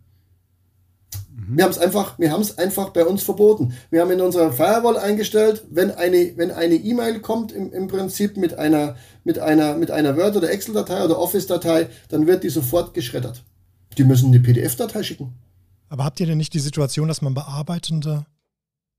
Mhm. 1.34 1.56
Wir 1.56 1.64
haben 1.64 1.70
es 1.70 1.78
einfach, 1.78 2.18
wir 2.18 2.30
haben 2.30 2.42
es 2.42 2.58
einfach 2.58 2.90
bei 2.90 3.04
uns 3.04 3.22
verboten. 3.22 3.74
Wir 3.90 4.02
haben 4.02 4.10
in 4.10 4.20
unserer 4.20 4.52
Firewall 4.52 4.98
eingestellt, 4.98 5.64
wenn 5.70 5.90
eine, 5.90 6.36
wenn 6.36 6.50
eine 6.50 6.74
E-Mail 6.74 7.20
kommt 7.20 7.52
im, 7.52 7.72
im 7.72 7.88
Prinzip 7.88 8.36
mit 8.36 8.58
einer, 8.58 8.96
mit 9.24 9.38
einer, 9.38 9.76
mit 9.76 9.90
einer 9.90 10.16
Word- 10.16 10.36
oder 10.36 10.50
Excel-Datei 10.50 11.04
oder 11.04 11.18
Office-Datei, 11.18 11.88
dann 12.08 12.26
wird 12.26 12.44
die 12.44 12.50
sofort 12.50 12.94
geschreddert. 12.94 13.42
Die 13.96 14.04
müssen 14.04 14.28
eine 14.28 14.40
PDF-Datei 14.40 15.02
schicken. 15.02 15.32
Aber 15.88 16.04
habt 16.04 16.18
ihr 16.20 16.26
denn 16.26 16.38
nicht 16.38 16.54
die 16.54 16.60
Situation, 16.60 17.08
dass 17.08 17.22
man 17.22 17.34
bearbeitende 17.34 18.26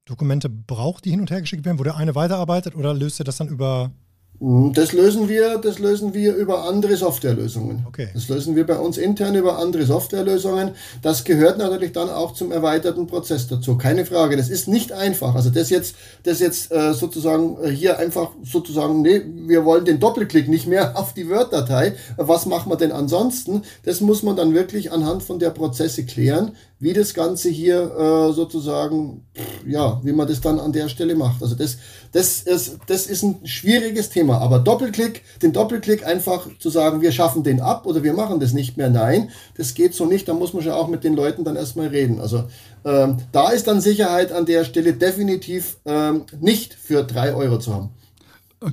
Dokumente 0.06 0.50
braucht, 0.50 1.06
die 1.06 1.12
hin 1.12 1.20
und 1.20 1.32
her 1.32 1.42
geschickt 1.42 1.66
werden, 1.66 1.80
wo 1.80 1.84
der 1.84 1.96
eine 1.96 2.16
weiterarbeitet 2.16 2.76
oder 2.76 2.94
löst 2.94 3.20
er 3.20 3.26
das 3.26 3.38
dann 3.38 3.48
über 3.48 3.92
hm, 4.40 4.74
das 4.74 4.92
lösen 4.92 5.30
wir, 5.30 5.58
das 5.60 5.80
lösen 5.80 6.14
wir 6.14 6.36
über 6.36 6.66
andere 6.66 6.98
Softwarelösungen. 6.98 7.86
Okay. 7.88 8.10
Das 8.14 8.28
lösen 8.28 8.56
wir 8.56 8.66
bei 8.66 8.78
uns 8.78 8.98
intern 8.98 9.36
über 9.36 9.58
andere 9.60 9.86
Softwarelösungen. 9.86 10.72
Das 11.02 11.24
gehört 11.24 11.58
natürlich 11.58 11.94
dann 11.94 12.10
auch 12.10 12.34
zum 12.34 12.52
erweiterten 12.52 13.08
Prozess 13.08 13.48
dazu. 13.48 13.78
Keine 13.78 14.06
Frage. 14.06 14.36
Das 14.36 14.50
ist 14.50 14.68
nicht 14.68 14.92
einfach. 14.92 15.36
Also 15.36 15.52
das 15.52 15.70
jetzt, 15.70 15.96
das 16.24 16.40
jetzt 16.40 16.72
äh, 16.72 16.94
sozusagen 16.94 17.58
äh, 17.64 17.70
hier 17.70 17.98
einfach 17.98 18.32
sozusagen, 18.44 19.02
nee, 19.02 19.22
wir 19.48 19.64
wollen 19.64 19.86
den 19.86 20.00
Doppelklick 20.02 20.50
nicht 20.50 20.68
mehr 20.68 20.98
auf 20.98 21.14
die 21.14 21.30
Word-Datei. 21.30 21.94
Was 22.18 22.46
machen 22.46 22.70
wir 22.70 22.78
denn 22.78 22.92
ansonsten? 22.92 23.62
Das 23.84 24.02
muss 24.02 24.22
man 24.22 24.36
dann 24.36 24.54
wirklich 24.54 24.92
anhand 24.92 25.24
von 25.24 25.40
der 25.40 25.52
Prozesse 25.52 26.06
klären 26.06 26.52
wie 26.86 26.94
das 26.94 27.16
Ganze 27.16 27.50
hier 27.50 27.82
äh, 27.98 28.32
sozusagen, 28.32 29.26
ja, 29.66 30.00
wie 30.04 30.12
man 30.14 30.28
das 30.28 30.40
dann 30.40 30.60
an 30.60 30.72
der 30.72 30.88
Stelle 30.88 31.16
macht. 31.16 31.42
Also 31.42 31.56
das, 31.56 31.80
das, 32.12 32.44
ist, 32.44 32.78
das 32.86 33.08
ist 33.08 33.24
ein 33.24 33.40
schwieriges 33.44 34.12
Thema. 34.12 34.38
Aber 34.38 34.60
Doppelklick, 34.60 35.24
den 35.42 35.52
Doppelklick 35.52 36.06
einfach 36.06 36.48
zu 36.60 36.70
sagen, 36.70 37.02
wir 37.02 37.12
schaffen 37.12 37.42
den 37.42 37.60
ab 37.60 37.88
oder 37.88 38.04
wir 38.04 38.14
machen 38.14 38.40
das 38.40 38.54
nicht 38.54 38.78
mehr, 38.78 38.92
nein, 38.92 39.32
das 39.58 39.74
geht 39.74 39.96
so 39.96 40.06
nicht. 40.06 40.28
Da 40.28 40.36
muss 40.36 40.54
man 40.54 40.62
schon 40.62 40.74
auch 40.74 40.88
mit 40.88 41.04
den 41.04 41.16
Leuten 41.16 41.44
dann 41.44 41.56
erstmal 41.56 41.88
reden. 41.88 42.22
Also 42.22 42.44
ähm, 42.86 43.18
da 43.32 43.50
ist 43.50 43.66
dann 43.66 43.82
Sicherheit 43.82 44.32
an 44.32 44.46
der 44.46 44.64
Stelle 44.64 44.94
definitiv 44.94 45.78
ähm, 45.86 46.26
nicht 46.40 46.76
für 46.76 47.02
drei 47.02 47.34
Euro 47.34 47.58
zu 47.58 47.74
haben. 47.74 47.90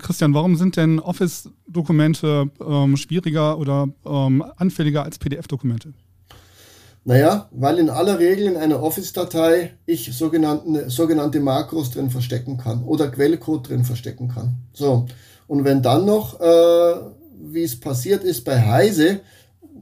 Christian, 0.00 0.34
warum 0.34 0.56
sind 0.56 0.76
denn 0.76 1.00
Office-Dokumente 1.00 2.50
ähm, 2.60 2.98
schwieriger 2.98 3.56
oder 3.56 3.88
ähm, 4.04 4.44
anfälliger 4.58 5.02
als 5.02 5.18
PDF-Dokumente? 5.18 5.94
Naja, 7.04 7.48
weil 7.50 7.78
in 7.78 7.90
aller 7.90 8.18
Regel 8.20 8.46
in 8.46 8.56
einer 8.56 8.80
Office-Datei 8.82 9.72
ich 9.86 10.12
sogenannte, 10.12 11.40
Makros 11.40 11.90
drin 11.90 12.10
verstecken 12.10 12.58
kann 12.58 12.84
oder 12.84 13.08
Quellcode 13.10 13.68
drin 13.68 13.84
verstecken 13.84 14.28
kann. 14.28 14.54
So, 14.72 15.06
und 15.48 15.64
wenn 15.64 15.82
dann 15.82 16.06
noch, 16.06 16.40
äh, 16.40 16.94
wie 17.40 17.64
es 17.64 17.78
passiert 17.80 18.22
ist 18.22 18.44
bei 18.44 18.60
Heise, 18.60 19.20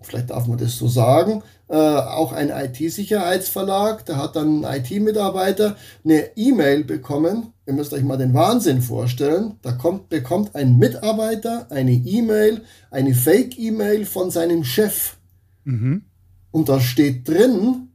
vielleicht 0.03 0.31
darf 0.31 0.47
man 0.47 0.57
das 0.57 0.77
so 0.77 0.89
sagen, 0.89 1.43
äh, 1.69 1.77
auch 1.77 2.33
ein 2.33 2.51
IT-Sicherheitsverlag, 2.51 4.05
da 4.07 4.17
hat 4.17 4.37
dann 4.37 4.65
ein 4.65 4.81
IT-Mitarbeiter 4.83 5.77
eine 6.05 6.37
E-Mail 6.37 6.85
bekommen. 6.85 7.53
Ihr 7.67 7.75
müsst 7.75 7.93
euch 7.93 8.03
mal 8.03 8.17
den 8.17 8.35
Wahnsinn 8.35 8.83
vorstellen. 8.83 9.57
Da 9.63 9.73
kommt, 9.73 10.09
bekommt 10.09 10.57
ein 10.57 10.79
Mitarbeiter 10.79 11.71
eine 11.71 11.93
E-Mail, 11.93 12.63
eine 12.91 13.15
Fake-E-Mail 13.15 14.07
von 14.07 14.31
seinem 14.31 14.65
Chef. 14.65 15.17
Mhm. 15.65 16.07
Und 16.51 16.69
da 16.69 16.81
steht 16.81 17.29
drin, 17.29 17.89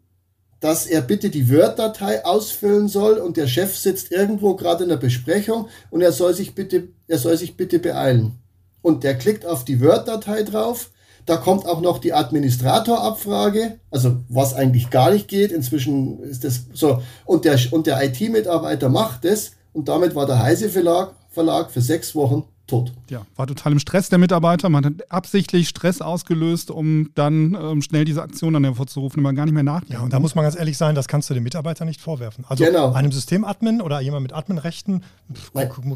dass 0.59 0.85
er 0.87 1.01
bitte 1.01 1.29
die 1.29 1.49
Word-Datei 1.51 2.25
ausfüllen 2.25 2.87
soll 2.87 3.17
und 3.17 3.37
der 3.37 3.47
Chef 3.47 3.75
sitzt 3.75 4.11
irgendwo 4.11 4.55
gerade 4.55 4.83
in 4.83 4.89
der 4.89 4.97
Besprechung 4.97 5.67
und 5.91 6.01
er 6.01 6.11
soll 6.11 6.33
sich 6.33 6.55
bitte, 6.55 6.87
er 7.07 7.19
soll 7.19 7.37
sich 7.37 7.57
bitte 7.57 7.79
beeilen. 7.79 8.39
Und 8.81 9.03
der 9.03 9.17
klickt 9.17 9.45
auf 9.45 9.65
die 9.65 9.81
Word-Datei 9.81 10.43
drauf. 10.43 10.91
Da 11.25 11.37
kommt 11.37 11.65
auch 11.65 11.81
noch 11.81 11.97
die 11.97 12.13
Administratorabfrage, 12.13 13.79
also 13.89 14.17
was 14.29 14.53
eigentlich 14.53 14.91
gar 14.91 15.11
nicht 15.11 15.27
geht. 15.27 15.51
Inzwischen 15.51 16.21
ist 16.23 16.43
das 16.43 16.65
so. 16.73 17.01
Und 17.25 17.45
der, 17.45 17.59
und 17.71 17.87
der 17.87 18.03
IT-Mitarbeiter 18.03 18.89
macht 18.89 19.25
es 19.25 19.53
und 19.73 19.87
damit 19.87 20.13
war 20.15 20.27
der 20.27 20.41
Heise 20.41 20.69
Verlag, 20.69 21.15
Verlag 21.29 21.71
für 21.71 21.81
sechs 21.81 22.15
Wochen 22.15 22.45
tot. 22.67 22.93
Ja, 23.09 23.25
war 23.35 23.47
total 23.47 23.71
im 23.73 23.79
Stress 23.79 24.09
der 24.09 24.17
Mitarbeiter. 24.17 24.69
Man 24.69 24.85
hat 24.85 25.11
absichtlich 25.11 25.69
Stress 25.69 26.01
ausgelöst, 26.01 26.71
um 26.71 27.11
dann 27.15 27.55
ähm, 27.55 27.81
schnell 27.81 28.05
diese 28.05 28.21
Aktion 28.21 28.53
dann 28.53 28.63
hervorzurufen, 28.63 29.19
die 29.19 29.23
man 29.23 29.35
gar 29.35 29.45
nicht 29.45 29.53
mehr 29.53 29.63
nachdenkt. 29.63 29.93
Ja, 29.93 30.01
und 30.01 30.13
da 30.13 30.19
muss 30.19 30.35
man 30.35 30.43
ganz 30.43 30.55
ehrlich 30.55 30.77
sein, 30.77 30.95
das 30.95 31.07
kannst 31.07 31.29
du 31.29 31.33
dem 31.33 31.43
Mitarbeiter 31.43 31.85
nicht 31.85 32.01
vorwerfen. 32.01 32.45
Also 32.47 32.63
genau. 32.63 32.93
einem 32.93 33.11
Systemadmin 33.11 33.81
oder 33.81 34.01
jemand 34.01 34.23
mit 34.23 34.33
Adminrechten 34.33 35.03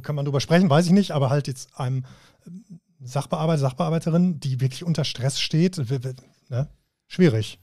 kann 0.03 0.15
man 0.15 0.25
drüber 0.25 0.41
sprechen, 0.41 0.69
weiß 0.69 0.86
ich 0.86 0.91
nicht, 0.91 1.12
aber 1.12 1.29
halt 1.29 1.47
jetzt 1.47 1.79
einem 1.79 2.05
Sachbearbeiter, 3.01 3.60
Sachbearbeiterin, 3.60 4.39
die 4.39 4.62
wirklich 4.62 4.84
unter 4.84 5.03
Stress 5.03 5.39
steht, 5.39 5.77
ne? 6.49 6.67
schwierig 7.08 7.60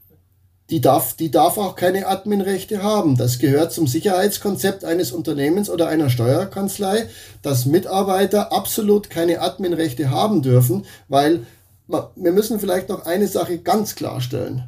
die 0.70 0.80
darf, 0.80 1.14
die 1.14 1.30
darf 1.30 1.58
auch 1.58 1.76
keine 1.76 2.06
Adminrechte 2.06 2.82
haben. 2.82 3.16
Das 3.16 3.38
gehört 3.38 3.72
zum 3.72 3.86
Sicherheitskonzept 3.86 4.84
eines 4.84 5.12
Unternehmens 5.12 5.70
oder 5.70 5.88
einer 5.88 6.10
Steuerkanzlei, 6.10 7.08
dass 7.42 7.66
Mitarbeiter 7.66 8.52
absolut 8.52 9.08
keine 9.08 9.40
Adminrechte 9.40 10.10
haben 10.10 10.42
dürfen, 10.42 10.84
weil 11.08 11.46
wir 11.86 12.32
müssen 12.32 12.58
vielleicht 12.58 12.88
noch 12.88 13.06
eine 13.06 13.28
Sache 13.28 13.58
ganz 13.58 13.94
klarstellen. 13.94 14.64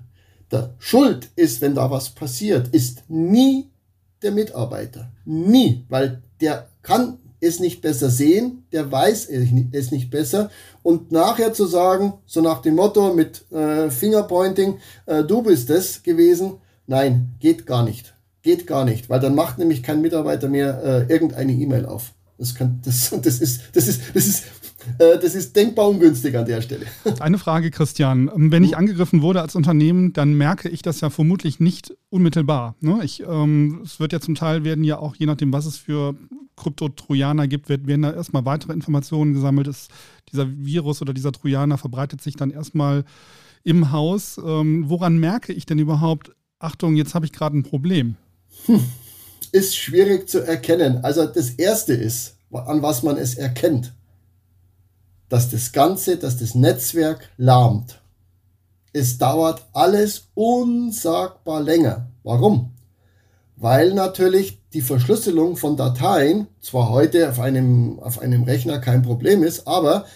Der 0.53 0.75
Schuld 0.79 1.29
ist, 1.35 1.61
wenn 1.61 1.75
da 1.75 1.91
was 1.91 2.11
passiert, 2.11 2.69
ist 2.69 3.03
nie 3.09 3.69
der 4.23 4.31
Mitarbeiter. 4.31 5.11
Nie, 5.25 5.85
weil 5.89 6.23
der 6.41 6.69
kann 6.83 7.19
es 7.40 7.61
nicht 7.61 7.81
besser 7.81 8.11
sehen, 8.11 8.64
der 8.72 8.90
weiß 8.90 9.29
es 9.72 9.90
nicht 9.90 10.11
besser. 10.11 10.51
Und 10.83 11.12
nachher 11.12 11.53
zu 11.53 11.66
sagen, 11.66 12.14
so 12.27 12.40
nach 12.40 12.62
dem 12.62 12.74
Motto 12.77 13.14
mit 13.14 13.51
äh, 13.53 13.90
Fingerpointing, 13.90 14.79
äh, 15.07 15.24
du 15.24 15.42
bist 15.42 15.70
es 15.70 16.03
gewesen, 16.03 16.59
nein, 16.87 17.35
geht 17.40 17.66
gar 17.66 17.85
nicht. 17.85 18.14
Geht 18.42 18.66
gar 18.66 18.85
nicht, 18.85 19.11
weil 19.11 19.20
dann 19.20 19.35
macht 19.35 19.59
nämlich 19.59 19.83
kein 19.83 20.01
Mitarbeiter 20.01 20.48
mehr 20.48 20.83
äh, 20.83 21.12
irgendeine 21.12 21.53
E-Mail 21.53 21.87
auf. 21.87 22.12
Das, 22.38 22.55
kann, 22.55 22.81
das, 22.85 23.11
das, 23.11 23.40
ist, 23.40 23.62
das, 23.72 23.88
ist, 23.88 24.01
das, 24.14 24.27
ist, 24.29 24.44
äh, 24.98 25.18
das 25.20 25.35
ist 25.35 25.57
denkbar 25.57 25.88
ungünstig 25.88 26.38
an 26.38 26.46
der 26.46 26.62
Stelle. 26.62 26.87
Eine 27.18 27.37
Frage, 27.37 27.72
Christian. 27.72 28.31
Wenn 28.33 28.62
ich 28.62 28.77
angegriffen 28.77 29.22
wurde 29.22 29.42
als 29.42 29.57
Unternehmen, 29.57 30.12
dann 30.12 30.35
merke 30.35 30.68
ich 30.68 30.83
das 30.83 31.01
ja 31.01 31.11
vermutlich 31.11 31.59
nicht 31.59 31.96
unmittelbar. 32.11 32.77
Ne? 32.81 33.01
Ich, 33.03 33.24
ähm, 33.27 33.81
es 33.83 33.98
wird 33.98 34.12
ja 34.12 34.20
zum 34.20 34.37
Teil 34.37 34.62
werden 34.62 34.85
ja 34.85 34.98
auch, 35.01 35.16
je 35.16 35.27
nachdem, 35.27 35.53
was 35.53 35.66
es 35.66 35.77
für 35.77 36.14
Krypto-Trojaner 36.55 37.48
gibt, 37.48 37.68
werden 37.68 38.03
da 38.03 38.12
erstmal 38.12 38.44
weitere 38.44 38.72
Informationen 38.72 39.35
gesammelt. 39.35 39.66
Ist, 39.66 39.90
dieser 40.31 40.46
Virus 40.48 41.03
oder 41.03 41.12
dieser 41.12 41.33
Trojaner 41.33 41.77
verbreitet 41.77 42.22
sich 42.22 42.37
dann 42.37 42.51
erstmal 42.51 43.05
im 43.64 43.90
Haus. 43.90 44.38
Ähm, 44.38 44.85
woran 44.88 45.18
merke 45.18 45.53
ich 45.53 45.66
denn 45.66 45.81
überhaupt, 45.81 46.31
Achtung, 46.61 46.94
jetzt 46.94 47.16
habe 47.16 47.27
ich 47.27 47.33
gerade 47.33 47.59
ein 47.59 47.64
Problem? 47.64 48.14
Hm 48.66 48.81
ist 49.49 49.77
schwierig 49.77 50.29
zu 50.29 50.41
erkennen. 50.41 51.05
Also 51.05 51.27
das 51.27 51.51
Erste 51.51 51.95
ist, 51.95 52.37
an 52.51 52.83
was 52.83 53.03
man 53.03 53.17
es 53.17 53.35
erkennt, 53.35 53.93
dass 55.29 55.51
das 55.51 55.73
Ganze, 55.73 56.17
dass 56.17 56.39
das 56.39 56.55
Netzwerk 56.55 57.29
lahmt. 57.37 58.01
Es 58.93 59.19
dauert 59.19 59.67
alles 59.73 60.29
unsagbar 60.35 61.61
länger. 61.61 62.09
Warum? 62.23 62.73
Weil 63.57 63.93
natürlich 63.93 64.63
die 64.73 64.81
Verschlüsselung 64.81 65.57
von 65.57 65.77
Dateien 65.77 66.47
zwar 66.61 66.91
heute 66.91 67.29
auf 67.29 67.41
einem, 67.41 67.99
auf 68.01 68.21
einem 68.21 68.45
Rechner 68.45 68.79
kein 68.79 69.03
Problem 69.03 69.43
ist, 69.43 69.67
aber 69.67 70.07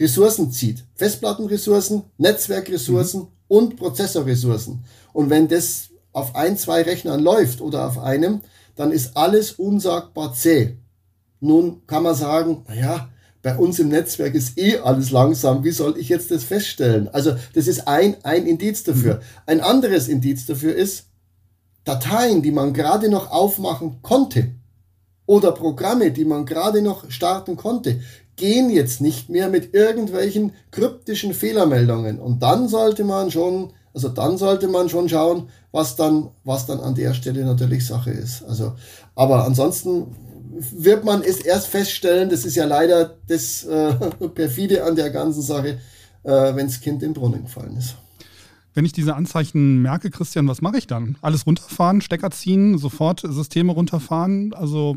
Ressourcen 0.00 0.50
zieht. 0.50 0.84
Festplattenressourcen, 0.94 2.02
Netzwerkressourcen 2.18 3.20
mhm. 3.20 3.28
und 3.48 3.76
Prozessorressourcen. 3.76 4.84
Und 5.12 5.30
wenn 5.30 5.48
das 5.48 5.90
auf 6.12 6.34
ein, 6.34 6.56
zwei 6.56 6.82
Rechnern 6.82 7.20
läuft 7.20 7.60
oder 7.60 7.86
auf 7.86 7.98
einem, 7.98 8.40
dann 8.76 8.92
ist 8.92 9.16
alles 9.16 9.52
unsagbar 9.52 10.34
zäh. 10.34 10.76
Nun 11.40 11.86
kann 11.86 12.02
man 12.02 12.14
sagen, 12.14 12.64
naja, 12.68 13.08
bei 13.42 13.56
uns 13.56 13.80
im 13.80 13.88
Netzwerk 13.88 14.34
ist 14.34 14.56
eh 14.56 14.78
alles 14.78 15.10
langsam. 15.10 15.64
Wie 15.64 15.72
soll 15.72 15.98
ich 15.98 16.08
jetzt 16.08 16.30
das 16.30 16.44
feststellen? 16.44 17.08
Also 17.08 17.34
das 17.54 17.66
ist 17.66 17.88
ein, 17.88 18.16
ein 18.22 18.46
Indiz 18.46 18.84
dafür. 18.84 19.14
Mhm. 19.14 19.20
Ein 19.46 19.60
anderes 19.60 20.08
Indiz 20.08 20.46
dafür 20.46 20.74
ist, 20.74 21.06
Dateien, 21.84 22.42
die 22.42 22.52
man 22.52 22.72
gerade 22.72 23.08
noch 23.08 23.32
aufmachen 23.32 24.00
konnte 24.02 24.52
oder 25.26 25.50
Programme, 25.50 26.12
die 26.12 26.24
man 26.24 26.46
gerade 26.46 26.80
noch 26.80 27.10
starten 27.10 27.56
konnte, 27.56 28.00
gehen 28.36 28.70
jetzt 28.70 29.00
nicht 29.00 29.28
mehr 29.28 29.48
mit 29.48 29.74
irgendwelchen 29.74 30.52
kryptischen 30.70 31.34
Fehlermeldungen. 31.34 32.20
Und 32.20 32.42
dann 32.42 32.68
sollte 32.68 33.02
man 33.02 33.32
schon 33.32 33.72
also 33.94 34.08
dann 34.08 34.38
sollte 34.38 34.68
man 34.68 34.88
schon 34.88 35.08
schauen, 35.08 35.48
was 35.70 35.96
dann, 35.96 36.28
was 36.44 36.66
dann 36.66 36.80
an 36.80 36.94
der 36.94 37.14
Stelle 37.14 37.44
natürlich 37.44 37.86
Sache 37.86 38.10
ist. 38.10 38.42
Also, 38.44 38.74
aber 39.14 39.44
ansonsten 39.44 40.06
wird 40.72 41.04
man 41.04 41.22
es 41.22 41.38
erst 41.40 41.68
feststellen, 41.68 42.30
das 42.30 42.44
ist 42.44 42.56
ja 42.56 42.64
leider 42.64 43.16
das 43.26 43.64
äh, 43.64 43.94
perfide 44.34 44.84
an 44.84 44.96
der 44.96 45.10
ganzen 45.10 45.42
Sache, 45.42 45.78
äh, 46.22 46.54
wenn 46.54 46.66
das 46.66 46.80
Kind 46.80 47.02
in 47.02 47.10
den 47.10 47.14
Brunnen 47.14 47.44
gefallen 47.44 47.76
ist. 47.76 47.96
Wenn 48.74 48.86
ich 48.86 48.92
diese 48.92 49.14
Anzeichen 49.14 49.82
merke, 49.82 50.10
Christian, 50.10 50.48
was 50.48 50.62
mache 50.62 50.78
ich 50.78 50.86
dann? 50.86 51.16
Alles 51.20 51.46
runterfahren, 51.46 52.00
Stecker 52.00 52.30
ziehen, 52.30 52.78
sofort 52.78 53.20
Systeme 53.20 53.72
runterfahren, 53.72 54.54
also 54.54 54.96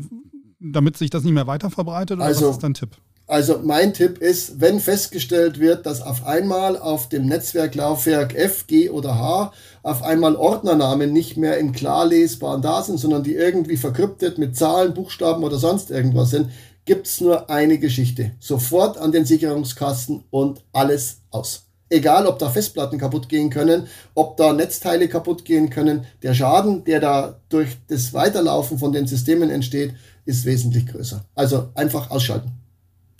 damit 0.58 0.96
sich 0.96 1.10
das 1.10 1.24
nicht 1.24 1.34
mehr 1.34 1.46
weiter 1.46 1.70
verbreitet? 1.70 2.16
Oder 2.16 2.26
also, 2.26 2.48
was 2.48 2.56
ist 2.56 2.62
dein 2.62 2.72
Tipp? 2.72 2.96
Also 3.28 3.58
mein 3.60 3.92
Tipp 3.92 4.18
ist, 4.18 4.60
wenn 4.60 4.78
festgestellt 4.78 5.58
wird, 5.58 5.84
dass 5.84 6.00
auf 6.00 6.24
einmal 6.24 6.78
auf 6.78 7.08
dem 7.08 7.26
Netzwerklaufwerk 7.26 8.36
F, 8.36 8.68
G 8.68 8.88
oder 8.88 9.18
H 9.18 9.52
auf 9.82 10.04
einmal 10.04 10.36
Ordnernamen 10.36 11.12
nicht 11.12 11.36
mehr 11.36 11.58
im 11.58 11.72
klar 11.72 12.06
lesbaren 12.06 12.62
da 12.62 12.82
sind, 12.82 12.98
sondern 12.98 13.24
die 13.24 13.34
irgendwie 13.34 13.76
verkryptet 13.76 14.38
mit 14.38 14.56
Zahlen, 14.56 14.94
Buchstaben 14.94 15.42
oder 15.42 15.58
sonst 15.58 15.90
irgendwas 15.90 16.30
sind, 16.30 16.50
gibt's 16.84 17.20
nur 17.20 17.50
eine 17.50 17.78
Geschichte. 17.78 18.30
Sofort 18.38 18.96
an 18.96 19.10
den 19.10 19.24
Sicherungskasten 19.24 20.22
und 20.30 20.62
alles 20.72 21.22
aus. 21.30 21.64
Egal, 21.88 22.26
ob 22.26 22.38
da 22.38 22.48
Festplatten 22.48 22.98
kaputt 22.98 23.28
gehen 23.28 23.50
können, 23.50 23.88
ob 24.14 24.36
da 24.36 24.52
Netzteile 24.52 25.08
kaputt 25.08 25.44
gehen 25.44 25.68
können, 25.70 26.06
der 26.22 26.34
Schaden, 26.34 26.84
der 26.84 27.00
da 27.00 27.40
durch 27.48 27.76
das 27.88 28.14
Weiterlaufen 28.14 28.78
von 28.78 28.92
den 28.92 29.08
Systemen 29.08 29.50
entsteht, 29.50 29.94
ist 30.24 30.44
wesentlich 30.44 30.86
größer. 30.86 31.24
Also 31.34 31.70
einfach 31.74 32.10
ausschalten. 32.10 32.65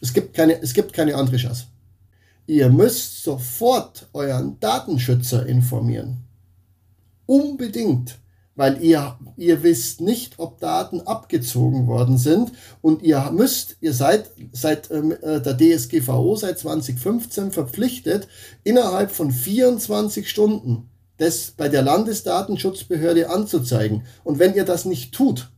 Es 0.00 0.12
gibt 0.12 0.34
keine, 0.34 0.60
es 0.60 0.74
gibt 0.74 0.92
keine 0.92 1.14
andere 1.14 1.36
Chance. 1.36 1.64
Ihr 2.46 2.68
müsst 2.68 3.22
sofort 3.24 4.08
euren 4.12 4.60
Datenschützer 4.60 5.46
informieren. 5.46 6.18
Unbedingt 7.26 8.18
weil 8.56 8.82
ihr, 8.82 9.16
ihr 9.36 9.62
wisst 9.62 10.00
nicht, 10.00 10.38
ob 10.38 10.58
Daten 10.58 11.02
abgezogen 11.02 11.86
worden 11.86 12.18
sind 12.18 12.52
und 12.80 13.02
ihr 13.02 13.30
müsst, 13.30 13.76
ihr 13.80 13.92
seid 13.92 14.30
seit 14.52 14.90
ähm, 14.90 15.12
äh, 15.12 15.40
der 15.40 15.56
DSGVO 15.56 16.34
seit 16.36 16.58
2015 16.58 17.52
verpflichtet, 17.52 18.26
innerhalb 18.64 19.12
von 19.12 19.30
24 19.30 20.28
Stunden 20.28 20.88
das 21.18 21.52
bei 21.56 21.68
der 21.68 21.82
Landesdatenschutzbehörde 21.82 23.30
anzuzeigen. 23.30 24.04
Und 24.24 24.38
wenn 24.38 24.54
ihr 24.54 24.64
das 24.64 24.84
nicht 24.84 25.14
tut, 25.14 25.50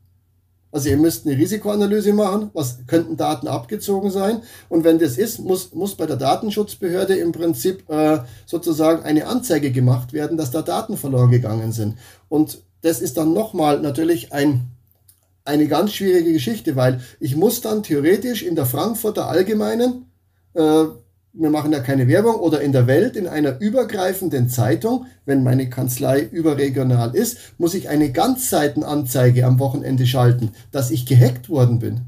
also 0.71 0.89
ihr 0.91 0.99
müsst 0.99 1.27
eine 1.27 1.37
Risikoanalyse 1.37 2.13
machen, 2.13 2.51
was 2.53 2.79
könnten 2.87 3.17
Daten 3.17 3.49
abgezogen 3.49 4.11
sein. 4.11 4.43
Und 4.69 4.85
wenn 4.85 4.99
das 4.99 5.17
ist, 5.17 5.39
muss, 5.39 5.73
muss 5.73 5.95
bei 5.95 6.07
der 6.07 6.17
Datenschutzbehörde 6.17 7.17
im 7.17 7.33
Prinzip 7.33 7.89
äh, 7.89 8.19
sozusagen 8.45 9.03
eine 9.03 9.27
Anzeige 9.27 9.71
gemacht 9.71 10.13
werden, 10.13 10.37
dass 10.37 10.51
da 10.51 10.63
Daten 10.63 10.97
verloren 10.97 11.31
gegangen 11.31 11.73
sind. 11.73 11.97
Und 12.29 12.63
das 12.83 13.01
ist 13.01 13.17
dann 13.17 13.33
nochmal 13.33 13.81
natürlich 13.81 14.33
ein, 14.33 14.69
eine 15.45 15.69
ganz 15.69 15.95
schwierige 15.95 16.33
Geschichte, 16.33 16.77
weil 16.77 17.01
ich 17.19 17.35
muss 17.35 17.63
dann 17.63 17.83
theoretisch 17.83 18.43
in 18.43 18.55
der 18.55 18.67
Frankfurter 18.67 19.29
Allgemeinen, 19.29 20.05
äh, 20.55 20.85
wir 21.39 21.51
machen 21.51 21.73
ja 21.73 21.81
keine 21.81 22.09
Werbung, 22.09 22.37
oder 22.37 22.61
in 22.61 22.73
der 22.73 22.87
Welt, 22.87 23.17
in 23.17 23.29
einer 23.29 23.61
übergreifenden 23.61 24.49
Zeitung, 24.49 25.07
wenn 25.25 25.43
meine 25.43 25.71
Kanzlei 25.71 26.21
überregional 26.21 27.15
ist, 27.15 27.39
muss 27.59 27.75
ich 27.75 27.89
eine 27.89 28.11
Ganzseitenanzeige 28.11 29.47
am 29.47 29.59
Wochenende 29.59 30.07
schalten, 30.07 30.51
dass 30.73 30.91
ich 30.91 31.07
gehackt 31.07 31.49
worden 31.49 31.79
bin. 31.79 32.01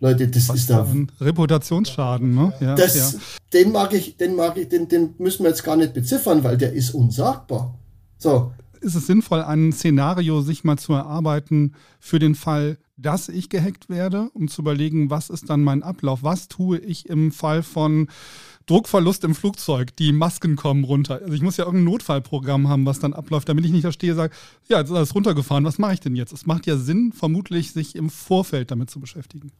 Leute, 0.00 0.28
das 0.28 0.48
Was 0.48 0.56
ist 0.56 0.70
da. 0.70 0.84
Ein 0.84 1.10
Reputationsschaden, 1.20 2.34
ne? 2.34 2.52
Ja, 2.60 2.74
das, 2.74 3.12
ja. 3.12 3.18
Den 3.52 3.72
mag 3.72 3.92
ich, 3.92 4.16
den 4.16 4.36
mag 4.36 4.56
ich, 4.56 4.68
den, 4.68 4.88
den 4.88 5.14
müssen 5.18 5.42
wir 5.42 5.50
jetzt 5.50 5.64
gar 5.64 5.76
nicht 5.76 5.92
beziffern, 5.92 6.44
weil 6.44 6.56
der 6.56 6.72
ist 6.72 6.94
unsagbar. 6.94 7.74
So, 8.16 8.52
ist 8.80 8.94
es 8.94 9.06
sinnvoll, 9.06 9.42
ein 9.42 9.72
Szenario 9.72 10.40
sich 10.40 10.64
mal 10.64 10.78
zu 10.78 10.92
erarbeiten 10.92 11.74
für 12.00 12.18
den 12.18 12.34
Fall, 12.34 12.78
dass 12.98 13.28
ich 13.28 13.48
gehackt 13.48 13.88
werde, 13.88 14.28
um 14.34 14.48
zu 14.48 14.62
überlegen, 14.62 15.08
was 15.08 15.30
ist 15.30 15.48
dann 15.48 15.62
mein 15.62 15.82
Ablauf? 15.82 16.22
Was 16.22 16.48
tue 16.48 16.78
ich 16.78 17.08
im 17.08 17.30
Fall 17.30 17.62
von 17.62 18.08
Druckverlust 18.66 19.22
im 19.24 19.34
Flugzeug? 19.34 19.94
Die 19.96 20.12
Masken 20.12 20.56
kommen 20.56 20.84
runter. 20.84 21.20
Also 21.22 21.32
ich 21.32 21.42
muss 21.42 21.56
ja 21.56 21.64
irgendein 21.64 21.84
Notfallprogramm 21.84 22.68
haben, 22.68 22.84
was 22.84 22.98
dann 22.98 23.14
abläuft, 23.14 23.48
damit 23.48 23.64
ich 23.64 23.70
nicht 23.70 23.84
da 23.84 23.92
stehe 23.92 24.12
und 24.12 24.18
sage, 24.18 24.34
ja, 24.68 24.78
jetzt 24.78 24.90
ist 24.90 24.96
alles 24.96 25.14
runtergefahren, 25.14 25.64
was 25.64 25.78
mache 25.78 25.94
ich 25.94 26.00
denn 26.00 26.16
jetzt? 26.16 26.32
Es 26.32 26.44
macht 26.44 26.66
ja 26.66 26.76
Sinn, 26.76 27.12
vermutlich 27.12 27.72
sich 27.72 27.94
im 27.94 28.10
Vorfeld 28.10 28.70
damit 28.72 28.90
zu 28.90 28.98
beschäftigen. 28.98 29.52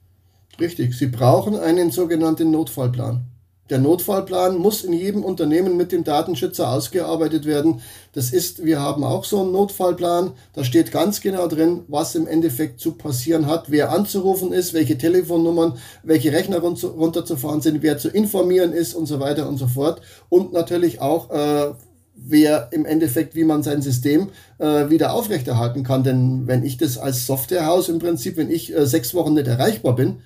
Richtig, 0.61 0.95
Sie 0.99 1.07
brauchen 1.07 1.55
einen 1.55 1.93
sogenannten 1.93 2.51
Notfallplan. 2.51 3.25
Der 3.71 3.79
Notfallplan 3.79 4.57
muss 4.57 4.83
in 4.83 4.93
jedem 4.93 5.23
Unternehmen 5.23 5.77
mit 5.77 5.93
dem 5.93 6.05
Datenschützer 6.05 6.71
ausgearbeitet 6.71 7.45
werden. 7.45 7.83
Das 8.13 8.31
ist, 8.33 8.65
wir 8.65 8.81
haben 8.81 9.05
auch 9.05 9.25
so 9.25 9.43
einen 9.43 9.53
Notfallplan. 9.53 10.33
Da 10.55 10.65
steht 10.65 10.91
ganz 10.91 11.21
genau 11.21 11.47
drin, 11.49 11.83
was 11.89 12.15
im 12.15 12.27
Endeffekt 12.27 12.81
zu 12.81 12.93
passieren 12.93 13.47
hat, 13.47 13.71
wer 13.71 13.93
anzurufen 13.93 14.53
ist, 14.53 14.73
welche 14.73 14.97
Telefonnummern, 14.97 15.75
welche 16.03 16.33
Rechner 16.33 16.59
runterzufahren 16.61 17.61
sind, 17.61 17.83
wer 17.83 17.99
zu 17.99 18.09
informieren 18.09 18.73
ist 18.73 18.95
und 18.95 19.07
so 19.07 19.21
weiter 19.21 19.49
und 19.49 19.59
so 19.59 19.67
fort. 19.67 20.01
Und 20.31 20.53
natürlich 20.53 21.01
auch, 21.03 21.31
äh, 21.31 21.73
wer 22.15 22.69
im 22.73 22.87
Endeffekt, 22.87 23.35
wie 23.35 23.45
man 23.45 23.63
sein 23.63 23.83
System 23.83 24.31
äh, 24.59 24.89
wieder 24.89 25.13
aufrechterhalten 25.13 25.85
kann. 25.85 26.05
Denn 26.05 26.47
wenn 26.47 26.65
ich 26.65 26.79
das 26.79 26.99
als 26.99 27.27
Softwarehaus 27.27 27.89
im 27.89 27.99
Prinzip, 27.99 28.37
wenn 28.37 28.51
ich 28.51 28.75
äh, 28.75 28.87
sechs 28.87 29.15
Wochen 29.15 29.35
nicht 29.35 29.47
erreichbar 29.47 29.95
bin, 29.95 30.21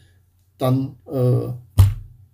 dann 0.59 0.97
äh, 1.07 1.53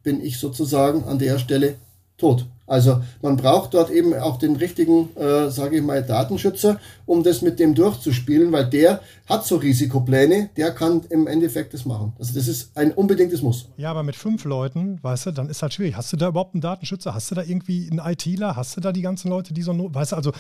bin 0.09 0.25
ich 0.25 0.39
sozusagen 0.39 1.05
an 1.05 1.19
der 1.19 1.39
Stelle 1.39 1.75
tot. 2.17 2.47
Also 2.67 3.03
man 3.21 3.37
braucht 3.37 3.75
dort 3.75 3.91
eben 3.91 4.15
auch 4.15 4.39
den 4.39 4.57
richtigen, 4.57 5.15
äh, 5.17 5.51
sage 5.51 5.77
ich 5.77 5.83
mal, 5.83 6.03
Datenschützer, 6.03 6.81
um 7.05 7.23
das 7.23 7.43
mit 7.43 7.59
dem 7.59 7.75
durchzuspielen, 7.75 8.51
weil 8.51 8.65
der 8.65 9.03
hat 9.27 9.45
so 9.45 9.57
Risikopläne, 9.57 10.49
der 10.57 10.71
kann 10.71 11.03
im 11.11 11.27
Endeffekt 11.27 11.75
das 11.75 11.85
machen. 11.85 12.15
Also 12.19 12.33
das 12.33 12.49
ist 12.49 12.75
ein 12.75 12.93
unbedingtes 12.93 13.43
Muss. 13.43 13.69
Ja, 13.77 13.91
aber 13.91 14.03
mit 14.03 14.17
fünf 14.17 14.47
Leuten, 14.47 14.99
weißt 15.03 15.27
du, 15.27 15.31
dann 15.33 15.51
ist 15.51 15.61
halt 15.61 15.75
schwierig. 15.75 15.95
Hast 15.95 16.11
du 16.11 16.17
da 16.17 16.29
überhaupt 16.29 16.55
einen 16.55 16.63
Datenschützer? 16.63 17.13
Hast 17.13 17.31
du 17.31 17.35
da 17.35 17.43
irgendwie 17.43 17.91
einen 17.91 18.01
ITler? 18.01 18.57
Hast 18.57 18.79
du 18.79 18.81
da 18.81 18.93
die 18.93 19.03
ganzen 19.03 19.29
Leute, 19.29 19.53
die 19.53 19.61
so, 19.61 19.73
weißt 19.95 20.13
du, 20.13 20.17
also 20.17 20.33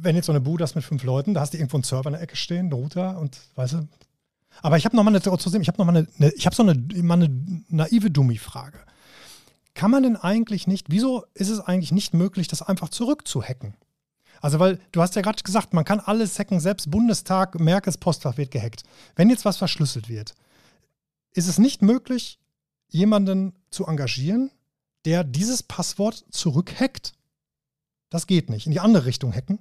wenn 0.00 0.16
jetzt 0.16 0.26
so 0.26 0.32
eine 0.32 0.40
Bude 0.40 0.64
hast 0.64 0.76
mit 0.76 0.84
fünf 0.84 1.04
Leuten, 1.04 1.34
da 1.34 1.42
hast 1.42 1.52
du 1.52 1.58
irgendwo 1.58 1.76
einen 1.76 1.84
Server 1.84 2.08
in 2.08 2.14
der 2.14 2.22
Ecke 2.22 2.36
stehen, 2.36 2.60
einen 2.60 2.72
Router 2.72 3.18
und 3.20 3.36
weißt 3.54 3.74
du, 3.74 3.88
aber 4.60 4.76
ich 4.76 4.84
habe 4.84 4.96
noch 4.96 5.04
mal 5.04 5.10
eine, 5.10 5.18
ich 5.18 5.68
habe 5.68 5.78
noch 5.78 5.86
mal 5.86 5.96
eine 5.96 6.32
ich 6.34 6.46
habe 6.46 6.54
so 6.54 6.62
eine, 6.62 6.74
mal 7.02 7.14
eine 7.14 7.64
naive 7.68 8.10
Dummy-Frage. 8.10 8.78
Kann 9.74 9.90
man 9.90 10.02
denn 10.02 10.16
eigentlich 10.16 10.66
nicht, 10.66 10.86
wieso 10.90 11.24
ist 11.34 11.48
es 11.48 11.60
eigentlich 11.60 11.92
nicht 11.92 12.12
möglich, 12.12 12.48
das 12.48 12.62
einfach 12.62 12.90
zurückzuhacken? 12.90 13.74
Also, 14.42 14.58
weil 14.58 14.80
du 14.90 15.00
hast 15.00 15.14
ja 15.14 15.22
gerade 15.22 15.42
gesagt, 15.42 15.72
man 15.72 15.84
kann 15.84 16.00
alles 16.00 16.38
hacken, 16.38 16.58
selbst 16.60 16.90
Bundestag, 16.90 17.58
Merkels 17.60 17.96
Postfach 17.96 18.36
wird 18.36 18.50
gehackt. 18.50 18.82
Wenn 19.14 19.30
jetzt 19.30 19.44
was 19.44 19.56
verschlüsselt 19.56 20.08
wird, 20.08 20.34
ist 21.32 21.46
es 21.46 21.58
nicht 21.58 21.80
möglich, 21.80 22.40
jemanden 22.88 23.54
zu 23.70 23.86
engagieren, 23.86 24.50
der 25.04 25.24
dieses 25.24 25.62
Passwort 25.62 26.24
zurückhackt? 26.30 27.14
Das 28.10 28.26
geht 28.26 28.50
nicht. 28.50 28.66
In 28.66 28.72
die 28.72 28.80
andere 28.80 29.06
Richtung 29.06 29.32
hacken? 29.32 29.60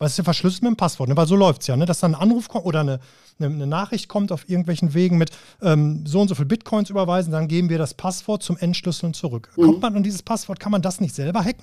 Weil 0.00 0.06
es 0.06 0.14
ist 0.14 0.18
ja 0.18 0.24
verschlüsselt 0.24 0.62
mit 0.62 0.70
dem 0.70 0.76
Passwort, 0.76 1.10
ne? 1.10 1.16
weil 1.18 1.26
so 1.26 1.36
läuft 1.36 1.60
es 1.60 1.66
ja, 1.66 1.76
ne? 1.76 1.84
dass 1.84 2.00
dann 2.00 2.14
ein 2.14 2.20
Anruf 2.22 2.48
kommt 2.48 2.64
oder 2.64 2.80
eine, 2.80 3.00
eine, 3.38 3.54
eine 3.54 3.66
Nachricht 3.66 4.08
kommt 4.08 4.32
auf 4.32 4.48
irgendwelchen 4.48 4.94
Wegen 4.94 5.18
mit 5.18 5.30
ähm, 5.60 6.06
so 6.06 6.22
und 6.22 6.28
so 6.28 6.34
viel 6.34 6.46
Bitcoins 6.46 6.88
überweisen, 6.88 7.32
dann 7.32 7.48
geben 7.48 7.68
wir 7.68 7.76
das 7.76 7.92
Passwort 7.92 8.42
zum 8.42 8.56
Entschlüsseln 8.56 9.12
zurück. 9.12 9.50
Mhm. 9.56 9.62
Kommt 9.62 9.82
man 9.82 9.96
an 9.96 10.02
dieses 10.02 10.22
Passwort, 10.22 10.58
kann 10.58 10.72
man 10.72 10.80
das 10.80 11.02
nicht 11.02 11.14
selber 11.14 11.44
hacken? 11.44 11.62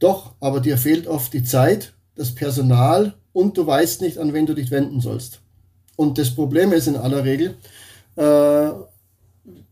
Doch, 0.00 0.34
aber 0.38 0.60
dir 0.60 0.76
fehlt 0.76 1.06
oft 1.06 1.32
die 1.32 1.44
Zeit, 1.44 1.94
das 2.14 2.34
Personal 2.34 3.14
und 3.32 3.56
du 3.56 3.66
weißt 3.66 4.02
nicht, 4.02 4.18
an 4.18 4.34
wen 4.34 4.44
du 4.44 4.52
dich 4.52 4.70
wenden 4.70 5.00
sollst. 5.00 5.40
Und 5.96 6.18
das 6.18 6.34
Problem 6.34 6.74
ist 6.74 6.88
in 6.88 6.96
aller 6.96 7.24
Regel, 7.24 7.56
äh, 8.16 8.66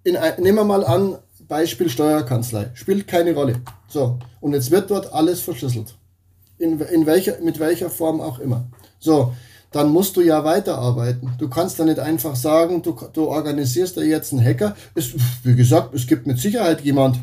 in, 0.04 0.16
nehmen 0.38 0.56
wir 0.56 0.64
mal 0.64 0.86
an, 0.86 1.18
Beispiel 1.46 1.90
Steuerkanzlei, 1.90 2.70
spielt 2.72 3.06
keine 3.06 3.34
Rolle. 3.34 3.60
So, 3.88 4.18
und 4.40 4.54
jetzt 4.54 4.70
wird 4.70 4.90
dort 4.90 5.12
alles 5.12 5.42
verschlüsselt 5.42 5.94
in, 6.64 6.80
in 6.80 7.06
welcher, 7.06 7.40
mit 7.40 7.58
welcher 7.58 7.90
Form 7.90 8.20
auch 8.20 8.38
immer. 8.38 8.66
So, 8.98 9.34
dann 9.70 9.90
musst 9.92 10.16
du 10.16 10.20
ja 10.20 10.44
weiterarbeiten. 10.44 11.32
Du 11.38 11.48
kannst 11.48 11.78
da 11.78 11.84
nicht 11.84 11.98
einfach 11.98 12.36
sagen, 12.36 12.82
du, 12.82 12.96
du 13.12 13.28
organisierst 13.28 13.96
da 13.96 14.02
jetzt 14.02 14.32
einen 14.32 14.44
Hacker. 14.44 14.76
Es, 14.94 15.14
wie 15.42 15.56
gesagt, 15.56 15.94
es 15.94 16.06
gibt 16.06 16.26
mit 16.26 16.38
Sicherheit 16.38 16.80
jemand, 16.82 17.18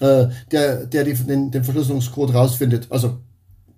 äh, 0.00 0.26
der, 0.52 0.86
der 0.86 1.04
die, 1.04 1.14
den, 1.14 1.50
den 1.50 1.64
Verschlüsselungscode 1.64 2.34
rausfindet. 2.34 2.86
Also 2.90 3.18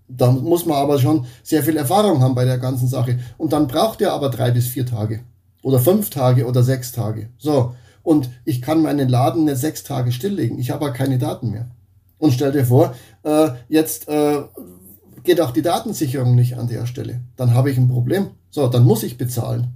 da 0.09 0.31
muss 0.31 0.67
man 0.67 0.77
aber 0.77 0.99
schon 0.99 1.27
sehr 1.43 1.63
viel 1.63 1.77
Erfahrung 1.77 2.21
haben 2.21 2.35
bei 2.35 2.45
der 2.45 2.59
ganzen 2.59 2.89
Sache. 2.89 3.19
Und 3.39 3.53
dann 3.53 3.69
braucht 3.69 4.01
er 4.01 4.13
aber 4.13 4.29
drei 4.29 4.51
bis 4.51 4.67
vier 4.67 4.87
Tage. 4.87 5.21
Oder 5.63 5.79
fünf 5.79 6.11
Tage 6.11 6.47
oder 6.47 6.63
sechs 6.63 6.93
Tage. 6.93 7.31
So. 7.39 7.75
Und 8.03 8.29
ich 8.45 8.63
kann 8.63 8.83
meinen 8.83 9.09
Laden 9.09 9.45
nicht 9.45 9.57
sechs 9.57 9.83
Tage 9.83 10.13
stilllegen. 10.13 10.59
Ich 10.59 10.71
habe 10.71 10.93
keine 10.93 11.19
Daten 11.19 11.51
mehr. 11.51 11.69
Und 12.19 12.33
stell 12.33 12.53
dir 12.53 12.65
vor, 12.65 12.95
äh, 13.25 13.51
jetzt 13.69 14.09
äh, 14.09 14.43
geht 15.27 15.41
auch 15.41 15.51
die 15.51 15.63
Datensicherung 15.63 16.35
nicht 16.35 16.57
an 16.57 16.69
der 16.69 16.87
Stelle. 16.87 17.21
Dann 17.37 17.53
habe 17.53 17.71
ich 17.71 17.77
ein 17.77 17.89
Problem. 17.89 18.31
So, 18.51 18.69
dann 18.69 18.85
muss 18.85 19.03
ich 19.03 19.19
bezahlen. 19.19 19.69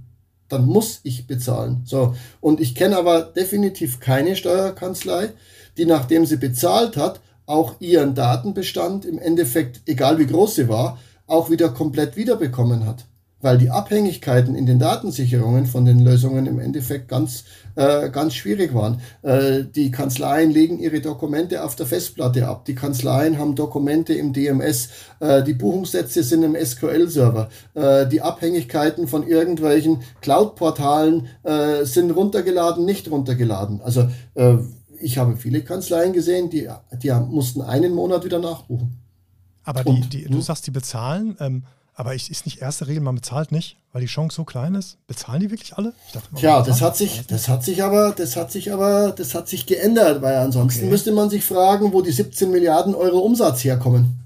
Dann 0.49 0.65
muss 0.65 1.01
ich 1.03 1.27
bezahlen. 1.27 1.83
So, 1.85 2.15
und 2.39 2.59
ich 2.59 2.73
kenne 2.73 2.97
aber 2.97 3.21
definitiv 3.21 3.99
keine 3.99 4.35
Steuerkanzlei, 4.35 5.29
die 5.77 5.85
nachdem 5.85 6.25
sie 6.25 6.37
bezahlt 6.37 6.97
hat, 6.97 7.19
auch 7.45 7.75
ihren 7.79 8.15
Datenbestand 8.15 9.05
im 9.05 9.19
Endeffekt, 9.19 9.81
egal 9.85 10.17
wie 10.17 10.25
groß 10.25 10.55
sie 10.55 10.69
war, 10.69 10.97
auch 11.27 11.49
wieder 11.49 11.69
komplett 11.69 12.17
wiederbekommen 12.17 12.85
hat 12.85 13.05
weil 13.41 13.57
die 13.57 13.69
Abhängigkeiten 13.69 14.55
in 14.55 14.65
den 14.65 14.79
Datensicherungen 14.79 15.65
von 15.65 15.85
den 15.85 15.99
Lösungen 15.99 16.45
im 16.45 16.59
Endeffekt 16.59 17.07
ganz, 17.07 17.43
äh, 17.75 18.09
ganz 18.09 18.33
schwierig 18.33 18.73
waren. 18.73 19.01
Äh, 19.21 19.63
die 19.63 19.91
Kanzleien 19.91 20.51
legen 20.51 20.79
ihre 20.79 21.01
Dokumente 21.01 21.63
auf 21.63 21.75
der 21.75 21.85
Festplatte 21.85 22.47
ab. 22.47 22.65
Die 22.65 22.75
Kanzleien 22.75 23.37
haben 23.37 23.55
Dokumente 23.55 24.13
im 24.13 24.33
DMS. 24.33 24.89
Äh, 25.19 25.43
die 25.43 25.53
Buchungssätze 25.53 26.23
sind 26.23 26.43
im 26.43 26.55
SQL-Server. 26.55 27.49
Äh, 27.73 28.07
die 28.07 28.21
Abhängigkeiten 28.21 29.07
von 29.07 29.27
irgendwelchen 29.27 30.01
Cloud-Portalen 30.21 31.27
äh, 31.43 31.85
sind 31.85 32.11
runtergeladen, 32.11 32.85
nicht 32.85 33.09
runtergeladen. 33.09 33.81
Also 33.81 34.09
äh, 34.35 34.57
ich 35.01 35.17
habe 35.17 35.35
viele 35.35 35.63
Kanzleien 35.63 36.13
gesehen, 36.13 36.49
die, 36.49 36.69
die 37.01 37.11
mussten 37.11 37.61
einen 37.61 37.93
Monat 37.93 38.23
wieder 38.23 38.39
nachbuchen. 38.39 38.97
Aber 39.63 39.83
die, 39.83 40.01
die, 40.01 40.23
du 40.25 40.41
sagst, 40.41 40.67
die 40.67 40.71
bezahlen. 40.71 41.35
Ähm 41.39 41.63
Aber 41.93 42.15
ich, 42.15 42.31
ist 42.31 42.45
nicht 42.45 42.61
erste 42.61 42.87
Regel, 42.87 43.01
man 43.01 43.15
bezahlt 43.15 43.51
nicht, 43.51 43.77
weil 43.91 44.01
die 44.01 44.07
Chance 44.07 44.37
so 44.37 44.43
klein 44.43 44.75
ist? 44.75 44.97
Bezahlen 45.07 45.41
die 45.41 45.51
wirklich 45.51 45.77
alle? 45.77 45.93
Ich 46.07 46.13
dachte, 46.13 46.29
Tja, 46.35 46.61
das 46.61 46.81
hat 46.81 46.95
sich, 46.95 47.27
das 47.27 47.47
hat 47.47 47.63
sich 47.63 47.83
aber, 47.83 48.11
das 48.11 48.35
hat 48.35 48.51
sich 48.51 48.71
aber, 48.71 49.11
das 49.11 49.35
hat 49.35 49.49
sich 49.49 49.65
geändert, 49.65 50.21
weil 50.21 50.37
ansonsten 50.37 50.83
okay. 50.83 50.89
müsste 50.89 51.11
man 51.11 51.29
sich 51.29 51.43
fragen, 51.43 51.91
wo 51.93 52.01
die 52.01 52.11
17 52.11 52.49
Milliarden 52.49 52.95
Euro 52.95 53.19
Umsatz 53.19 53.63
herkommen 53.63 54.21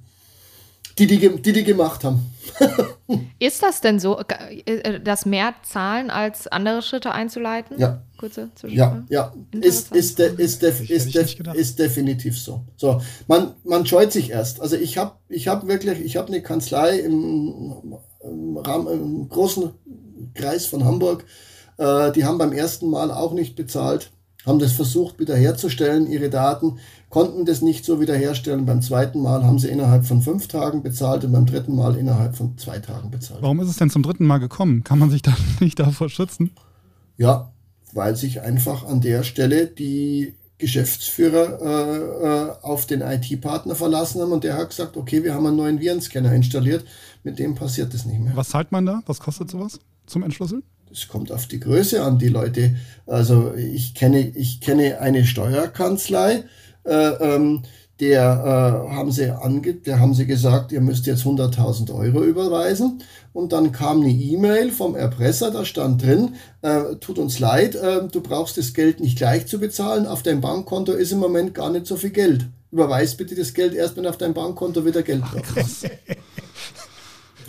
die 0.97 1.07
die, 1.07 1.41
die, 1.41 1.53
die 1.53 1.63
gemacht 1.63 2.03
haben. 2.03 2.33
ist 3.39 3.61
das 3.61 3.81
denn 3.81 3.99
so, 3.99 4.19
äh, 4.19 4.61
äh, 4.65 4.99
dass 4.99 5.25
mehr 5.25 5.53
zahlen 5.63 6.09
als 6.09 6.47
andere 6.47 6.81
Schritte 6.81 7.11
einzuleiten? 7.11 7.79
Ja. 7.79 8.01
Kurze 8.17 8.49
Ja, 8.63 9.03
ja. 9.09 9.33
Ist, 9.51 9.93
ist, 9.93 10.19
de, 10.19 10.33
ist, 10.37 10.61
def, 10.61 10.89
ist, 10.89 11.13
def, 11.13 11.39
ist 11.53 11.77
definitiv 11.77 12.39
so. 12.39 12.63
So, 12.77 13.01
man, 13.27 13.53
man 13.63 13.85
scheut 13.85 14.11
sich 14.11 14.31
erst. 14.31 14.61
Also 14.61 14.75
ich 14.75 14.97
habe 14.97 15.13
ich 15.29 15.47
hab 15.47 15.67
wirklich, 15.67 15.99
ich 15.99 16.17
habe 16.17 16.29
eine 16.29 16.41
Kanzlei 16.41 16.99
im, 16.99 17.99
im, 18.23 18.57
Rahmen, 18.57 18.87
im 18.87 19.29
großen 19.29 19.71
Kreis 20.33 20.65
von 20.65 20.85
Hamburg, 20.85 21.25
äh, 21.77 22.11
die 22.13 22.25
haben 22.25 22.37
beim 22.37 22.53
ersten 22.53 22.89
Mal 22.89 23.11
auch 23.11 23.33
nicht 23.33 23.55
bezahlt, 23.55 24.11
haben 24.45 24.59
das 24.59 24.71
versucht 24.71 25.19
wiederherzustellen, 25.19 26.07
ihre 26.07 26.29
Daten 26.29 26.79
konnten 27.15 27.45
das 27.45 27.61
nicht 27.61 27.85
so 27.85 28.01
wiederherstellen. 28.01 28.65
Beim 28.65 28.81
zweiten 28.81 29.21
Mal 29.21 29.45
haben 29.45 29.57
sie 29.57 29.69
innerhalb 29.69 30.05
von 30.05 30.21
fünf 30.21 30.49
Tagen 30.49 30.83
bezahlt 30.83 31.23
und 31.23 31.31
beim 31.31 31.45
dritten 31.45 31.73
Mal 31.73 31.95
innerhalb 31.95 32.35
von 32.35 32.57
zwei 32.57 32.79
Tagen 32.79 33.09
bezahlt. 33.09 33.41
Warum 33.41 33.61
ist 33.61 33.69
es 33.69 33.77
denn 33.77 33.89
zum 33.89 34.03
dritten 34.03 34.25
Mal 34.25 34.39
gekommen? 34.39 34.83
Kann 34.83 34.99
man 34.99 35.09
sich 35.09 35.21
da 35.21 35.33
nicht 35.61 35.79
davor 35.79 36.09
schützen? 36.09 36.51
Ja, 37.15 37.53
weil 37.93 38.17
sich 38.17 38.41
einfach 38.41 38.85
an 38.85 38.99
der 38.99 39.23
Stelle 39.23 39.67
die 39.67 40.35
Geschäftsführer 40.57 41.61
äh, 41.61 42.27
äh 42.27 42.51
auf 42.61 42.85
den 42.85 42.99
IT-Partner 42.99 43.75
verlassen 43.75 44.21
haben 44.21 44.33
und 44.33 44.43
der 44.43 44.57
hat 44.57 44.71
gesagt, 44.71 44.97
okay, 44.97 45.23
wir 45.23 45.35
haben 45.35 45.47
einen 45.47 45.55
neuen 45.55 45.79
Virenscanner 45.79 46.33
installiert, 46.33 46.83
mit 47.23 47.39
dem 47.39 47.55
passiert 47.55 47.93
das 47.93 48.05
nicht 48.05 48.19
mehr. 48.19 48.35
Was 48.35 48.49
zahlt 48.49 48.73
man 48.73 48.85
da? 48.85 49.03
Was 49.05 49.21
kostet 49.21 49.49
sowas 49.49 49.79
zum 50.05 50.21
Entschlüsseln? 50.21 50.63
Es 50.91 51.07
kommt 51.07 51.31
auf 51.31 51.47
die 51.47 51.61
Größe 51.61 52.03
an, 52.03 52.19
die 52.19 52.27
Leute. 52.27 52.75
Also 53.05 53.53
ich 53.53 53.95
kenne, 53.95 54.19
ich 54.19 54.59
kenne 54.59 54.99
eine 54.99 55.25
Steuerkanzlei, 55.25 56.43
äh, 56.85 57.35
ähm, 57.35 57.63
der 57.99 58.87
äh, 58.91 58.95
haben 58.95 59.11
sie 59.11 59.31
ange 59.31 59.73
der 59.73 59.99
haben 59.99 60.13
sie 60.13 60.25
gesagt, 60.25 60.71
ihr 60.73 60.81
müsst 60.81 61.05
jetzt 61.05 61.23
100.000 61.23 61.93
Euro 61.93 62.23
überweisen. 62.23 63.01
Und 63.31 63.53
dann 63.53 63.71
kam 63.71 64.01
eine 64.01 64.11
E-Mail 64.11 64.71
vom 64.71 64.95
Erpresser, 64.95 65.51
da 65.51 65.65
stand 65.65 66.03
drin, 66.03 66.35
äh, 66.61 66.95
tut 66.99 67.19
uns 67.19 67.39
leid, 67.39 67.75
äh, 67.75 68.07
du 68.09 68.21
brauchst 68.21 68.57
das 68.57 68.73
Geld 68.73 68.99
nicht 68.99 69.17
gleich 69.17 69.47
zu 69.47 69.59
bezahlen, 69.59 70.07
auf 70.07 70.23
deinem 70.23 70.41
Bankkonto 70.41 70.93
ist 70.93 71.11
im 71.11 71.19
Moment 71.19 71.53
gar 71.53 71.69
nicht 71.69 71.85
so 71.85 71.95
viel 71.95 72.11
Geld. 72.11 72.47
Überweis 72.71 73.15
bitte 73.15 73.35
das 73.35 73.53
Geld 73.53 73.73
erst, 73.73 73.95
wenn 73.95 74.07
auf 74.07 74.17
deinem 74.17 74.33
Bankkonto 74.33 74.85
wieder 74.85 75.03
Geld 75.03 75.21
drauf 75.21 75.57
ist. 75.57 75.89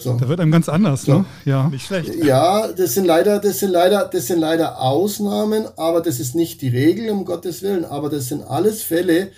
So. 0.07 0.17
Da 0.21 0.29
wird 0.29 0.39
einem 0.39 0.53
ganz 0.53 0.69
anders, 0.69 1.03
so. 1.03 1.19
ne? 1.19 1.25
Ja. 1.45 1.69
Nicht 1.69 1.87
schlecht. 1.87 2.15
Ja, 2.25 2.69
das 2.69 2.95
sind 2.95 3.07
leider, 3.07 3.41
das 3.41 3.59
sind 3.59 3.71
leider, 3.71 4.05
das 4.05 4.29
sind 4.29 4.39
leider 4.39 4.81
Ausnahmen, 4.81 5.67
aber 5.77 6.01
das 6.01 6.21
ist 6.21 6.37
nicht 6.37 6.63
die 6.63 6.69
Regel, 6.69 7.11
um 7.11 7.25
Gottes 7.25 7.63
Willen. 7.63 7.85
Aber 7.85 8.09
das 8.09 8.29
sind 8.29 8.45
alles 8.45 8.83
Fälle, 8.83 9.31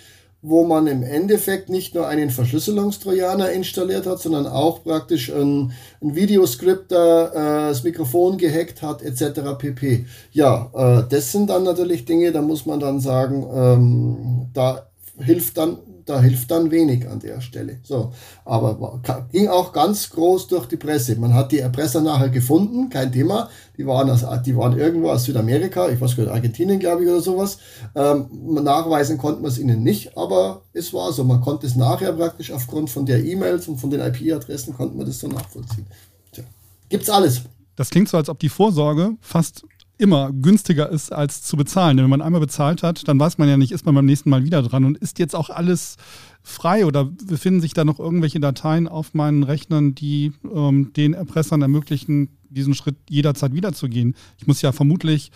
wo 0.43 0.65
man 0.65 0.85
im 0.85 1.01
Endeffekt 1.01 1.69
nicht 1.69 1.95
nur 1.95 2.07
einen 2.07 2.29
Verschlüsselungstrojaner 2.29 3.49
installiert 3.49 4.05
hat, 4.05 4.19
sondern 4.19 4.45
auch 4.45 4.83
praktisch 4.83 5.29
ein, 5.29 5.73
ein 6.01 6.15
Videoscripter, 6.15 7.31
äh, 7.33 7.69
das 7.69 7.83
Mikrofon 7.83 8.37
gehackt 8.37 8.83
hat, 8.83 9.01
etc. 9.01 9.41
pp. 9.57 10.05
Ja, 10.31 10.69
äh, 10.73 11.03
das 11.09 11.31
sind 11.31 11.49
dann 11.49 11.63
natürlich 11.63 12.05
Dinge, 12.05 12.31
da 12.31 12.41
muss 12.41 12.67
man 12.67 12.79
dann 12.79 12.99
sagen, 12.99 13.47
ähm, 13.53 14.49
da 14.53 14.87
hilft 15.17 15.57
dann 15.57 15.79
da 16.09 16.19
hilft 16.19 16.49
dann 16.49 16.71
wenig 16.71 17.07
an 17.07 17.19
der 17.19 17.39
Stelle. 17.39 17.79
So, 17.83 18.11
aber 18.43 18.99
ging 19.31 19.47
auch 19.47 19.71
ganz 19.71 20.09
groß 20.09 20.47
durch 20.47 20.65
die 20.65 20.77
Presse. 20.77 21.15
Man 21.17 21.35
hat 21.35 21.51
die 21.51 21.59
Erpresser 21.59 22.01
nachher 22.01 22.29
gefunden, 22.29 22.89
kein 22.89 23.11
Thema. 23.11 23.49
Die 23.77 23.85
waren, 23.85 24.09
aus, 24.09 24.25
die 24.43 24.57
waren 24.57 24.77
irgendwo 24.77 25.11
aus 25.11 25.25
Südamerika, 25.25 25.87
ich 25.87 26.01
weiß 26.01 26.15
gar 26.15 26.23
nicht, 26.23 26.33
Argentinien, 26.33 26.79
glaube 26.79 27.03
ich, 27.03 27.09
oder 27.09 27.21
sowas. 27.21 27.59
Ähm, 27.93 28.25
nachweisen 28.63 29.19
konnte 29.19 29.41
man 29.41 29.51
es 29.51 29.59
ihnen 29.59 29.83
nicht, 29.83 30.17
aber 30.17 30.63
es 30.73 30.91
war 30.93 31.13
so. 31.13 31.23
Man 31.23 31.41
konnte 31.41 31.67
es 31.67 31.75
nachher 31.75 32.13
praktisch 32.13 32.51
aufgrund 32.51 32.89
von 32.89 33.05
der 33.05 33.23
E-Mails 33.23 33.67
und 33.67 33.77
von 33.77 33.91
den 33.91 34.01
IP-Adressen 34.01 34.73
konnte 34.73 34.97
man 34.97 35.05
das 35.05 35.19
so 35.19 35.27
nachvollziehen. 35.27 35.85
Tja. 36.31 36.43
Gibt's 36.89 37.09
alles. 37.09 37.41
Das 37.75 37.91
klingt 37.91 38.09
so, 38.09 38.17
als 38.17 38.29
ob 38.29 38.39
die 38.39 38.49
Vorsorge 38.49 39.11
fast 39.21 39.63
immer 39.99 40.31
günstiger 40.31 40.89
ist, 40.89 41.11
als 41.11 41.43
zu 41.43 41.57
bezahlen. 41.57 41.97
Denn 41.97 42.05
wenn 42.05 42.09
man 42.09 42.21
einmal 42.21 42.41
bezahlt 42.41 42.83
hat, 42.83 43.07
dann 43.07 43.19
weiß 43.19 43.37
man 43.37 43.49
ja 43.49 43.57
nicht, 43.57 43.71
ist 43.71 43.85
man 43.85 43.93
beim 43.93 44.05
nächsten 44.05 44.29
Mal 44.29 44.45
wieder 44.45 44.63
dran 44.63 44.85
und 44.85 44.97
ist 44.97 45.19
jetzt 45.19 45.35
auch 45.35 45.49
alles 45.49 45.97
frei 46.41 46.85
oder 46.85 47.05
befinden 47.05 47.59
sich 47.59 47.73
da 47.73 47.83
noch 47.83 47.99
irgendwelche 47.99 48.39
Dateien 48.39 48.87
auf 48.87 49.13
meinen 49.13 49.43
Rechnern, 49.43 49.93
die 49.95 50.31
ähm, 50.51 50.93
den 50.93 51.13
Erpressern 51.13 51.61
ermöglichen, 51.61 52.29
diesen 52.49 52.73
Schritt 52.73 52.95
jederzeit 53.09 53.53
wiederzugehen. 53.53 54.15
Ich 54.37 54.47
muss 54.47 54.61
ja 54.61 54.71
vermutlich 54.71 55.31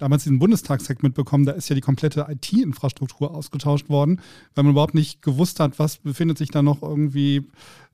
damals 0.00 0.24
diesen 0.24 0.38
Bundestagshack 0.38 1.02
mitbekommen, 1.02 1.44
da 1.44 1.52
ist 1.52 1.68
ja 1.68 1.74
die 1.74 1.80
komplette 1.80 2.26
IT-Infrastruktur 2.28 3.34
ausgetauscht 3.34 3.88
worden, 3.88 4.20
weil 4.54 4.64
man 4.64 4.72
überhaupt 4.72 4.94
nicht 4.94 5.22
gewusst 5.22 5.60
hat, 5.60 5.78
was 5.78 5.98
befindet 5.98 6.38
sich 6.38 6.50
da 6.50 6.62
noch 6.62 6.82
irgendwie 6.82 7.46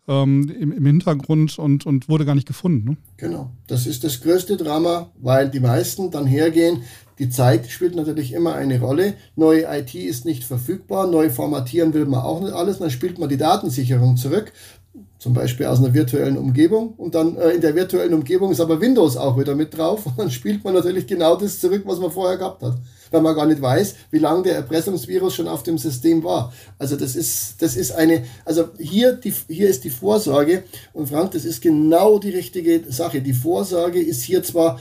ähm, 0.09 0.49
im, 0.49 0.73
im, 0.73 0.87
Hintergrund 0.87 1.59
und, 1.59 1.87
und 1.87 2.09
wurde 2.09 2.25
gar 2.25 2.35
nicht 2.35 2.47
gefunden. 2.47 2.90
Ne? 2.90 2.97
Genau, 3.16 3.51
das 3.66 3.87
ist 3.87 4.05
das 4.05 4.21
größte 4.21 4.57
Drama, 4.57 5.11
weil 5.21 5.51
die 5.51 5.61
meisten 5.61 6.11
dann 6.11 6.27
hergehen. 6.27 6.83
Die 7.19 7.31
Zeit 7.31 7.69
spielt 7.71 7.97
natürlich 7.97 8.33
immer 8.33 8.55
eine 8.55 8.79
Rolle. 8.81 9.14
Neue 9.37 9.64
IT 9.69 9.95
ist 9.95 10.25
nicht 10.25 10.45
verfügbar, 10.45 11.07
neu 11.07 11.31
formatieren 11.31 11.95
will 11.95 12.05
man 12.05 12.21
auch 12.21 12.40
nicht 12.40 12.53
alles. 12.53 12.79
Dann 12.79 12.90
spielt 12.90 13.19
man 13.19 13.29
die 13.29 13.38
Datensicherung 13.38 14.16
zurück, 14.16 14.53
zum 15.19 15.33
Beispiel 15.33 15.66
aus 15.66 15.79
einer 15.79 15.95
virtuellen 15.95 16.37
Umgebung. 16.37 16.95
Und 16.97 17.14
dann 17.14 17.37
äh, 17.37 17.51
in 17.51 17.61
der 17.62 17.75
virtuellen 17.75 18.12
Umgebung 18.12 18.53
ist 18.53 18.61
aber 18.61 18.81
Windows 18.81 19.16
auch 19.16 19.38
wieder 19.38 19.55
mit 19.55 19.77
drauf. 19.77 20.07
Und 20.07 20.19
dann 20.19 20.31
spielt 20.31 20.62
man 20.62 20.75
natürlich 20.75 21.07
genau 21.07 21.37
das 21.37 21.59
zurück, 21.59 21.83
was 21.87 21.99
man 21.99 22.11
vorher 22.11 22.37
gehabt 22.37 22.62
hat 22.62 22.77
weil 23.11 23.21
man 23.21 23.35
gar 23.35 23.47
nicht 23.47 23.61
weiß, 23.61 23.95
wie 24.11 24.19
lange 24.19 24.45
der 24.45 24.57
Erpressungsvirus 24.57 25.35
schon 25.35 25.49
auf 25.49 25.62
dem 25.62 25.79
System 25.79 26.25
war. 26.25 26.53
Also 26.79 26.97
das 26.97 27.16
ist, 27.16 27.61
das 27.62 27.77
ist 27.77 27.92
eine, 27.92 28.25
also 28.45 28.69
hier, 28.79 29.12
die, 29.12 29.33
hier 29.49 29.69
ist 29.69 29.85
die 29.85 29.90
Vorsorge 29.90 30.64
und 30.92 31.09
Frank, 31.09 31.33
das 31.33 31.45
ist 31.45 31.62
genau 31.62 32.19
die 32.19 32.31
richtige 32.31 32.85
Sache. 32.90 33.21
Die 33.21 33.33
Vorsorge 33.33 34.01
ist 34.01 34.23
hier 34.23 34.42
zwar 34.42 34.79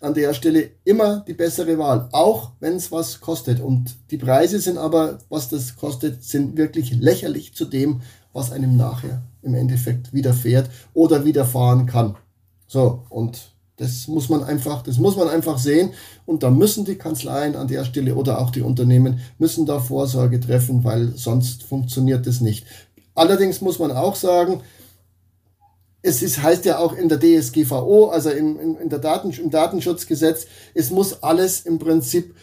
an 0.00 0.14
der 0.14 0.34
Stelle 0.34 0.70
immer 0.84 1.24
die 1.26 1.32
bessere 1.32 1.78
Wahl, 1.78 2.08
auch 2.12 2.52
wenn 2.60 2.76
es 2.76 2.92
was 2.92 3.20
kostet. 3.20 3.60
Und 3.60 3.96
die 4.10 4.18
Preise 4.18 4.60
sind 4.60 4.76
aber, 4.76 5.18
was 5.30 5.48
das 5.48 5.76
kostet, 5.76 6.22
sind 6.22 6.56
wirklich 6.56 6.92
lächerlich 6.92 7.54
zu 7.54 7.64
dem, 7.64 8.02
was 8.32 8.52
einem 8.52 8.76
nachher 8.76 9.22
im 9.42 9.54
Endeffekt 9.54 10.12
widerfährt 10.12 10.68
oder 10.92 11.24
widerfahren 11.24 11.86
kann. 11.86 12.16
So, 12.66 13.04
und 13.08 13.53
das 13.76 14.06
muss 14.06 14.28
man 14.28 14.44
einfach, 14.44 14.82
das 14.82 14.98
muss 14.98 15.16
man 15.16 15.28
einfach 15.28 15.58
sehen. 15.58 15.92
Und 16.26 16.42
da 16.42 16.50
müssen 16.50 16.84
die 16.84 16.96
Kanzleien 16.96 17.56
an 17.56 17.68
der 17.68 17.84
Stelle 17.84 18.14
oder 18.14 18.40
auch 18.40 18.50
die 18.50 18.62
Unternehmen 18.62 19.20
müssen 19.38 19.66
da 19.66 19.80
Vorsorge 19.80 20.38
treffen, 20.40 20.84
weil 20.84 21.12
sonst 21.16 21.64
funktioniert 21.64 22.26
das 22.26 22.40
nicht. 22.40 22.66
Allerdings 23.14 23.60
muss 23.60 23.78
man 23.78 23.90
auch 23.90 24.14
sagen, 24.14 24.60
es 26.02 26.22
ist, 26.22 26.42
heißt 26.42 26.66
ja 26.66 26.78
auch 26.78 26.92
in 26.92 27.08
der 27.08 27.18
DSGVO, 27.18 28.08
also 28.08 28.30
im, 28.30 28.60
in, 28.60 28.76
in 28.76 28.88
der 28.90 28.98
Daten, 28.98 29.30
im 29.30 29.50
Datenschutzgesetz, 29.50 30.46
es 30.74 30.90
muss 30.90 31.22
alles 31.22 31.62
im 31.62 31.78
Prinzip 31.78 32.34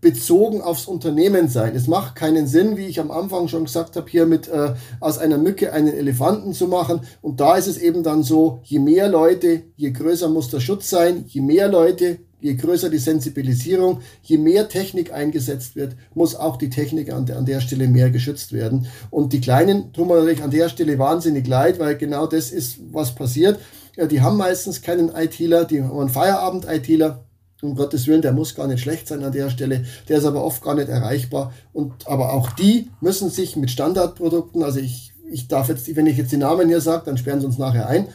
bezogen 0.00 0.62
aufs 0.62 0.86
Unternehmen 0.86 1.48
sein. 1.48 1.74
Es 1.74 1.86
macht 1.86 2.16
keinen 2.16 2.46
Sinn, 2.46 2.76
wie 2.76 2.86
ich 2.86 3.00
am 3.00 3.10
Anfang 3.10 3.48
schon 3.48 3.64
gesagt 3.64 3.96
habe, 3.96 4.10
hier 4.10 4.26
mit 4.26 4.48
äh, 4.48 4.74
aus 4.98 5.18
einer 5.18 5.38
Mücke 5.38 5.72
einen 5.72 5.92
Elefanten 5.92 6.52
zu 6.52 6.68
machen. 6.68 7.00
Und 7.20 7.40
da 7.40 7.56
ist 7.56 7.66
es 7.66 7.78
eben 7.78 8.02
dann 8.02 8.22
so, 8.22 8.60
je 8.64 8.78
mehr 8.78 9.08
Leute, 9.08 9.62
je 9.76 9.90
größer 9.90 10.28
muss 10.28 10.48
der 10.48 10.60
Schutz 10.60 10.88
sein, 10.88 11.24
je 11.28 11.42
mehr 11.42 11.68
Leute, 11.68 12.18
je 12.40 12.54
größer 12.54 12.88
die 12.88 12.98
Sensibilisierung, 12.98 14.00
je 14.22 14.38
mehr 14.38 14.68
Technik 14.68 15.12
eingesetzt 15.12 15.76
wird, 15.76 15.96
muss 16.14 16.34
auch 16.34 16.56
die 16.56 16.70
Technik 16.70 17.12
an 17.12 17.26
der, 17.26 17.36
an 17.36 17.44
der 17.44 17.60
Stelle 17.60 17.86
mehr 17.86 18.10
geschützt 18.10 18.52
werden. 18.52 18.86
Und 19.10 19.34
die 19.34 19.40
Kleinen 19.42 19.92
tun 19.92 20.08
mir 20.08 20.14
natürlich 20.14 20.42
an 20.42 20.50
der 20.50 20.70
Stelle 20.70 20.98
wahnsinnig 20.98 21.46
leid, 21.46 21.78
weil 21.78 21.96
genau 21.96 22.26
das 22.26 22.50
ist, 22.50 22.78
was 22.92 23.14
passiert. 23.14 23.58
Ja, 23.96 24.06
die 24.06 24.22
haben 24.22 24.38
meistens 24.38 24.80
keinen 24.80 25.10
ITler, 25.14 25.66
die 25.66 25.82
haben 25.82 25.98
einen 25.98 26.08
Feierabend-ITler 26.08 27.24
um 27.62 27.74
Gottes 27.74 28.06
Willen, 28.06 28.22
der 28.22 28.32
muss 28.32 28.54
gar 28.54 28.66
nicht 28.66 28.80
schlecht 28.80 29.08
sein 29.08 29.22
an 29.24 29.32
der 29.32 29.50
Stelle, 29.50 29.84
der 30.08 30.18
ist 30.18 30.24
aber 30.24 30.44
oft 30.44 30.62
gar 30.62 30.74
nicht 30.74 30.88
erreichbar. 30.88 31.52
Und 31.72 32.08
aber 32.08 32.32
auch 32.32 32.50
die 32.52 32.90
müssen 33.00 33.30
sich 33.30 33.56
mit 33.56 33.70
Standardprodukten, 33.70 34.62
also 34.62 34.80
ich, 34.80 35.12
ich 35.30 35.48
darf 35.48 35.68
jetzt, 35.68 35.94
wenn 35.94 36.06
ich 36.06 36.16
jetzt 36.16 36.32
die 36.32 36.36
Namen 36.36 36.68
hier 36.68 36.80
sage, 36.80 37.02
dann 37.04 37.18
sperren 37.18 37.40
sie 37.40 37.46
uns 37.46 37.58
nachher 37.58 37.88
ein. 37.88 38.08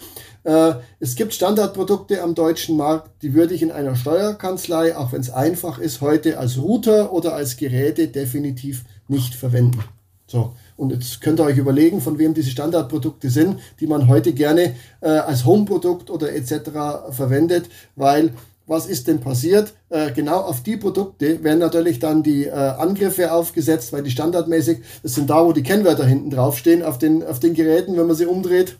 Äh, 0.43 0.75
es 0.99 1.15
gibt 1.15 1.34
Standardprodukte 1.34 2.21
am 2.21 2.36
deutschen 2.36 2.77
Markt, 2.77 3.23
die 3.23 3.34
würde 3.34 3.53
ich 3.53 3.62
in 3.62 3.71
einer 3.71 3.95
Steuerkanzlei, 3.95 4.95
auch 4.95 5.12
wenn 5.12 5.21
es 5.21 5.31
einfach 5.31 5.80
ist, 5.80 6.01
heute 6.01 6.38
als 6.38 6.57
Router 6.57 7.13
oder 7.13 7.34
als 7.34 7.57
Geräte 7.57 8.07
definitiv 8.07 8.86
nicht 9.07 9.36
verwenden. 9.36 9.84
So. 10.28 10.53
Und 10.78 10.91
jetzt 10.91 11.22
könnt 11.22 11.39
ihr 11.39 11.45
euch 11.45 11.57
überlegen, 11.57 12.01
von 12.01 12.17
wem 12.17 12.34
diese 12.34 12.49
Standardprodukte 12.49 13.30
sind, 13.30 13.59
die 13.80 13.88
man 13.88 14.07
heute 14.07 14.34
gerne 14.34 14.76
äh, 15.01 15.09
als 15.09 15.45
Homeprodukt 15.45 16.09
oder 16.09 16.34
etc. 16.34 17.11
verwendet, 17.11 17.69
weil 17.95 18.34
was 18.68 18.88
ist 18.88 19.07
denn 19.07 19.20
passiert? 19.20 19.74
Äh, 19.89 20.11
genau 20.11 20.39
auf 20.41 20.63
die 20.63 20.78
Produkte 20.78 21.43
werden 21.43 21.59
natürlich 21.59 21.99
dann 21.99 22.24
die 22.24 22.45
äh, 22.45 22.51
Angriffe 22.51 23.32
aufgesetzt, 23.32 23.93
weil 23.93 24.03
die 24.03 24.11
standardmäßig, 24.11 24.80
das 25.03 25.16
sind 25.16 25.30
da, 25.30 25.45
wo 25.45 25.51
die 25.51 25.63
Kennwörter 25.63 26.05
hinten 26.05 26.30
draufstehen, 26.30 26.84
auf 26.84 26.97
den, 26.97 27.24
auf 27.24 27.39
den 27.39 27.53
Geräten, 27.53 27.95
wenn 27.97 28.07
man 28.07 28.16
sie 28.16 28.26
umdreht. 28.26 28.78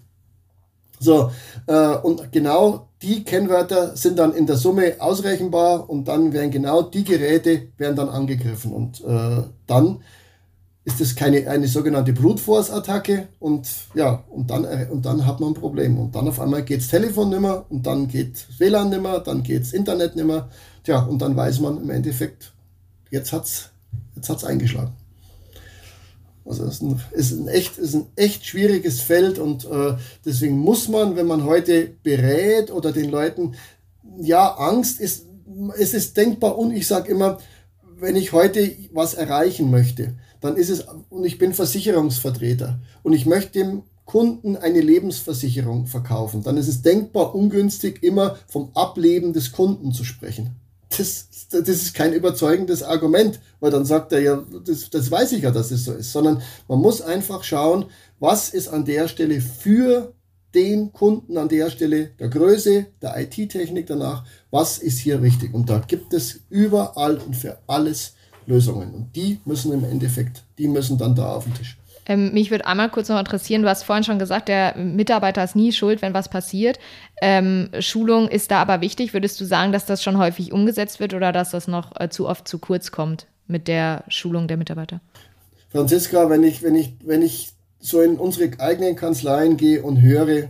So, 1.00 1.32
äh, 1.68 1.96
und 1.98 2.32
genau 2.32 2.88
die 3.02 3.24
Kennwörter 3.24 3.96
sind 3.96 4.18
dann 4.18 4.34
in 4.34 4.48
der 4.48 4.56
Summe 4.56 4.96
ausrechenbar 5.00 5.90
und 5.90 6.08
dann 6.08 6.34
werden 6.34 6.52
genau 6.52 6.82
die 6.82 7.04
Geräte 7.04 7.68
werden 7.78 7.96
dann 7.96 8.10
angegriffen 8.10 8.72
und 8.72 9.04
äh, 9.04 9.44
dann 9.68 10.00
ist 10.86 11.02
das 11.02 11.16
keine 11.16 11.50
eine 11.50 11.68
sogenannte 11.68 12.14
Brute 12.14 12.42
Force 12.42 12.70
Attacke 12.70 13.28
und 13.40 13.68
ja 13.96 14.24
und 14.30 14.50
dann 14.52 14.64
äh, 14.64 14.88
und 14.90 15.06
dann 15.06 15.26
hat 15.26 15.40
man 15.40 15.50
ein 15.52 15.56
Problem 15.56 15.98
und 15.98 16.16
dann 16.16 16.28
auf 16.28 16.40
einmal 16.40 16.64
geht's 16.64 16.88
Telefon 16.88 17.30
nimmer 17.30 17.66
und 17.70 17.86
dann 17.86 18.08
geht 18.08 18.48
WLAN 18.60 18.90
nimmer, 18.90 19.20
dann 19.20 19.42
geht's 19.42 19.74
Internet 19.74 20.16
nimmer, 20.16 20.50
tja 20.84 21.00
und 21.00 21.22
dann 21.22 21.36
weiß 21.36 21.60
man 21.60 21.82
im 21.82 21.90
Endeffekt 21.90 22.54
jetzt 23.10 23.34
hat's 23.34 23.72
jetzt 24.16 24.30
hat's 24.30 24.44
eingeschlagen. 24.44 24.94
Also 26.46 26.64
es 26.66 26.76
ist 26.76 26.82
ein, 26.84 27.02
ist 27.12 27.32
ein, 27.32 27.48
echt, 27.48 27.78
ist 27.80 27.96
ein 27.96 28.06
echt 28.16 28.46
schwieriges 28.46 29.02
Feld 29.02 29.40
und 29.40 29.66
äh, 29.66 29.96
deswegen 30.24 30.60
muss 30.60 30.88
man, 30.88 31.16
wenn 31.16 31.26
man 31.26 31.44
heute 31.44 31.90
berät 32.04 32.70
oder 32.70 32.92
den 32.92 33.10
Leuten, 33.10 33.56
ja, 34.20 34.54
Angst 34.54 35.02
ist, 35.02 35.26
es 35.76 35.96
ist 35.96 36.16
denkbar 36.16 36.56
und 36.60 36.72
ich 36.72 36.86
sage 36.86 37.12
immer, 37.12 37.40
wenn 37.98 38.16
ich 38.16 38.32
heute 38.32 38.72
was 38.94 39.16
erreichen 39.16 39.72
möchte, 39.72 40.14
dann 40.46 40.58
ist 40.58 40.70
es, 40.70 40.86
und 41.10 41.26
ich 41.26 41.38
bin 41.38 41.54
Versicherungsvertreter. 41.54 42.80
Und 43.04 43.14
ich 43.14 43.26
möchte 43.26 43.60
dem 43.60 43.84
Kunden 44.06 44.56
eine 44.56 44.82
Lebensversicherung 44.82 45.88
verkaufen, 45.88 46.44
dann 46.44 46.58
ist 46.58 46.68
es 46.68 46.84
denkbar 46.84 47.34
ungünstig, 47.34 48.04
immer 48.04 48.38
vom 48.48 48.70
Ableben 48.76 49.34
des 49.34 49.52
Kunden 49.52 49.92
zu 49.92 50.04
sprechen. 50.04 50.52
Das, 50.96 51.28
das 51.50 51.68
ist 51.68 51.96
kein 51.96 52.14
überzeugendes 52.14 52.84
Argument, 52.84 53.40
weil 53.60 53.72
dann 53.72 53.86
sagt 53.86 54.14
er 54.14 54.22
ja, 54.22 54.46
das, 54.66 54.90
das 54.92 55.10
weiß 55.10 55.32
ich 55.34 55.42
ja, 55.42 55.52
dass 55.52 55.72
es 55.72 55.86
so 55.86 55.94
ist, 55.94 56.12
sondern 56.12 56.42
man 56.68 56.80
muss 56.80 57.02
einfach 57.02 57.44
schauen, 57.44 57.86
was 58.20 58.50
ist 58.50 58.68
an 58.68 58.86
der 58.86 59.08
Stelle 59.08 59.42
für 59.42 60.14
den 60.54 60.94
Kunden 60.94 61.38
an 61.38 61.50
der 61.50 61.70
Stelle 61.70 62.12
der 62.18 62.30
Größe, 62.30 62.86
der 63.02 63.20
IT-Technik 63.20 63.88
danach, 63.88 64.26
was 64.52 64.78
ist 64.78 65.00
hier 65.00 65.22
richtig. 65.22 65.54
Und 65.54 65.70
da 65.70 65.80
gibt 65.80 66.14
es 66.14 66.40
überall 66.50 67.18
und 67.18 67.36
für 67.36 67.60
alles 67.68 68.14
Lösungen. 68.48 68.94
Und 68.94 69.16
die 69.16 69.40
müssen 69.46 69.72
im 69.74 69.84
Endeffekt, 69.84 70.44
die 70.58 70.68
müssen 70.68 70.98
dann 70.98 71.16
da 71.16 71.34
auf 71.34 71.46
den 71.46 71.54
Tisch. 71.54 71.78
Ähm, 72.08 72.34
mich 72.34 72.52
würde 72.52 72.68
einmal 72.68 72.90
kurz 72.90 73.10
noch 73.10 73.20
interessieren, 73.20 73.64
du 73.64 73.70
hast 73.70 73.84
vorhin 73.84 74.04
schon 74.04 74.20
gesagt, 74.20 74.48
der 74.48 74.78
Mitarbeiter 74.78 75.44
ist 75.44 75.56
nie 75.56 75.72
schuld, 75.72 76.02
wenn 76.02 76.14
was 76.14 76.30
passiert. 76.30 76.78
Ähm, 77.22 77.70
Schulung 77.80 78.28
ist 78.28 78.52
da 78.52 78.62
aber 78.62 78.82
wichtig. 78.82 79.14
Würdest 79.14 79.42
du 79.42 79.46
sagen, 79.46 79.72
dass 79.72 79.86
das 79.86 80.04
schon 80.04 80.18
häufig 80.18 80.52
umgesetzt 80.52 81.00
wird 81.00 81.14
oder 81.14 81.32
dass 81.32 81.52
das 81.52 81.68
noch 81.68 82.00
äh, 82.00 82.10
zu 82.10 82.28
oft 82.28 82.48
zu 82.48 82.60
kurz 82.60 82.92
kommt 82.92 83.26
mit 83.48 83.68
der 83.68 84.04
Schulung 84.08 84.48
der 84.48 84.58
Mitarbeiter? 84.58 85.02
Franziska, 85.70 86.30
wenn 86.30 86.44
ich, 86.44 86.62
wenn 86.62 86.76
ich, 86.76 86.96
wenn 87.04 87.22
ich 87.22 87.54
so 87.80 88.02
in 88.02 88.18
unsere 88.18 88.60
eigenen 88.60 88.96
Kanzleien 88.96 89.58
gehe 89.58 89.82
und 89.82 90.02
höre, 90.02 90.50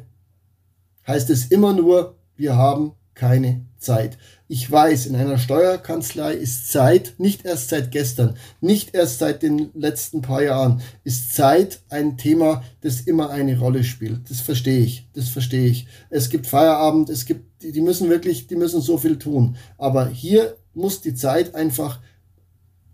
heißt 1.08 1.30
es 1.30 1.46
immer 1.46 1.74
nur, 1.74 2.16
wir 2.36 2.56
haben 2.56 2.94
keine 3.16 3.66
Zeit. 3.80 4.18
Ich 4.48 4.70
weiß, 4.70 5.08
in 5.08 5.16
einer 5.16 5.38
Steuerkanzlei 5.38 6.34
ist 6.34 6.72
Zeit, 6.72 7.16
nicht 7.18 7.46
erst 7.46 7.70
seit 7.70 7.92
gestern, 7.92 8.36
nicht 8.62 8.94
erst 8.94 9.20
seit 9.20 9.42
den 9.42 9.72
letzten 9.74 10.22
paar 10.22 10.44
Jahren, 10.44 10.82
ist 11.04 11.34
Zeit 11.34 11.80
ein 11.90 12.18
Thema, 12.18 12.64
das 12.82 13.02
immer 13.02 13.32
eine 13.32 13.58
Rolle 13.58 13.84
spielt. 13.84 14.30
Das 14.30 14.42
verstehe 14.42 14.82
ich, 14.82 15.08
das 15.14 15.30
verstehe 15.30 15.68
ich. 15.68 15.88
Es 16.10 16.30
gibt 16.30 16.46
Feierabend, 16.46 17.10
es 17.10 17.26
gibt, 17.26 17.64
die 17.64 17.82
müssen 17.82 18.10
wirklich, 18.10 18.48
die 18.48 18.56
müssen 18.56 18.82
so 18.82 18.98
viel 18.98 19.18
tun. 19.18 19.56
Aber 19.78 20.08
hier 20.10 20.58
muss 20.74 21.02
die 21.02 21.16
Zeit 21.16 21.56
einfach, 21.56 22.00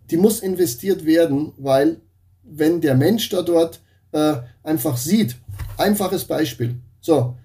die 0.09 0.17
muss 0.17 0.39
investiert 0.39 1.05
werden, 1.05 1.51
weil 1.57 1.99
wenn 2.43 2.79
der 2.79 2.95
Mensch 2.95 3.27
da 3.29 3.41
dort 3.41 3.81
äh, 4.11 4.35
einfach 4.63 4.97
sieht, 4.97 5.35
einfaches 5.77 6.25
Beispiel. 6.25 6.75
So, 7.01 7.35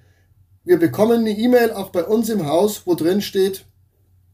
wir 0.66 0.78
bekommen 0.78 1.20
eine 1.20 1.30
E-Mail 1.30 1.72
auch 1.72 1.90
bei 1.90 2.04
uns 2.04 2.28
im 2.28 2.44
Haus, 2.46 2.82
wo 2.84 2.94
drin 2.94 3.22
steht, 3.22 3.64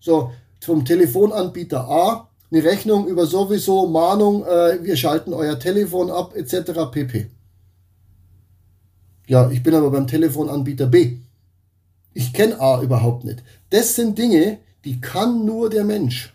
so 0.01 0.33
vom 0.61 0.85
Telefonanbieter 0.85 1.89
A, 1.89 2.29
eine 2.51 2.65
Rechnung 2.65 3.07
über 3.07 3.27
sowieso 3.27 3.87
Mahnung, 3.87 4.45
äh, 4.45 4.83
wir 4.83 4.97
schalten 4.97 5.35
euer 5.35 5.59
Telefon 5.59 6.11
ab, 6.11 6.35
etc. 6.35 6.91
pp. 6.91 7.31
Ja, 9.27 9.51
ich 9.51 9.63
bin 9.63 9.75
aber 9.75 9.91
beim 9.91 10.07
Telefonanbieter 10.07 10.87
B. 10.87 11.19
Ich 12.15 12.33
kenne 12.33 12.61
A 12.61 12.83
überhaupt 12.83 13.25
nicht. 13.25 13.43
Das 13.71 13.95
sind 13.95 14.19
Dinge, 14.19 14.59
die 14.85 15.01
kann 15.01 15.45
nur 15.45 15.71
der 15.71 15.85
Mensch. 15.85 16.35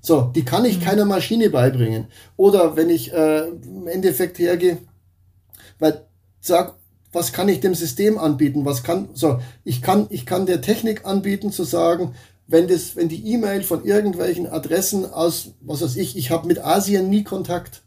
So, 0.00 0.22
die 0.34 0.44
kann 0.44 0.64
ich 0.64 0.78
mhm. 0.78 0.82
keiner 0.82 1.04
Maschine 1.04 1.50
beibringen. 1.50 2.06
Oder 2.36 2.76
wenn 2.76 2.90
ich 2.90 3.12
äh, 3.12 3.48
im 3.48 3.86
Endeffekt 3.86 4.38
hergehe, 4.38 4.78
weil 5.78 6.04
sag, 6.40 6.74
was 7.12 7.32
kann 7.32 7.48
ich 7.48 7.60
dem 7.60 7.74
System 7.74 8.18
anbieten? 8.18 8.64
Was 8.64 8.82
kann, 8.82 9.08
so, 9.14 9.40
ich 9.64 9.82
kann, 9.82 10.06
ich 10.10 10.26
kann 10.26 10.46
der 10.46 10.60
Technik 10.60 11.04
anbieten 11.04 11.50
zu 11.50 11.64
sagen, 11.64 12.14
wenn 12.46 12.68
das, 12.68 12.96
wenn 12.96 13.08
die 13.08 13.32
E-Mail 13.32 13.62
von 13.62 13.84
irgendwelchen 13.84 14.46
Adressen 14.46 15.10
aus, 15.10 15.52
was 15.60 15.82
weiß 15.82 15.96
ich, 15.96 16.16
ich 16.16 16.30
habe 16.30 16.46
mit 16.46 16.64
Asien 16.64 17.08
nie 17.08 17.24
Kontakt, 17.24 17.82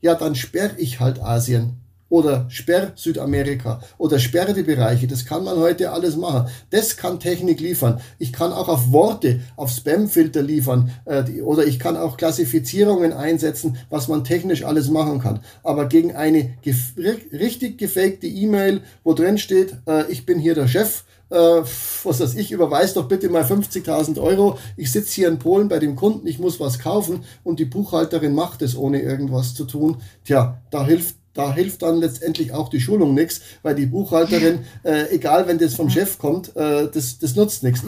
ja, 0.00 0.14
dann 0.14 0.34
sperre 0.34 0.78
ich 0.78 1.00
halt 1.00 1.20
Asien 1.20 1.85
oder 2.16 2.46
sperr 2.48 2.92
Südamerika 2.94 3.80
oder 3.98 4.18
sperre 4.18 4.54
die 4.54 4.62
Bereiche. 4.62 5.06
Das 5.06 5.26
kann 5.26 5.44
man 5.44 5.58
heute 5.58 5.92
alles 5.92 6.16
machen. 6.16 6.48
Das 6.70 6.96
kann 6.96 7.20
Technik 7.20 7.60
liefern. 7.60 8.00
Ich 8.18 8.32
kann 8.32 8.54
auch 8.54 8.68
auf 8.68 8.90
Worte, 8.90 9.40
auf 9.56 9.70
Spamfilter 9.70 10.40
liefern 10.40 10.90
äh, 11.04 11.22
die, 11.22 11.42
oder 11.42 11.66
ich 11.66 11.78
kann 11.78 11.98
auch 11.98 12.16
Klassifizierungen 12.16 13.12
einsetzen, 13.12 13.76
was 13.90 14.08
man 14.08 14.24
technisch 14.24 14.64
alles 14.64 14.88
machen 14.88 15.20
kann. 15.20 15.40
Aber 15.62 15.86
gegen 15.86 16.16
eine 16.16 16.54
gef 16.62 16.94
richtig 16.96 17.76
gefakte 17.76 18.26
E-Mail, 18.26 18.80
wo 19.04 19.12
drin 19.12 19.36
steht, 19.36 19.76
äh, 19.86 20.10
ich 20.10 20.24
bin 20.24 20.38
hier 20.38 20.54
der 20.54 20.68
Chef, 20.68 21.04
äh, 21.28 21.36
was 21.36 22.20
weiß 22.20 22.34
ich, 22.36 22.50
überweis 22.50 22.94
doch 22.94 23.08
bitte 23.08 23.28
mal 23.28 23.42
50.000 23.42 24.18
Euro. 24.22 24.58
Ich 24.78 24.90
sitze 24.90 25.14
hier 25.14 25.28
in 25.28 25.38
Polen 25.38 25.68
bei 25.68 25.80
dem 25.80 25.96
Kunden, 25.96 26.26
ich 26.26 26.38
muss 26.38 26.60
was 26.60 26.78
kaufen 26.78 27.24
und 27.44 27.58
die 27.60 27.66
Buchhalterin 27.66 28.34
macht 28.34 28.62
es, 28.62 28.74
ohne 28.74 29.02
irgendwas 29.02 29.54
zu 29.54 29.66
tun. 29.66 29.98
Tja, 30.24 30.62
da 30.70 30.86
hilft 30.86 31.16
da 31.36 31.52
hilft 31.52 31.82
dann 31.82 31.98
letztendlich 31.98 32.52
auch 32.52 32.68
die 32.68 32.80
Schulung 32.80 33.14
nichts, 33.14 33.40
weil 33.62 33.74
die 33.74 33.86
Buchhalterin, 33.86 34.60
äh, 34.82 35.14
egal 35.14 35.46
wenn 35.46 35.58
das 35.58 35.74
vom 35.74 35.90
Chef 35.90 36.18
kommt, 36.18 36.56
äh, 36.56 36.88
das, 36.92 37.18
das 37.18 37.36
nutzt 37.36 37.62
nichts. 37.62 37.82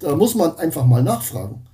da 0.00 0.16
muss 0.16 0.34
man 0.34 0.56
einfach 0.58 0.84
mal 0.84 1.02
nachfragen. 1.02 1.66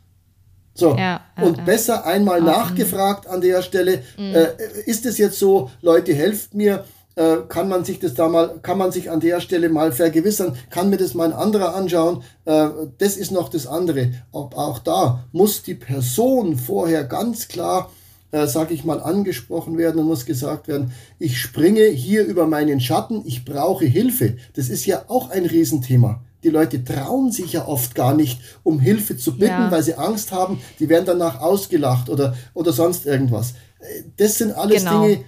So, 0.74 0.96
ja, 0.96 1.20
und 1.42 1.58
ja. 1.58 1.64
besser 1.64 2.06
einmal 2.06 2.40
okay. 2.40 2.50
nachgefragt 2.50 3.26
an 3.26 3.40
der 3.40 3.62
Stelle, 3.62 4.02
mhm. 4.16 4.34
äh, 4.34 4.48
ist 4.86 5.04
es 5.04 5.18
jetzt 5.18 5.38
so, 5.38 5.70
Leute, 5.82 6.14
helft 6.14 6.54
mir, 6.54 6.84
äh, 7.16 7.38
kann 7.48 7.68
man 7.68 7.84
sich 7.84 7.98
das 7.98 8.14
da 8.14 8.28
mal, 8.28 8.60
kann 8.62 8.78
man 8.78 8.92
sich 8.92 9.10
an 9.10 9.20
der 9.20 9.40
Stelle 9.40 9.68
mal 9.68 9.92
vergewissern, 9.92 10.56
kann 10.70 10.88
mir 10.88 10.96
das 10.96 11.14
mal 11.14 11.24
ein 11.24 11.32
anderer 11.32 11.74
anschauen, 11.74 12.22
äh, 12.44 12.68
das 12.98 13.16
ist 13.16 13.32
noch 13.32 13.48
das 13.48 13.66
andere. 13.66 14.12
Auch, 14.32 14.52
auch 14.54 14.78
da 14.78 15.24
muss 15.32 15.62
die 15.62 15.74
Person 15.74 16.56
vorher 16.56 17.04
ganz 17.04 17.48
klar 17.48 17.90
äh, 18.32 18.46
sage 18.46 18.74
ich 18.74 18.84
mal, 18.84 19.00
angesprochen 19.00 19.76
werden 19.78 20.00
und 20.00 20.06
muss 20.06 20.26
gesagt 20.26 20.68
werden, 20.68 20.92
ich 21.18 21.38
springe 21.38 21.84
hier 21.84 22.24
über 22.24 22.46
meinen 22.46 22.80
Schatten, 22.80 23.22
ich 23.24 23.44
brauche 23.44 23.84
Hilfe. 23.84 24.36
Das 24.54 24.68
ist 24.68 24.86
ja 24.86 25.04
auch 25.08 25.30
ein 25.30 25.46
Riesenthema. 25.46 26.22
Die 26.42 26.48
Leute 26.48 26.82
trauen 26.82 27.32
sich 27.32 27.52
ja 27.52 27.66
oft 27.66 27.94
gar 27.94 28.14
nicht, 28.14 28.40
um 28.62 28.80
Hilfe 28.80 29.16
zu 29.16 29.32
bitten, 29.32 29.52
ja. 29.52 29.70
weil 29.70 29.82
sie 29.82 29.94
Angst 29.94 30.32
haben, 30.32 30.60
die 30.78 30.88
werden 30.88 31.04
danach 31.04 31.40
ausgelacht 31.40 32.08
oder, 32.08 32.34
oder 32.54 32.72
sonst 32.72 33.04
irgendwas. 33.04 33.52
Äh, 33.80 34.04
das 34.16 34.38
sind 34.38 34.52
alles 34.52 34.84
genau. 34.84 35.02
Dinge, 35.02 35.24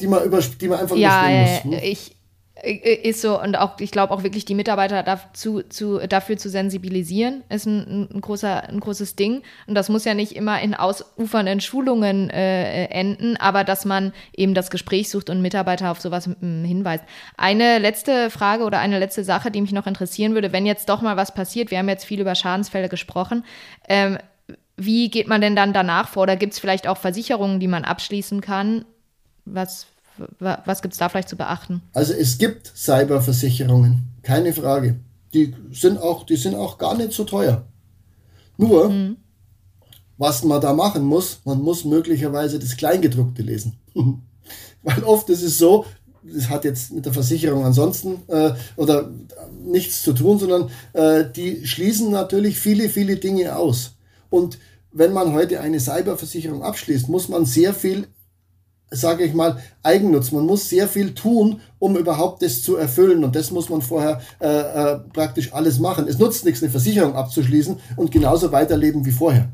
die 0.00 0.06
man, 0.06 0.24
über, 0.24 0.40
die 0.40 0.68
man 0.68 0.80
einfach 0.80 0.96
ja, 0.96 1.20
überspringen 1.20 1.74
muss. 1.74 1.82
Hm? 1.82 1.90
Ich, 1.90 2.15
ist 2.66 3.20
so, 3.20 3.40
und 3.40 3.56
auch, 3.56 3.78
ich 3.80 3.90
glaube 3.90 4.12
auch 4.12 4.22
wirklich 4.22 4.44
die 4.44 4.54
Mitarbeiter 4.54 5.02
dazu, 5.02 5.62
zu, 5.62 5.98
dafür 5.98 6.36
zu 6.36 6.48
sensibilisieren, 6.48 7.44
ist 7.48 7.66
ein, 7.66 8.08
ein, 8.12 8.20
großer, 8.20 8.68
ein 8.68 8.80
großes 8.80 9.14
Ding. 9.14 9.42
Und 9.66 9.74
das 9.74 9.88
muss 9.88 10.04
ja 10.04 10.14
nicht 10.14 10.34
immer 10.34 10.60
in 10.60 10.74
ausufernden 10.74 11.60
Schulungen 11.60 12.28
äh, 12.30 12.86
enden, 12.86 13.36
aber 13.36 13.62
dass 13.62 13.84
man 13.84 14.12
eben 14.34 14.54
das 14.54 14.70
Gespräch 14.70 15.10
sucht 15.10 15.30
und 15.30 15.42
Mitarbeiter 15.42 15.90
auf 15.90 16.00
sowas 16.00 16.28
hinweist. 16.40 17.04
Eine 17.36 17.78
letzte 17.78 18.30
Frage 18.30 18.64
oder 18.64 18.80
eine 18.80 18.98
letzte 18.98 19.22
Sache, 19.22 19.50
die 19.50 19.60
mich 19.60 19.72
noch 19.72 19.86
interessieren 19.86 20.34
würde, 20.34 20.52
wenn 20.52 20.66
jetzt 20.66 20.88
doch 20.88 21.02
mal 21.02 21.16
was 21.16 21.34
passiert, 21.34 21.70
wir 21.70 21.78
haben 21.78 21.88
jetzt 21.88 22.04
viel 22.04 22.20
über 22.20 22.34
Schadensfälle 22.34 22.88
gesprochen, 22.88 23.44
ähm, 23.88 24.18
wie 24.76 25.08
geht 25.08 25.28
man 25.28 25.40
denn 25.40 25.56
dann 25.56 25.72
danach 25.72 26.08
vor? 26.08 26.24
Oder 26.24 26.36
gibt 26.36 26.52
es 26.52 26.58
vielleicht 26.58 26.86
auch 26.86 26.98
Versicherungen, 26.98 27.60
die 27.60 27.68
man 27.68 27.84
abschließen 27.84 28.40
kann? 28.40 28.84
Was 29.46 29.86
was 30.38 30.82
gibt 30.82 30.94
es 30.94 30.98
da 30.98 31.08
vielleicht 31.08 31.28
zu 31.28 31.36
beachten? 31.36 31.82
Also 31.92 32.12
es 32.12 32.38
gibt 32.38 32.72
Cyberversicherungen, 32.76 34.08
keine 34.22 34.52
Frage. 34.52 34.96
Die 35.34 35.54
sind 35.72 35.98
auch, 35.98 36.24
die 36.24 36.36
sind 36.36 36.54
auch 36.54 36.78
gar 36.78 36.96
nicht 36.96 37.12
so 37.12 37.24
teuer. 37.24 37.64
Nur, 38.56 38.88
mhm. 38.88 39.16
was 40.16 40.44
man 40.44 40.60
da 40.60 40.72
machen 40.72 41.04
muss, 41.04 41.40
man 41.44 41.60
muss 41.60 41.84
möglicherweise 41.84 42.58
das 42.58 42.76
Kleingedruckte 42.76 43.42
lesen. 43.42 43.78
Weil 44.82 45.04
oft 45.04 45.28
ist 45.30 45.42
es 45.42 45.58
so, 45.58 45.84
das 46.22 46.48
hat 46.48 46.64
jetzt 46.64 46.92
mit 46.92 47.04
der 47.04 47.12
Versicherung 47.12 47.64
ansonsten 47.64 48.22
äh, 48.28 48.52
oder 48.76 49.10
nichts 49.64 50.02
zu 50.02 50.12
tun, 50.12 50.38
sondern 50.38 50.70
äh, 50.92 51.24
die 51.30 51.66
schließen 51.66 52.10
natürlich 52.10 52.58
viele, 52.58 52.88
viele 52.88 53.16
Dinge 53.16 53.56
aus. 53.56 53.92
Und 54.30 54.58
wenn 54.92 55.12
man 55.12 55.32
heute 55.32 55.60
eine 55.60 55.78
Cyberversicherung 55.78 56.62
abschließt, 56.62 57.08
muss 57.08 57.28
man 57.28 57.44
sehr 57.44 57.74
viel 57.74 58.08
sage 58.90 59.24
ich 59.24 59.34
mal, 59.34 59.58
Eigennutz. 59.82 60.32
Man 60.32 60.46
muss 60.46 60.68
sehr 60.68 60.88
viel 60.88 61.14
tun, 61.14 61.60
um 61.78 61.96
überhaupt 61.96 62.42
das 62.42 62.62
zu 62.62 62.76
erfüllen. 62.76 63.24
Und 63.24 63.34
das 63.34 63.50
muss 63.50 63.68
man 63.68 63.82
vorher 63.82 64.20
äh, 64.40 64.46
äh, 64.48 64.98
praktisch 65.12 65.52
alles 65.52 65.78
machen. 65.78 66.06
Es 66.08 66.18
nutzt 66.18 66.44
nichts, 66.44 66.62
eine 66.62 66.70
Versicherung 66.70 67.14
abzuschließen 67.14 67.76
und 67.96 68.10
genauso 68.10 68.52
weiterleben 68.52 69.04
wie 69.04 69.12
vorher. 69.12 69.48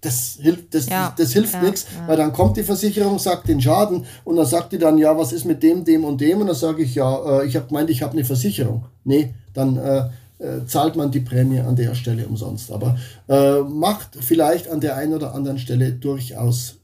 Das 0.00 0.38
hilft, 0.40 0.74
das, 0.74 0.88
ja, 0.88 1.12
das, 1.14 1.26
das 1.26 1.32
hilft 1.34 1.52
ja, 1.52 1.62
nichts, 1.62 1.86
ja. 1.94 2.08
weil 2.08 2.16
dann 2.16 2.32
kommt 2.32 2.56
die 2.56 2.62
Versicherung, 2.62 3.18
sagt 3.18 3.48
den 3.48 3.60
Schaden 3.60 4.06
und 4.24 4.36
dann 4.36 4.46
sagt 4.46 4.72
die 4.72 4.78
dann, 4.78 4.96
ja, 4.96 5.16
was 5.18 5.32
ist 5.32 5.44
mit 5.44 5.62
dem, 5.62 5.84
dem 5.84 6.04
und 6.04 6.22
dem? 6.22 6.40
Und 6.40 6.46
dann 6.46 6.56
sage 6.56 6.82
ich, 6.82 6.94
ja, 6.94 7.40
äh, 7.40 7.46
ich 7.46 7.54
habe 7.54 7.66
gemeint, 7.66 7.90
ich 7.90 8.02
habe 8.02 8.14
eine 8.14 8.24
Versicherung. 8.24 8.86
Nee, 9.04 9.34
dann 9.52 9.76
äh, 9.76 10.08
äh, 10.38 10.64
zahlt 10.66 10.96
man 10.96 11.10
die 11.10 11.20
Prämie 11.20 11.60
an 11.60 11.76
der 11.76 11.94
Stelle 11.94 12.26
umsonst. 12.26 12.72
Aber 12.72 12.96
äh, 13.28 13.60
macht 13.60 14.16
vielleicht 14.18 14.70
an 14.70 14.80
der 14.80 14.96
einen 14.96 15.12
oder 15.12 15.34
anderen 15.34 15.58
Stelle 15.58 15.92
durchaus 15.92 16.76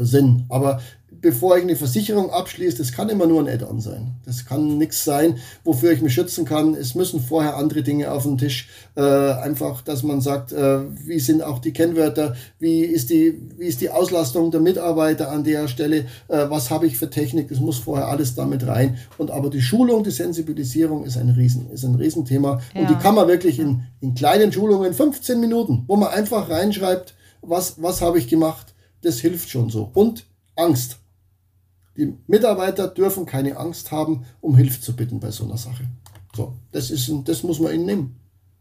Sinn. 0.00 0.44
Aber 0.48 0.80
bevor 1.20 1.56
ich 1.56 1.62
eine 1.62 1.76
Versicherung 1.76 2.30
abschließe, 2.30 2.78
das 2.78 2.92
kann 2.92 3.08
immer 3.08 3.26
nur 3.26 3.40
ein 3.40 3.48
Add-on 3.48 3.80
sein. 3.80 4.16
Das 4.24 4.46
kann 4.46 4.78
nichts 4.78 5.04
sein, 5.04 5.38
wofür 5.64 5.92
ich 5.92 6.02
mich 6.02 6.14
schützen 6.14 6.44
kann. 6.44 6.74
Es 6.74 6.94
müssen 6.94 7.20
vorher 7.20 7.56
andere 7.56 7.82
Dinge 7.82 8.10
auf 8.10 8.24
den 8.24 8.38
Tisch. 8.38 8.68
Äh, 8.96 9.02
einfach, 9.02 9.82
dass 9.82 10.02
man 10.02 10.20
sagt, 10.20 10.52
äh, 10.52 10.80
wie 11.06 11.18
sind 11.18 11.42
auch 11.42 11.58
die 11.58 11.72
Kennwörter, 11.72 12.34
wie 12.58 12.80
ist 12.80 13.10
die, 13.10 13.40
wie 13.56 13.66
ist 13.66 13.80
die 13.80 13.90
Auslastung 13.90 14.50
der 14.50 14.60
Mitarbeiter 14.60 15.30
an 15.30 15.44
der 15.44 15.68
Stelle, 15.68 16.06
äh, 16.28 16.48
was 16.48 16.70
habe 16.70 16.86
ich 16.86 16.98
für 16.98 17.10
Technik, 17.10 17.48
das 17.48 17.60
muss 17.60 17.78
vorher 17.78 18.08
alles 18.08 18.34
damit 18.34 18.66
rein. 18.66 18.98
Und 19.18 19.30
aber 19.30 19.50
die 19.50 19.62
Schulung, 19.62 20.04
die 20.04 20.10
Sensibilisierung 20.10 21.04
ist 21.04 21.16
ein 21.16 21.30
Riesen, 21.30 21.70
ist 21.70 21.84
ein 21.84 21.94
Riesenthema. 21.94 22.60
Ja. 22.74 22.80
Und 22.80 22.90
die 22.90 22.96
kann 22.96 23.14
man 23.14 23.28
wirklich 23.28 23.58
in, 23.58 23.82
in 24.00 24.14
kleinen 24.14 24.52
Schulungen, 24.52 24.94
15 24.94 25.40
Minuten, 25.40 25.84
wo 25.86 25.96
man 25.96 26.10
einfach 26.10 26.48
reinschreibt, 26.48 27.14
was, 27.42 27.80
was 27.82 28.00
habe 28.00 28.18
ich 28.18 28.28
gemacht, 28.28 28.74
das 29.02 29.20
hilft 29.20 29.50
schon 29.50 29.70
so. 29.70 29.90
Und 29.94 30.26
Angst. 30.56 30.98
Die 31.96 32.14
Mitarbeiter 32.26 32.88
dürfen 32.88 33.24
keine 33.24 33.56
Angst 33.56 33.90
haben, 33.90 34.24
um 34.40 34.56
Hilfe 34.56 34.80
zu 34.80 34.94
bitten 34.94 35.20
bei 35.20 35.30
so 35.30 35.44
einer 35.44 35.56
Sache. 35.56 35.84
So, 36.36 36.54
das 36.72 36.90
ist, 36.90 37.10
das 37.24 37.42
muss 37.42 37.58
man 37.58 37.72
ihnen 37.72 37.86
nehmen. 37.86 38.16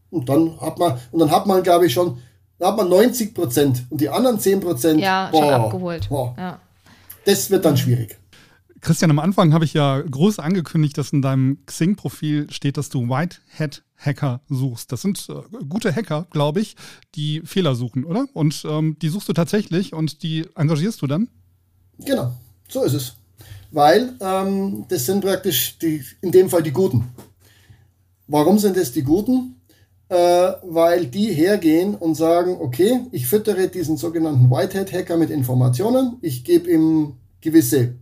Und 0.09 0.29
dann 0.29 0.59
hat 0.61 0.79
man, 0.79 0.97
und 1.11 1.19
dann 1.19 1.31
hat 1.31 1.45
man, 1.45 1.61
glaube 1.61 1.87
ich, 1.87 1.93
schon, 1.93 2.17
dann 2.57 2.69
hat 2.69 2.77
man 2.77 2.89
90 2.89 3.33
Prozent 3.33 3.83
und 3.89 3.99
die 3.99 4.07
anderen 4.07 4.39
10 4.39 4.61
Prozent, 4.61 5.01
ja, 5.01 5.29
boah, 5.29 5.43
schon 5.43 5.53
abgeholt. 5.53 6.09
Boah, 6.09 6.35
ja. 6.37 6.59
Das 7.25 7.49
wird 7.49 7.65
dann 7.65 7.75
schwierig. 7.75 8.17
Christian, 8.79 9.11
am 9.11 9.19
Anfang 9.19 9.51
habe 9.51 9.65
ich 9.65 9.73
ja 9.73 9.99
groß 9.99 10.39
angekündigt, 10.39 10.97
dass 10.97 11.11
in 11.11 11.21
deinem 11.21 11.57
Xing-Profil 11.65 12.51
steht, 12.51 12.77
dass 12.77 12.89
du 12.89 13.09
Whitehead-Hacker 13.09 14.41
suchst. 14.47 14.91
Das 14.91 15.01
sind 15.01 15.27
äh, 15.27 15.65
gute 15.67 15.93
Hacker, 15.93 16.27
glaube 16.29 16.61
ich, 16.61 16.75
die 17.15 17.41
Fehler 17.43 17.75
suchen, 17.75 18.05
oder? 18.05 18.27
Und 18.33 18.63
ähm, 18.69 18.97
die 19.01 19.09
suchst 19.09 19.27
du 19.27 19.33
tatsächlich 19.33 19.91
und 19.91 20.21
die 20.23 20.45
engagierst 20.55 21.01
du 21.01 21.07
dann? 21.07 21.29
Genau, 21.97 22.31
so 22.69 22.83
ist 22.83 22.93
es 22.93 23.15
weil 23.75 24.13
ähm, 24.21 24.85
das 24.87 25.05
sind 25.05 25.19
praktisch 25.19 25.77
die, 25.79 26.01
in 26.21 26.31
dem 26.31 26.49
Fall 26.49 26.63
die 26.63 26.71
Guten. 26.71 27.11
Warum 28.25 28.57
sind 28.57 28.77
es 28.77 28.93
die 28.93 29.03
Guten? 29.03 29.61
Äh, 30.07 30.15
weil 30.63 31.07
die 31.07 31.33
hergehen 31.33 31.93
und 31.93 32.15
sagen, 32.15 32.57
okay, 32.61 33.01
ich 33.11 33.27
füttere 33.27 33.67
diesen 33.67 33.97
sogenannten 33.97 34.49
Whitehead-Hacker 34.49 35.17
mit 35.17 35.29
Informationen, 35.29 36.17
ich 36.21 36.45
gebe 36.45 36.71
ihm 36.71 37.15
gewisse 37.41 37.95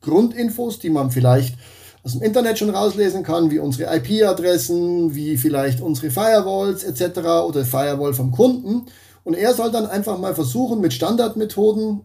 Grundinfos, 0.00 0.78
die 0.78 0.90
man 0.90 1.10
vielleicht 1.10 1.58
aus 2.02 2.12
dem 2.12 2.22
Internet 2.22 2.58
schon 2.58 2.70
rauslesen 2.70 3.22
kann, 3.22 3.50
wie 3.50 3.58
unsere 3.58 3.94
IP-Adressen, 3.96 5.14
wie 5.14 5.36
vielleicht 5.36 5.82
unsere 5.82 6.10
Firewalls 6.10 6.84
etc. 6.84 7.18
oder 7.46 7.66
Firewall 7.66 8.14
vom 8.14 8.32
Kunden. 8.32 8.86
Und 9.24 9.34
er 9.34 9.52
soll 9.52 9.70
dann 9.70 9.86
einfach 9.86 10.16
mal 10.18 10.34
versuchen, 10.34 10.80
mit 10.80 10.94
Standardmethoden 10.94 12.00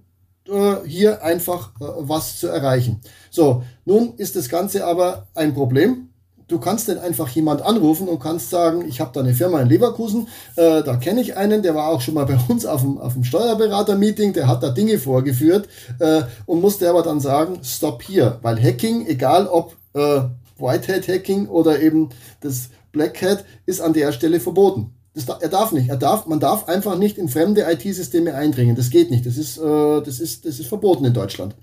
hier 0.85 1.23
einfach 1.23 1.71
äh, 1.79 1.85
was 1.99 2.37
zu 2.37 2.47
erreichen. 2.47 3.01
So, 3.29 3.63
nun 3.85 4.15
ist 4.17 4.35
das 4.35 4.49
Ganze 4.49 4.85
aber 4.85 5.27
ein 5.35 5.53
Problem. 5.53 6.09
Du 6.47 6.59
kannst 6.59 6.89
denn 6.89 6.97
einfach 6.97 7.29
jemand 7.29 7.61
anrufen 7.61 8.09
und 8.09 8.19
kannst 8.19 8.49
sagen, 8.49 8.83
ich 8.85 8.99
habe 8.99 9.11
da 9.13 9.21
eine 9.21 9.33
Firma 9.33 9.61
in 9.61 9.69
Leverkusen, 9.69 10.27
äh, 10.57 10.83
da 10.83 10.97
kenne 10.97 11.21
ich 11.21 11.37
einen, 11.37 11.63
der 11.63 11.75
war 11.75 11.87
auch 11.87 12.01
schon 12.01 12.13
mal 12.13 12.25
bei 12.25 12.37
uns 12.49 12.65
auf 12.65 12.81
dem, 12.81 12.97
auf 12.97 13.13
dem 13.13 13.23
Steuerberater-Meeting, 13.23 14.33
der 14.33 14.47
hat 14.47 14.61
da 14.61 14.69
Dinge 14.69 14.99
vorgeführt 14.99 15.69
äh, 15.99 16.23
und 16.45 16.59
musste 16.59 16.89
aber 16.89 17.03
dann 17.03 17.21
sagen, 17.21 17.59
stopp 17.63 18.03
hier, 18.03 18.39
weil 18.41 18.61
Hacking, 18.61 19.07
egal 19.07 19.47
ob 19.47 19.77
äh, 19.93 20.23
Whitehead-Hacking 20.57 21.47
oder 21.47 21.81
eben 21.81 22.09
das 22.41 22.69
Black 22.91 23.21
Hat, 23.21 23.45
ist 23.65 23.79
an 23.79 23.93
der 23.93 24.11
Stelle 24.11 24.41
verboten. 24.41 24.93
Das, 25.13 25.27
er 25.27 25.49
darf 25.49 25.71
nicht. 25.71 25.89
Er 25.89 25.97
darf, 25.97 26.25
man 26.25 26.39
darf 26.39 26.67
einfach 26.69 26.97
nicht 26.97 27.17
in 27.17 27.27
fremde 27.27 27.65
IT-Systeme 27.69 28.33
eindringen. 28.33 28.75
Das 28.75 28.89
geht 28.89 29.11
nicht. 29.11 29.25
Das 29.25 29.37
ist, 29.37 29.57
äh, 29.57 30.01
das, 30.01 30.19
ist, 30.19 30.45
das 30.45 30.59
ist 30.59 30.67
verboten 30.67 31.03
in 31.05 31.13
Deutschland. 31.13 31.55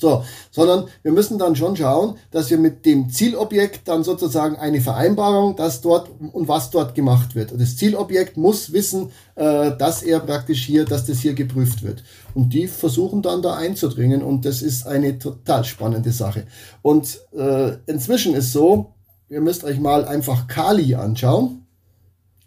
So, 0.00 0.24
sondern 0.50 0.86
wir 1.02 1.12
müssen 1.12 1.38
dann 1.38 1.54
schon 1.56 1.76
schauen, 1.76 2.16
dass 2.30 2.48
wir 2.48 2.56
mit 2.56 2.86
dem 2.86 3.10
Zielobjekt 3.10 3.86
dann 3.86 4.02
sozusagen 4.02 4.56
eine 4.56 4.80
Vereinbarung, 4.80 5.56
dass 5.56 5.82
dort 5.82 6.08
und 6.32 6.48
was 6.48 6.70
dort 6.70 6.94
gemacht 6.94 7.34
wird. 7.34 7.52
Und 7.52 7.60
das 7.60 7.76
Zielobjekt 7.76 8.38
muss 8.38 8.72
wissen, 8.72 9.10
äh, 9.34 9.76
dass 9.76 10.02
er 10.02 10.20
praktisch 10.20 10.64
hier, 10.64 10.86
dass 10.86 11.04
das 11.04 11.18
hier 11.18 11.34
geprüft 11.34 11.82
wird. 11.82 12.02
Und 12.32 12.54
die 12.54 12.66
versuchen 12.66 13.20
dann 13.20 13.42
da 13.42 13.56
einzudringen 13.56 14.22
und 14.22 14.46
das 14.46 14.62
ist 14.62 14.86
eine 14.86 15.18
total 15.18 15.64
spannende 15.64 16.12
Sache. 16.12 16.46
Und 16.80 17.20
äh, 17.36 17.72
inzwischen 17.84 18.34
ist 18.34 18.54
so, 18.54 18.94
ihr 19.28 19.42
müsst 19.42 19.64
euch 19.64 19.78
mal 19.78 20.06
einfach 20.06 20.46
Kali 20.46 20.94
anschauen. 20.94 21.59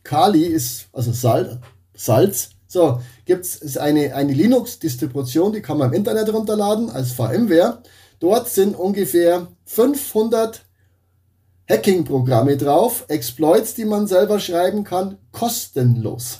Kali 0.03 0.45
ist 0.45 0.87
also 0.91 1.11
Salz. 1.11 1.57
Salz. 1.95 2.49
So, 2.67 3.01
gibt 3.25 3.45
es 3.45 3.77
eine, 3.77 4.15
eine 4.15 4.33
Linux-Distribution, 4.33 5.53
die 5.53 5.61
kann 5.61 5.77
man 5.77 5.89
im 5.89 5.93
Internet 5.93 6.33
runterladen 6.33 6.89
als 6.89 7.11
VMware. 7.11 7.83
Dort 8.19 8.49
sind 8.49 8.75
ungefähr 8.75 9.47
500 9.65 10.65
Hacking-Programme 11.69 12.57
drauf, 12.57 13.05
Exploits, 13.09 13.75
die 13.75 13.85
man 13.85 14.07
selber 14.07 14.39
schreiben 14.39 14.83
kann, 14.83 15.17
kostenlos. 15.31 16.39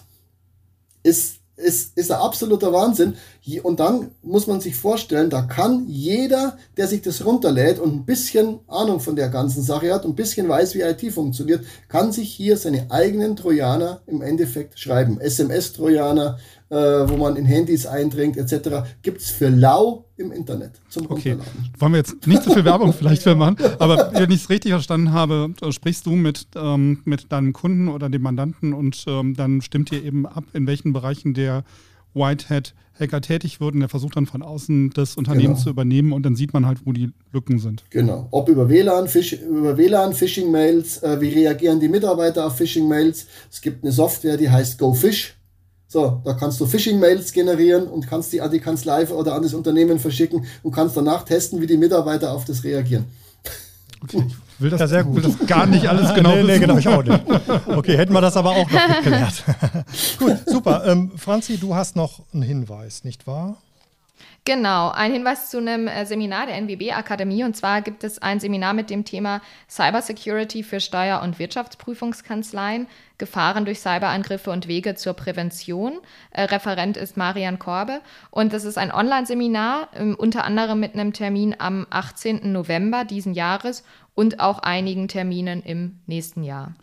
Ist 1.04 1.43
ist, 1.56 1.98
ist 1.98 2.12
ein 2.12 2.20
absoluter 2.20 2.74
Wahnsinn. 2.74 3.16
Und 3.62 3.80
dann 3.80 4.12
muss 4.22 4.48
man 4.48 4.62
sich 4.62 4.76
vorstellen, 4.76 5.30
da 5.30 5.44
kann 5.44 5.86
jeder, 5.88 6.58
der 6.78 6.88
sich 6.88 7.02
das 7.02 7.26
runterlädt 7.26 7.80
und 7.80 7.94
ein 7.94 8.06
bisschen 8.06 8.60
Ahnung 8.68 9.00
von 9.00 9.16
der 9.16 9.30
ganzen 9.30 9.62
Sache 9.62 9.94
hat 9.94 10.06
und 10.06 10.12
ein 10.12 10.16
bisschen 10.16 10.50
weiß, 10.50 10.76
wie 10.76 10.82
IT 10.82 11.14
funktioniert, 11.14 11.66
kann 11.90 12.12
sich 12.12 12.34
hier 12.34 12.58
seine 12.58 12.90
eigenen 12.90 13.36
Trojaner 13.36 14.02
im 14.08 14.22
Endeffekt 14.22 14.80
schreiben. 14.80 15.20
SMS-Trojaner, 15.20 16.40
äh, 16.74 17.10
wo 17.10 17.18
man 17.18 17.36
in 17.36 17.46
Handys 17.46 17.86
eindringt, 17.86 18.36
etc. 18.36 18.88
gibt 19.04 19.22
es 19.22 19.30
für 19.30 19.50
lau 19.50 20.06
im 20.18 20.32
Internet 20.32 20.82
zum 20.90 21.10
okay. 21.10 21.38
Wollen 21.78 21.92
wir 21.94 22.00
jetzt 22.00 22.26
nicht 22.26 22.44
so 22.44 22.54
viel 22.54 22.66
Werbung 22.66 22.94
vielleicht 22.98 23.22
für 23.22 23.36
machen, 23.36 23.58
aber 23.78 24.12
wenn 24.14 24.32
ich 24.32 24.44
es 24.44 24.50
richtig 24.50 24.72
verstanden 24.72 25.12
habe, 25.12 25.54
äh, 25.62 25.72
sprichst 25.72 26.06
du 26.06 26.12
mit, 26.12 26.48
ähm, 26.56 27.00
mit 27.06 27.32
deinem 27.32 27.54
Kunden 27.54 27.88
oder 27.90 28.10
dem 28.10 28.24
Mandanten 28.24 28.74
und 28.74 29.06
ähm, 29.08 29.36
dann 29.36 29.62
stimmt 29.62 29.92
ihr 29.92 30.04
eben 30.04 30.26
ab, 30.26 30.46
in 30.54 30.66
welchen 30.66 30.94
Bereichen 30.94 31.34
der 31.34 31.64
Whitehead 32.16 32.74
Hacker 33.00 33.22
tätig 33.22 33.60
wird 33.60 33.74
und 33.74 33.80
der 33.80 33.90
versucht 33.90 34.16
dann 34.16 34.26
von 34.26 34.44
außen 34.44 34.92
das 34.92 35.16
Unternehmen 35.16 35.54
genau. 35.54 35.60
zu 35.60 35.70
übernehmen 35.70 36.12
und 36.12 36.24
dann 36.24 36.36
sieht 36.36 36.54
man 36.54 36.66
halt, 36.66 36.86
wo 36.86 36.92
die 36.92 37.12
Lücken 37.32 37.58
sind. 37.58 37.84
Genau. 37.90 38.28
Ob 38.32 38.50
über 38.50 38.70
WLAN, 38.70 39.08
Fisch, 39.08 39.34
über 39.34 39.78
WLAN, 39.78 40.14
Phishing-Mails, 40.14 41.02
äh, 41.02 41.20
wie 41.20 41.30
reagieren 41.30 41.80
die 41.80 41.88
Mitarbeiter 41.88 42.46
auf 42.46 42.58
Phishing-Mails. 42.58 43.26
Es 43.52 43.62
gibt 43.62 43.84
eine 43.84 43.92
Software, 43.92 44.38
die 44.38 44.50
heißt 44.50 44.78
GoFish. 44.78 45.36
So, 45.94 46.20
da 46.26 46.34
kannst 46.34 46.60
du 46.60 46.66
Phishing-Mails 46.66 47.34
generieren 47.34 47.84
und 47.84 48.08
kannst 48.08 48.34
die 48.34 48.42
an 48.42 48.50
die 48.50 48.60
Kanzlei 48.60 49.08
oder 49.10 49.36
an 49.36 49.44
das 49.44 49.54
Unternehmen 49.54 50.00
verschicken 50.00 50.44
und 50.64 50.72
kannst 50.72 50.98
danach 50.98 51.22
testen, 51.22 51.62
wie 51.62 51.68
die 51.68 51.78
Mitarbeiter 51.78 52.32
auf 52.32 52.46
das 52.46 52.64
reagieren. 52.64 53.06
Okay, 54.02 54.24
ich 54.28 54.36
will 54.60 54.72
das, 54.72 54.80
ja, 54.80 54.88
sehr 54.88 55.04
gut. 55.04 55.18
Will 55.18 55.22
das 55.22 55.48
gar 55.48 55.68
nicht 55.68 55.88
alles 55.88 56.12
genau 56.16 56.34
nee, 56.34 56.42
nee, 56.42 56.58
genau, 56.58 56.80
ich 56.80 56.88
auch 56.88 57.04
nicht. 57.04 57.22
Okay, 57.68 57.96
hätten 57.96 58.12
wir 58.12 58.22
das 58.22 58.36
aber 58.36 58.50
auch 58.50 58.72
noch 58.72 58.88
geklärt. 59.04 59.44
gut, 60.18 60.38
super. 60.48 60.84
Ähm, 60.88 61.12
Franzi, 61.16 61.58
du 61.58 61.76
hast 61.76 61.96
noch 61.96 62.22
einen 62.34 62.42
Hinweis, 62.42 63.04
nicht 63.04 63.28
wahr? 63.28 63.58
Genau, 64.46 64.90
ein 64.90 65.14
Hinweis 65.14 65.50
zu 65.50 65.60
einem 65.60 65.88
äh, 65.88 66.06
Seminar 66.06 66.48
der 66.48 66.58
NWB 66.58 66.92
Akademie. 66.92 67.46
Und 67.46 67.56
zwar 67.56 67.82
gibt 67.82 68.04
es 68.04 68.22
ein 68.22 68.42
Seminar 68.42 68.74
mit 68.74 68.90
dem 68.90 69.06
Thema 69.06 69.42
Cybersecurity 69.70 70.64
für 70.64 70.82
Steuer- 70.82 71.22
und 71.22 71.40
Wirtschaftsprüfungskanzleien, 71.40 72.88
Gefahren 73.18 73.64
durch 73.64 73.80
Cyberangriffe 73.80 74.52
und 74.52 74.68
Wege 74.68 74.96
zur 74.96 75.14
Prävention. 75.14 75.94
Äh, 76.32 76.44
Referent 76.44 76.98
ist 76.98 77.16
Marian 77.16 77.58
Korbe. 77.58 78.02
Und 78.32 78.52
das 78.52 78.66
ist 78.66 78.78
ein 78.78 78.92
Online-Seminar, 78.92 79.88
äh, 79.94 80.12
unter 80.12 80.44
anderem 80.44 80.82
mit 80.82 80.94
einem 80.94 81.14
Termin 81.14 81.56
am 81.58 81.88
18. 81.90 82.52
November 82.52 83.06
diesen 83.06 83.34
Jahres 83.34 83.86
und 84.14 84.42
auch 84.42 84.60
einigen 84.60 85.08
Terminen 85.08 85.64
im 85.64 86.00
nächsten 86.06 86.44
Jahr. 86.44 86.74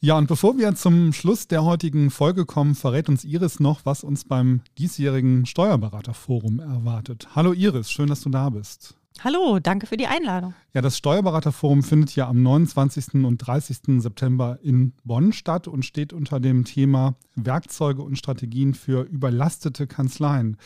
Ja, 0.00 0.16
und 0.16 0.28
bevor 0.28 0.56
wir 0.56 0.76
zum 0.76 1.12
Schluss 1.12 1.48
der 1.48 1.64
heutigen 1.64 2.10
Folge 2.12 2.46
kommen, 2.46 2.76
verrät 2.76 3.08
uns 3.08 3.24
Iris 3.24 3.58
noch, 3.58 3.84
was 3.84 4.04
uns 4.04 4.24
beim 4.24 4.60
diesjährigen 4.78 5.44
Steuerberaterforum 5.44 6.60
erwartet. 6.60 7.26
Hallo 7.34 7.52
Iris, 7.52 7.90
schön, 7.90 8.06
dass 8.06 8.20
du 8.20 8.30
da 8.30 8.48
bist. 8.50 8.94
Hallo, 9.24 9.58
danke 9.58 9.88
für 9.88 9.96
die 9.96 10.06
Einladung. 10.06 10.54
Ja, 10.72 10.82
das 10.82 10.96
Steuerberaterforum 10.96 11.82
findet 11.82 12.14
ja 12.14 12.28
am 12.28 12.40
29. 12.44 13.24
und 13.24 13.38
30. 13.38 14.00
September 14.00 14.60
in 14.62 14.92
Bonn 15.02 15.32
statt 15.32 15.66
und 15.66 15.84
steht 15.84 16.12
unter 16.12 16.38
dem 16.38 16.64
Thema 16.64 17.16
Werkzeuge 17.34 18.02
und 18.02 18.16
Strategien 18.16 18.74
für 18.74 19.02
überlastete 19.02 19.88
Kanzleien. 19.88 20.58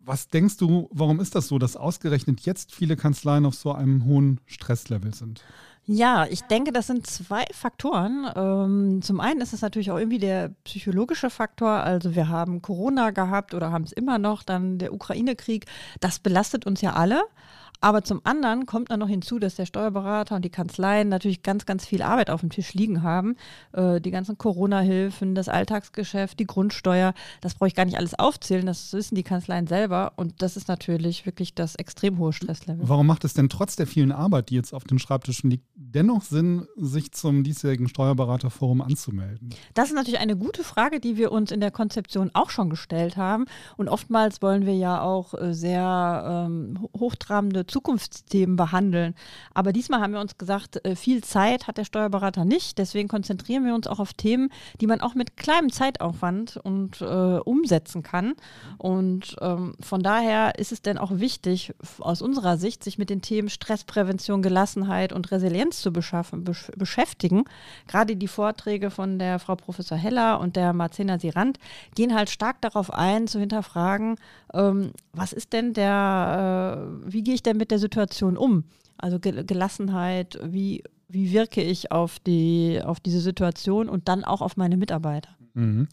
Was 0.00 0.28
denkst 0.28 0.56
du, 0.56 0.88
warum 0.92 1.20
ist 1.20 1.34
das 1.34 1.48
so, 1.48 1.58
dass 1.58 1.76
ausgerechnet 1.76 2.40
jetzt 2.42 2.74
viele 2.74 2.96
Kanzleien 2.96 3.44
auf 3.44 3.54
so 3.54 3.72
einem 3.72 4.06
hohen 4.06 4.40
Stresslevel 4.46 5.12
sind? 5.12 5.44
Ja, 5.88 6.26
ich 6.28 6.42
denke, 6.42 6.72
das 6.72 6.88
sind 6.88 7.06
zwei 7.06 7.44
Faktoren. 7.52 8.26
Ähm, 8.34 9.02
zum 9.02 9.20
einen 9.20 9.40
ist 9.40 9.52
es 9.52 9.62
natürlich 9.62 9.92
auch 9.92 9.98
irgendwie 9.98 10.18
der 10.18 10.48
psychologische 10.64 11.30
Faktor. 11.30 11.70
Also 11.70 12.16
wir 12.16 12.28
haben 12.28 12.60
Corona 12.60 13.10
gehabt 13.10 13.54
oder 13.54 13.70
haben 13.70 13.84
es 13.84 13.92
immer 13.92 14.18
noch, 14.18 14.42
dann 14.42 14.78
der 14.78 14.92
Ukraine-Krieg. 14.92 15.66
Das 16.00 16.18
belastet 16.18 16.66
uns 16.66 16.80
ja 16.80 16.94
alle. 16.94 17.22
Aber 17.80 18.02
zum 18.02 18.20
anderen 18.24 18.66
kommt 18.66 18.90
dann 18.90 19.00
noch 19.00 19.08
hinzu, 19.08 19.38
dass 19.38 19.56
der 19.56 19.66
Steuerberater 19.66 20.36
und 20.36 20.44
die 20.44 20.50
Kanzleien 20.50 21.08
natürlich 21.08 21.42
ganz, 21.42 21.66
ganz 21.66 21.86
viel 21.86 22.02
Arbeit 22.02 22.30
auf 22.30 22.40
dem 22.40 22.50
Tisch 22.50 22.74
liegen 22.74 23.02
haben. 23.02 23.36
Äh, 23.72 24.00
die 24.00 24.10
ganzen 24.10 24.38
Corona-Hilfen, 24.38 25.34
das 25.34 25.48
Alltagsgeschäft, 25.48 26.38
die 26.38 26.46
Grundsteuer, 26.46 27.14
das 27.40 27.54
brauche 27.54 27.68
ich 27.68 27.74
gar 27.74 27.84
nicht 27.84 27.98
alles 27.98 28.18
aufzählen, 28.18 28.66
das 28.66 28.92
wissen 28.92 29.14
die 29.14 29.22
Kanzleien 29.22 29.66
selber. 29.66 30.12
Und 30.16 30.42
das 30.42 30.56
ist 30.56 30.68
natürlich 30.68 31.26
wirklich 31.26 31.54
das 31.54 31.74
extrem 31.74 32.18
hohe 32.18 32.32
Stresslevel. 32.32 32.88
Warum 32.88 33.06
macht 33.06 33.24
es 33.24 33.34
denn 33.34 33.48
trotz 33.48 33.76
der 33.76 33.86
vielen 33.86 34.12
Arbeit, 34.12 34.50
die 34.50 34.54
jetzt 34.54 34.72
auf 34.72 34.84
den 34.84 34.98
Schreibtischen 34.98 35.50
liegt, 35.50 35.66
dennoch 35.74 36.22
Sinn, 36.22 36.66
sich 36.76 37.12
zum 37.12 37.44
diesjährigen 37.44 37.88
Steuerberaterforum 37.88 38.80
anzumelden? 38.80 39.50
Das 39.74 39.88
ist 39.88 39.94
natürlich 39.94 40.20
eine 40.20 40.36
gute 40.36 40.64
Frage, 40.64 41.00
die 41.00 41.16
wir 41.16 41.32
uns 41.32 41.50
in 41.50 41.60
der 41.60 41.70
Konzeption 41.70 42.30
auch 42.34 42.50
schon 42.50 42.70
gestellt 42.70 43.16
haben. 43.16 43.44
Und 43.76 43.88
oftmals 43.88 44.42
wollen 44.42 44.66
wir 44.66 44.76
ja 44.76 45.00
auch 45.00 45.34
äh, 45.34 45.54
sehr 45.54 46.46
ähm, 46.46 46.88
hochtrabende 46.98 47.65
Zukunftsthemen 47.66 48.56
behandeln. 48.56 49.14
Aber 49.54 49.72
diesmal 49.72 50.00
haben 50.00 50.12
wir 50.12 50.20
uns 50.20 50.38
gesagt, 50.38 50.84
äh, 50.84 50.96
viel 50.96 51.22
Zeit 51.22 51.66
hat 51.66 51.78
der 51.78 51.84
Steuerberater 51.84 52.44
nicht. 52.44 52.78
Deswegen 52.78 53.08
konzentrieren 53.08 53.64
wir 53.64 53.74
uns 53.74 53.86
auch 53.86 53.98
auf 53.98 54.14
Themen, 54.14 54.50
die 54.80 54.86
man 54.86 55.00
auch 55.00 55.14
mit 55.14 55.36
kleinem 55.36 55.70
Zeitaufwand 55.70 56.56
und 56.56 57.00
äh, 57.00 57.04
umsetzen 57.04 58.02
kann. 58.02 58.34
Und 58.78 59.36
ähm, 59.40 59.74
von 59.80 60.02
daher 60.02 60.58
ist 60.58 60.72
es 60.72 60.82
denn 60.82 60.98
auch 60.98 61.12
wichtig, 61.18 61.74
aus 61.98 62.22
unserer 62.22 62.56
Sicht, 62.56 62.84
sich 62.84 62.98
mit 62.98 63.10
den 63.10 63.22
Themen 63.22 63.48
Stressprävention, 63.48 64.42
Gelassenheit 64.42 65.12
und 65.12 65.30
Resilienz 65.30 65.80
zu 65.80 65.92
beschaffen, 65.92 66.44
besch 66.44 66.70
beschäftigen. 66.76 67.44
Gerade 67.86 68.16
die 68.16 68.28
Vorträge 68.28 68.90
von 68.90 69.18
der 69.18 69.38
Frau 69.38 69.56
Professor 69.56 69.98
Heller 69.98 70.40
und 70.40 70.56
der 70.56 70.72
Marcena 70.72 71.18
Sirand 71.18 71.58
gehen 71.94 72.14
halt 72.14 72.30
stark 72.30 72.60
darauf 72.60 72.92
ein, 72.92 73.26
zu 73.26 73.38
hinterfragen, 73.38 74.16
ähm, 74.52 74.92
was 75.12 75.32
ist 75.32 75.52
denn 75.52 75.72
der, 75.72 76.78
äh, 77.06 77.12
wie 77.12 77.22
gehe 77.22 77.34
ich 77.34 77.42
denn 77.42 77.55
mit 77.56 77.70
der 77.70 77.78
Situation 77.78 78.36
um? 78.36 78.64
Also 78.98 79.18
Gelassenheit, 79.20 80.38
wie, 80.42 80.82
wie 81.08 81.32
wirke 81.32 81.62
ich 81.62 81.92
auf, 81.92 82.18
die, 82.18 82.80
auf 82.82 83.00
diese 83.00 83.20
Situation 83.20 83.88
und 83.88 84.08
dann 84.08 84.24
auch 84.24 84.40
auf 84.40 84.56
meine 84.56 84.76
Mitarbeiter? 84.76 85.30
Mhm. 85.54 85.88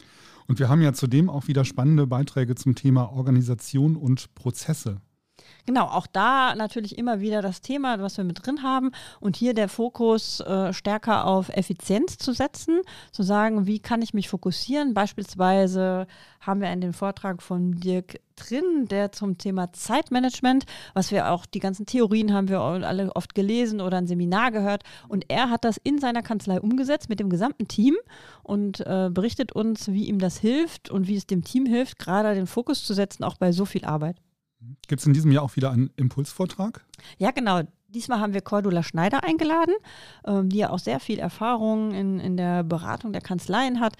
Und 0.46 0.58
wir 0.58 0.68
haben 0.68 0.82
ja 0.82 0.92
zudem 0.92 1.30
auch 1.30 1.48
wieder 1.48 1.64
spannende 1.64 2.06
Beiträge 2.06 2.54
zum 2.54 2.74
Thema 2.74 3.12
Organisation 3.12 3.96
und 3.96 4.34
Prozesse. 4.34 5.00
Genau, 5.66 5.86
auch 5.86 6.06
da 6.06 6.54
natürlich 6.54 6.98
immer 6.98 7.20
wieder 7.20 7.40
das 7.40 7.62
Thema, 7.62 7.98
was 7.98 8.18
wir 8.18 8.24
mit 8.24 8.44
drin 8.44 8.62
haben 8.62 8.90
und 9.18 9.34
hier 9.34 9.54
der 9.54 9.70
Fokus 9.70 10.40
äh, 10.40 10.74
stärker 10.74 11.26
auf 11.26 11.48
Effizienz 11.48 12.18
zu 12.18 12.34
setzen, 12.34 12.82
zu 13.12 13.22
sagen, 13.22 13.66
wie 13.66 13.78
kann 13.78 14.02
ich 14.02 14.12
mich 14.12 14.28
fokussieren. 14.28 14.92
Beispielsweise 14.92 16.06
haben 16.40 16.60
wir 16.60 16.70
in 16.70 16.82
dem 16.82 16.92
Vortrag 16.92 17.40
von 17.40 17.80
Dirk 17.80 18.20
drin, 18.36 18.88
der 18.90 19.12
zum 19.12 19.38
Thema 19.38 19.72
Zeitmanagement, 19.72 20.66
was 20.92 21.10
wir 21.10 21.30
auch, 21.30 21.46
die 21.46 21.60
ganzen 21.60 21.86
Theorien 21.86 22.34
haben 22.34 22.48
wir 22.48 22.60
alle 22.60 23.16
oft 23.16 23.34
gelesen 23.34 23.80
oder 23.80 23.96
ein 23.96 24.06
Seminar 24.06 24.50
gehört 24.50 24.82
und 25.08 25.24
er 25.28 25.48
hat 25.48 25.64
das 25.64 25.78
in 25.82 25.98
seiner 25.98 26.20
Kanzlei 26.20 26.60
umgesetzt 26.60 27.08
mit 27.08 27.20
dem 27.20 27.30
gesamten 27.30 27.68
Team 27.68 27.96
und 28.42 28.80
äh, 28.80 29.08
berichtet 29.10 29.52
uns, 29.52 29.88
wie 29.88 30.08
ihm 30.08 30.18
das 30.18 30.36
hilft 30.36 30.90
und 30.90 31.08
wie 31.08 31.16
es 31.16 31.26
dem 31.26 31.42
Team 31.42 31.64
hilft, 31.64 31.98
gerade 31.98 32.34
den 32.34 32.46
Fokus 32.46 32.84
zu 32.84 32.92
setzen, 32.92 33.24
auch 33.24 33.38
bei 33.38 33.50
so 33.50 33.64
viel 33.64 33.86
Arbeit. 33.86 34.16
Gibt 34.88 35.00
es 35.00 35.06
in 35.06 35.12
diesem 35.14 35.32
Jahr 35.32 35.42
auch 35.42 35.56
wieder 35.56 35.70
einen 35.70 35.90
Impulsvortrag? 35.96 36.84
Ja, 37.18 37.30
genau. 37.30 37.62
Diesmal 37.94 38.20
haben 38.20 38.34
wir 38.34 38.40
Cordula 38.40 38.82
Schneider 38.82 39.24
eingeladen, 39.24 39.74
ähm, 40.26 40.48
die 40.48 40.58
ja 40.58 40.70
auch 40.70 40.78
sehr 40.78 41.00
viel 41.00 41.18
Erfahrung 41.18 41.92
in, 41.92 42.20
in 42.20 42.36
der 42.36 42.64
Beratung 42.64 43.12
der 43.12 43.22
Kanzleien 43.22 43.80
hat. 43.80 43.94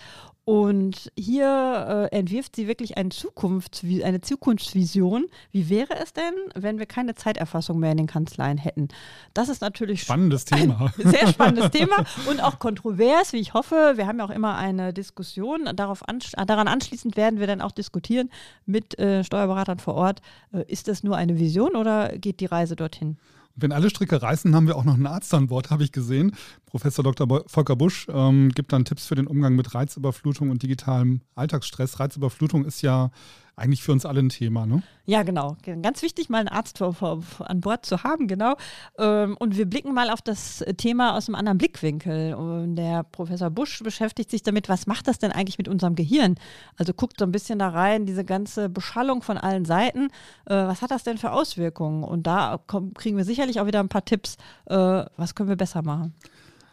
Und 0.46 1.10
hier 1.16 2.10
äh, 2.12 2.16
entwirft 2.16 2.54
sie 2.54 2.68
wirklich 2.68 2.98
eine, 2.98 3.08
Zukunfts 3.08 3.82
eine 3.82 4.20
Zukunftsvision. 4.20 5.24
Wie 5.52 5.70
wäre 5.70 5.98
es 6.02 6.12
denn, 6.12 6.34
wenn 6.54 6.78
wir 6.78 6.84
keine 6.84 7.14
Zeiterfassung 7.14 7.78
mehr 7.78 7.92
in 7.92 7.96
den 7.96 8.06
Kanzleien 8.06 8.58
hätten? 8.58 8.88
Das 9.32 9.48
ist 9.48 9.62
natürlich 9.62 10.02
spannendes 10.02 10.44
Thema. 10.44 10.92
sehr 10.98 11.28
spannendes 11.28 11.70
Thema 11.70 12.04
und 12.28 12.42
auch 12.42 12.58
kontrovers, 12.58 13.32
wie 13.32 13.38
ich 13.38 13.54
hoffe. 13.54 13.94
Wir 13.96 14.06
haben 14.06 14.18
ja 14.18 14.26
auch 14.26 14.30
immer 14.30 14.56
eine 14.56 14.92
Diskussion. 14.92 15.70
Darauf 15.76 16.06
ansch 16.06 16.32
daran 16.32 16.68
anschließend 16.68 17.16
werden 17.16 17.40
wir 17.40 17.46
dann 17.46 17.62
auch 17.62 17.72
diskutieren 17.72 18.28
mit 18.66 18.98
äh, 18.98 19.24
Steuerberatern 19.24 19.78
vor 19.78 19.94
Ort. 19.94 20.20
Äh, 20.52 20.70
ist 20.70 20.88
das 20.88 21.02
nur 21.02 21.16
eine 21.16 21.38
Vision 21.38 21.74
oder 21.74 22.18
geht 22.18 22.40
die 22.40 22.46
Reise 22.46 22.76
dorthin? 22.76 23.16
Wenn 23.56 23.72
alle 23.72 23.88
Stricke 23.88 24.20
reißen, 24.20 24.54
haben 24.54 24.66
wir 24.66 24.76
auch 24.76 24.84
noch 24.84 24.94
einen 24.94 25.06
Arzt 25.06 25.32
an 25.32 25.46
Bord, 25.46 25.70
habe 25.70 25.84
ich 25.84 25.92
gesehen. 25.92 26.32
Professor 26.66 27.04
Dr. 27.04 27.44
Volker 27.46 27.76
Busch 27.76 28.06
ähm, 28.10 28.48
gibt 28.50 28.72
dann 28.72 28.84
Tipps 28.84 29.06
für 29.06 29.14
den 29.14 29.28
Umgang 29.28 29.54
mit 29.54 29.74
Reizüberflutung 29.74 30.50
und 30.50 30.62
digitalem 30.62 31.20
Alltagsstress. 31.36 32.00
Reizüberflutung 32.00 32.64
ist 32.64 32.82
ja 32.82 33.10
eigentlich 33.56 33.82
für 33.82 33.92
uns 33.92 34.04
alle 34.04 34.20
ein 34.20 34.30
Thema, 34.30 34.66
ne? 34.66 34.82
Ja, 35.06 35.22
genau. 35.22 35.56
Ganz 35.82 36.02
wichtig, 36.02 36.28
mal 36.28 36.38
einen 36.38 36.48
Arzt 36.48 36.78
vor, 36.78 36.94
vor, 36.94 37.22
an 37.38 37.60
Bord 37.60 37.86
zu 37.86 38.02
haben, 38.02 38.26
genau. 38.26 38.56
Ähm, 38.98 39.36
und 39.38 39.56
wir 39.56 39.66
blicken 39.66 39.94
mal 39.94 40.10
auf 40.10 40.22
das 40.22 40.64
Thema 40.76 41.16
aus 41.16 41.28
einem 41.28 41.36
anderen 41.36 41.58
Blickwinkel. 41.58 42.34
Und 42.34 42.76
der 42.76 43.04
Professor 43.04 43.50
Busch 43.50 43.80
beschäftigt 43.82 44.30
sich 44.30 44.42
damit, 44.42 44.68
was 44.68 44.86
macht 44.86 45.06
das 45.06 45.18
denn 45.18 45.30
eigentlich 45.30 45.58
mit 45.58 45.68
unserem 45.68 45.94
Gehirn? 45.94 46.34
Also 46.76 46.94
guckt 46.94 47.18
so 47.18 47.26
ein 47.26 47.32
bisschen 47.32 47.58
da 47.58 47.68
rein, 47.68 48.06
diese 48.06 48.24
ganze 48.24 48.68
Beschallung 48.68 49.22
von 49.22 49.38
allen 49.38 49.64
Seiten. 49.64 50.08
Äh, 50.46 50.54
was 50.54 50.82
hat 50.82 50.90
das 50.90 51.04
denn 51.04 51.18
für 51.18 51.30
Auswirkungen? 51.30 52.02
Und 52.02 52.26
da 52.26 52.58
kriegen 52.94 53.16
wir 53.16 53.24
sicherlich 53.24 53.60
auch 53.60 53.66
wieder 53.66 53.80
ein 53.80 53.88
paar 53.88 54.04
Tipps, 54.04 54.36
äh, 54.66 54.74
was 54.74 55.34
können 55.34 55.48
wir 55.48 55.56
besser 55.56 55.82
machen. 55.82 56.14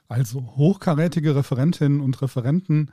Also 0.08 0.42
hochkarätige 0.56 1.36
Referentinnen 1.36 2.02
und 2.02 2.22
Referenten 2.22 2.92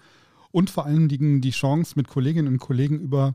und 0.51 0.71
vor 0.71 0.87
allen 0.87 1.09
Dingen 1.09 1.41
die 1.41 1.51
Chance, 1.51 1.95
mit 1.97 2.09
Kolleginnen 2.09 2.49
und 2.49 2.59
Kollegen 2.59 3.01
über 3.01 3.35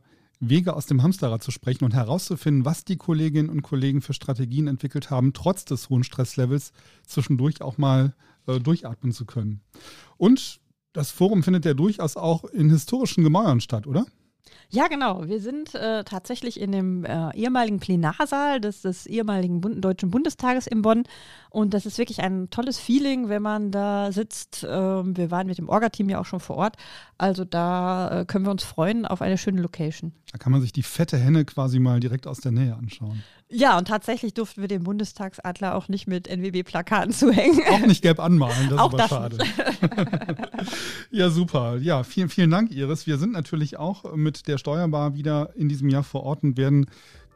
Wege 0.50 0.76
aus 0.76 0.86
dem 0.86 1.04
Hamsterrad 1.04 1.44
zu 1.44 1.52
sprechen 1.52 1.86
und 1.86 1.94
herauszufinden, 1.94 2.66
was 2.66 2.86
die 2.86 2.98
Kolleginnen 2.98 3.50
und 3.50 3.62
Kollegen 3.62 4.02
für 4.02 4.14
Strategien 4.14 4.68
entwickelt 4.68 5.10
haben, 5.10 5.34
trotz 5.34 5.66
des 5.66 5.90
hohen 5.90 6.04
Stresslevels 6.04 6.72
zwischendurch 7.06 7.62
auch 7.62 7.78
mal 7.78 8.14
äh, 8.48 8.60
durchatmen 8.60 9.12
zu 9.12 9.26
können. 9.26 9.62
Und 10.18 10.60
das 10.94 11.12
Forum 11.12 11.44
findet 11.44 11.66
ja 11.66 11.74
durchaus 11.74 12.18
auch 12.18 12.44
in 12.46 12.70
historischen 12.70 13.24
Gemäuern 13.24 13.62
statt, 13.62 13.88
oder? 13.88 14.06
Ja, 14.70 14.88
genau. 14.88 15.28
Wir 15.28 15.40
sind 15.40 15.76
äh, 15.76 16.04
tatsächlich 16.04 16.60
in 16.60 16.72
dem 16.72 17.06
äh, 17.06 17.30
ehemaligen 17.36 17.80
Plenarsaal 17.80 18.60
des, 18.60 18.82
des 18.82 19.06
ehemaligen 19.06 19.62
Bund 19.62 19.84
Deutschen 19.86 20.10
Bundestages 20.10 20.66
in 20.66 20.82
Bonn. 20.82 21.04
Und 21.52 21.76
das 21.76 21.86
ist 21.86 22.00
wirklich 22.00 22.22
ein 22.22 22.50
tolles 22.50 22.80
Feeling, 22.80 23.30
wenn 23.30 23.44
man 23.44 23.72
da 23.72 24.12
sitzt. 24.12 24.66
Ähm, 24.68 25.16
wir 25.16 25.30
waren 25.30 25.46
mit 25.46 25.60
dem 25.60 25.70
Orga-Team 25.70 26.10
ja 26.10 26.20
auch 26.20 26.26
schon 26.26 26.40
vor 26.40 26.58
Ort. 26.58 26.78
Also 27.24 27.46
da 27.46 28.20
äh, 28.20 28.26
können 28.26 28.46
wir 28.46 28.52
uns 28.52 28.66
freuen 28.66 29.06
auf 29.06 29.22
eine 29.22 29.38
schöne 29.38 29.62
Location. 29.62 30.12
Da 30.34 30.38
kann 30.38 30.52
man 30.52 30.60
sich 30.60 30.74
die 30.74 30.84
fette 30.84 31.18
Henne 31.18 31.46
quasi 31.46 31.80
mal 31.80 32.02
direkt 32.02 32.28
aus 32.28 32.40
der 32.40 32.52
Nähe 32.52 32.76
anschauen. 32.76 33.24
Ja, 33.48 33.78
und 33.78 33.88
tatsächlich 33.88 34.34
durften 34.34 34.60
wir 34.60 34.68
den 34.68 34.84
Bundestagsadler 34.84 35.76
auch 35.76 35.88
nicht 35.88 36.06
mit 36.06 36.28
NWB-Plakaten 36.28 37.14
zuhängen. 37.14 37.62
Auch 37.72 37.88
nicht 37.88 38.02
gelb 38.02 38.20
anmalen, 38.20 38.68
das 38.70 38.78
auch 38.78 38.94
ist 38.94 39.00
aber 39.00 39.08
schade. 39.08 39.38
ja, 41.12 41.30
super. 41.30 41.78
Ja, 41.78 42.04
vielen, 42.04 42.28
vielen 42.28 42.52
Dank, 42.52 42.74
Iris. 42.74 43.08
Wir 43.08 43.18
sind 43.18 43.32
natürlich 43.32 43.78
auch 43.80 44.18
mit 44.18 44.50
der 44.50 44.58
Steuerbar 44.58 45.16
wieder 45.16 45.56
in 45.56 45.70
diesem 45.70 45.88
Jahr 45.88 46.04
vor 46.04 46.24
Ort 46.24 46.44
und 46.44 46.58
werden 46.58 46.88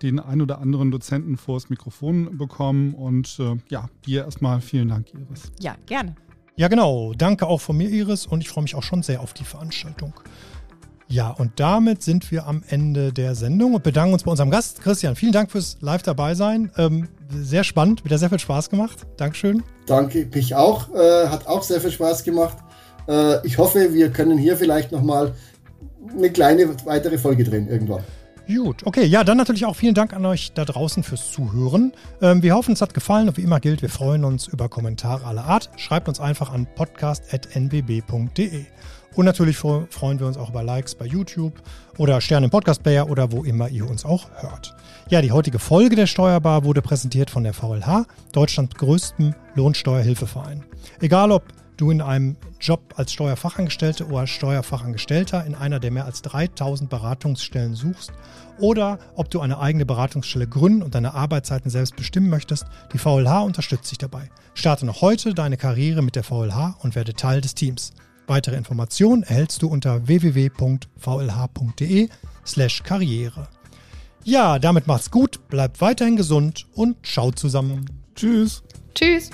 den 0.02 0.20
ein 0.20 0.42
oder 0.42 0.60
anderen 0.60 0.92
Dozenten 0.92 1.38
vors 1.38 1.70
Mikrofon 1.70 2.38
bekommen. 2.38 2.94
Und 2.94 3.40
äh, 3.40 3.56
ja, 3.70 3.88
dir 4.06 4.26
erstmal 4.26 4.60
vielen 4.60 4.90
Dank, 4.90 5.14
Iris. 5.14 5.50
Ja, 5.62 5.78
gerne. 5.86 6.18
Ja, 6.58 6.68
genau. 6.68 7.14
Danke 7.14 7.46
auch 7.46 7.62
von 7.62 7.78
mir, 7.78 7.88
Iris. 7.88 8.26
Und 8.26 8.42
ich 8.42 8.50
freue 8.50 8.64
mich 8.64 8.76
auch 8.76 8.84
schon 8.84 9.04
sehr 9.04 9.22
auf 9.22 9.34
die 9.34 9.44
Veranstaltung. 9.44 10.14
Ja, 11.08 11.30
und 11.30 11.52
damit 11.58 12.04
sind 12.04 12.32
wir 12.32 12.48
am 12.48 12.64
Ende 12.68 13.14
der 13.14 13.36
Sendung 13.36 13.76
und 13.76 13.84
bedanken 13.84 14.14
uns 14.14 14.24
bei 14.24 14.32
unserem 14.32 14.50
Gast. 14.50 14.82
Christian, 14.82 15.16
vielen 15.16 15.32
Dank 15.32 15.52
fürs 15.52 15.78
Live 15.80 16.02
dabei 16.02 16.36
sein. 16.36 16.72
Ähm, 16.76 17.08
sehr 17.30 17.64
spannend, 17.64 18.04
wieder 18.04 18.18
sehr 18.18 18.30
viel 18.30 18.40
Spaß 18.40 18.70
gemacht. 18.70 19.06
Dankeschön. 19.16 19.64
Danke, 19.86 20.28
mich 20.34 20.56
auch. 20.56 20.94
Äh, 20.94 21.28
hat 21.28 21.48
auch 21.48 21.64
sehr 21.64 21.80
viel 21.80 21.92
Spaß 21.92 22.24
gemacht. 22.24 22.58
Äh, 23.08 23.46
ich 23.46 23.58
hoffe, 23.58 23.94
wir 23.94 24.10
können 24.10 24.38
hier 24.38 24.58
vielleicht 24.58 24.92
nochmal 24.92 25.34
eine 26.12 26.32
kleine 26.32 26.76
weitere 26.86 27.18
Folge 27.18 27.44
drehen 27.44 27.70
irgendwann. 27.70 28.04
Gut, 28.48 28.86
okay. 28.86 29.06
Ja, 29.06 29.24
dann 29.24 29.38
natürlich 29.38 29.66
auch 29.66 29.76
vielen 29.76 29.94
Dank 29.94 30.14
an 30.14 30.26
euch 30.26 30.54
da 30.54 30.64
draußen 30.64 31.04
fürs 31.04 31.32
Zuhören. 31.32 31.92
Ähm, 32.22 32.42
wir 32.42 32.56
hoffen, 32.56 32.74
es 32.74 32.82
hat 32.82 32.94
gefallen 32.94 33.28
und 33.28 33.38
wie 33.38 33.42
immer 33.42 33.60
gilt, 33.60 33.82
wir 33.82 33.90
freuen 33.90 34.24
uns 34.24 34.48
über 34.48 34.70
Kommentare 34.70 35.26
aller 35.26 35.44
Art. 35.44 35.70
Schreibt 35.76 36.08
uns 36.08 36.20
einfach 36.20 36.52
an 36.54 36.66
podcast.nbb.de. 36.76 38.66
Und 39.16 39.26
natürlich 39.26 39.58
freuen 39.58 40.20
wir 40.20 40.28
uns 40.28 40.38
auch 40.38 40.52
über 40.52 40.64
Likes 40.64 40.96
bei 40.96 41.06
YouTube 41.06 41.54
oder 41.98 42.22
Sterne 42.22 42.46
im 42.46 42.52
Podcast-Player 42.52 43.10
oder 43.10 43.32
wo 43.32 43.44
immer 43.44 43.68
ihr 43.68 43.90
uns 43.90 44.06
auch 44.06 44.30
hört. 44.36 44.76
Ja, 45.10 45.22
die 45.22 45.32
heutige 45.32 45.58
Folge 45.58 45.96
der 45.96 46.06
Steuerbar 46.06 46.64
wurde 46.64 46.82
präsentiert 46.82 47.30
von 47.30 47.44
der 47.44 47.54
VLH, 47.54 48.06
Deutschlands 48.32 48.76
größtem 48.76 49.34
Lohnsteuerhilfeverein. 49.56 50.64
Egal 51.00 51.32
ob 51.32 51.44
du 51.78 51.92
in 51.92 52.02
einem 52.02 52.36
Job 52.60 52.94
als 52.98 53.14
Steuerfachangestellte 53.14 54.08
oder 54.08 54.28
Steuerfachangestellter 54.28 55.46
in 55.46 55.56
einer 55.56 55.80
der 55.80 55.92
mehr 55.92 56.06
als 56.06 56.22
3000 56.24 56.90
Beratungsstellen 56.90 57.76
suchst 57.76 58.12
oder 58.60 59.00
ob 59.16 59.30
du 59.30 59.40
eine 59.40 59.60
eigene 59.60 59.86
Beratungsstelle 59.86 60.48
gründen 60.48 60.82
und 60.82 60.96
deine 60.96 61.14
Arbeitszeiten 61.14 61.70
selbst 61.70 61.96
bestimmen 61.96 62.30
möchtest, 62.30 62.66
die 62.94 62.98
VLH 62.98 63.42
unterstützt 63.44 63.92
dich 63.92 64.00
dabei. 64.00 64.30
Starte 64.54 64.86
noch 64.86 65.02
heute 65.02 65.34
deine 65.34 65.58
Karriere 65.58 66.02
mit 66.02 66.16
der 66.16 66.24
VLH 66.24 66.78
und 66.82 66.96
werde 66.96 67.14
Teil 67.14 67.42
des 67.42 67.56
Teams. 67.56 67.92
Weitere 68.26 68.56
Informationen 68.58 69.24
erhältst 69.24 69.62
du 69.62 69.68
unter 69.68 70.08
www.vlh.de 70.08 70.50
slash 72.46 72.84
Karriere. 72.84 73.48
Ja, 74.24 74.60
damit 74.60 74.88
macht's 74.88 75.10
gut, 75.12 75.48
bleibt 75.48 75.80
weiterhin 75.80 76.18
gesund 76.18 76.68
und 76.74 76.98
schaut 77.04 77.40
zusammen. 77.40 77.86
Tschüss. 78.16 78.64
Tschüss. 78.94 79.30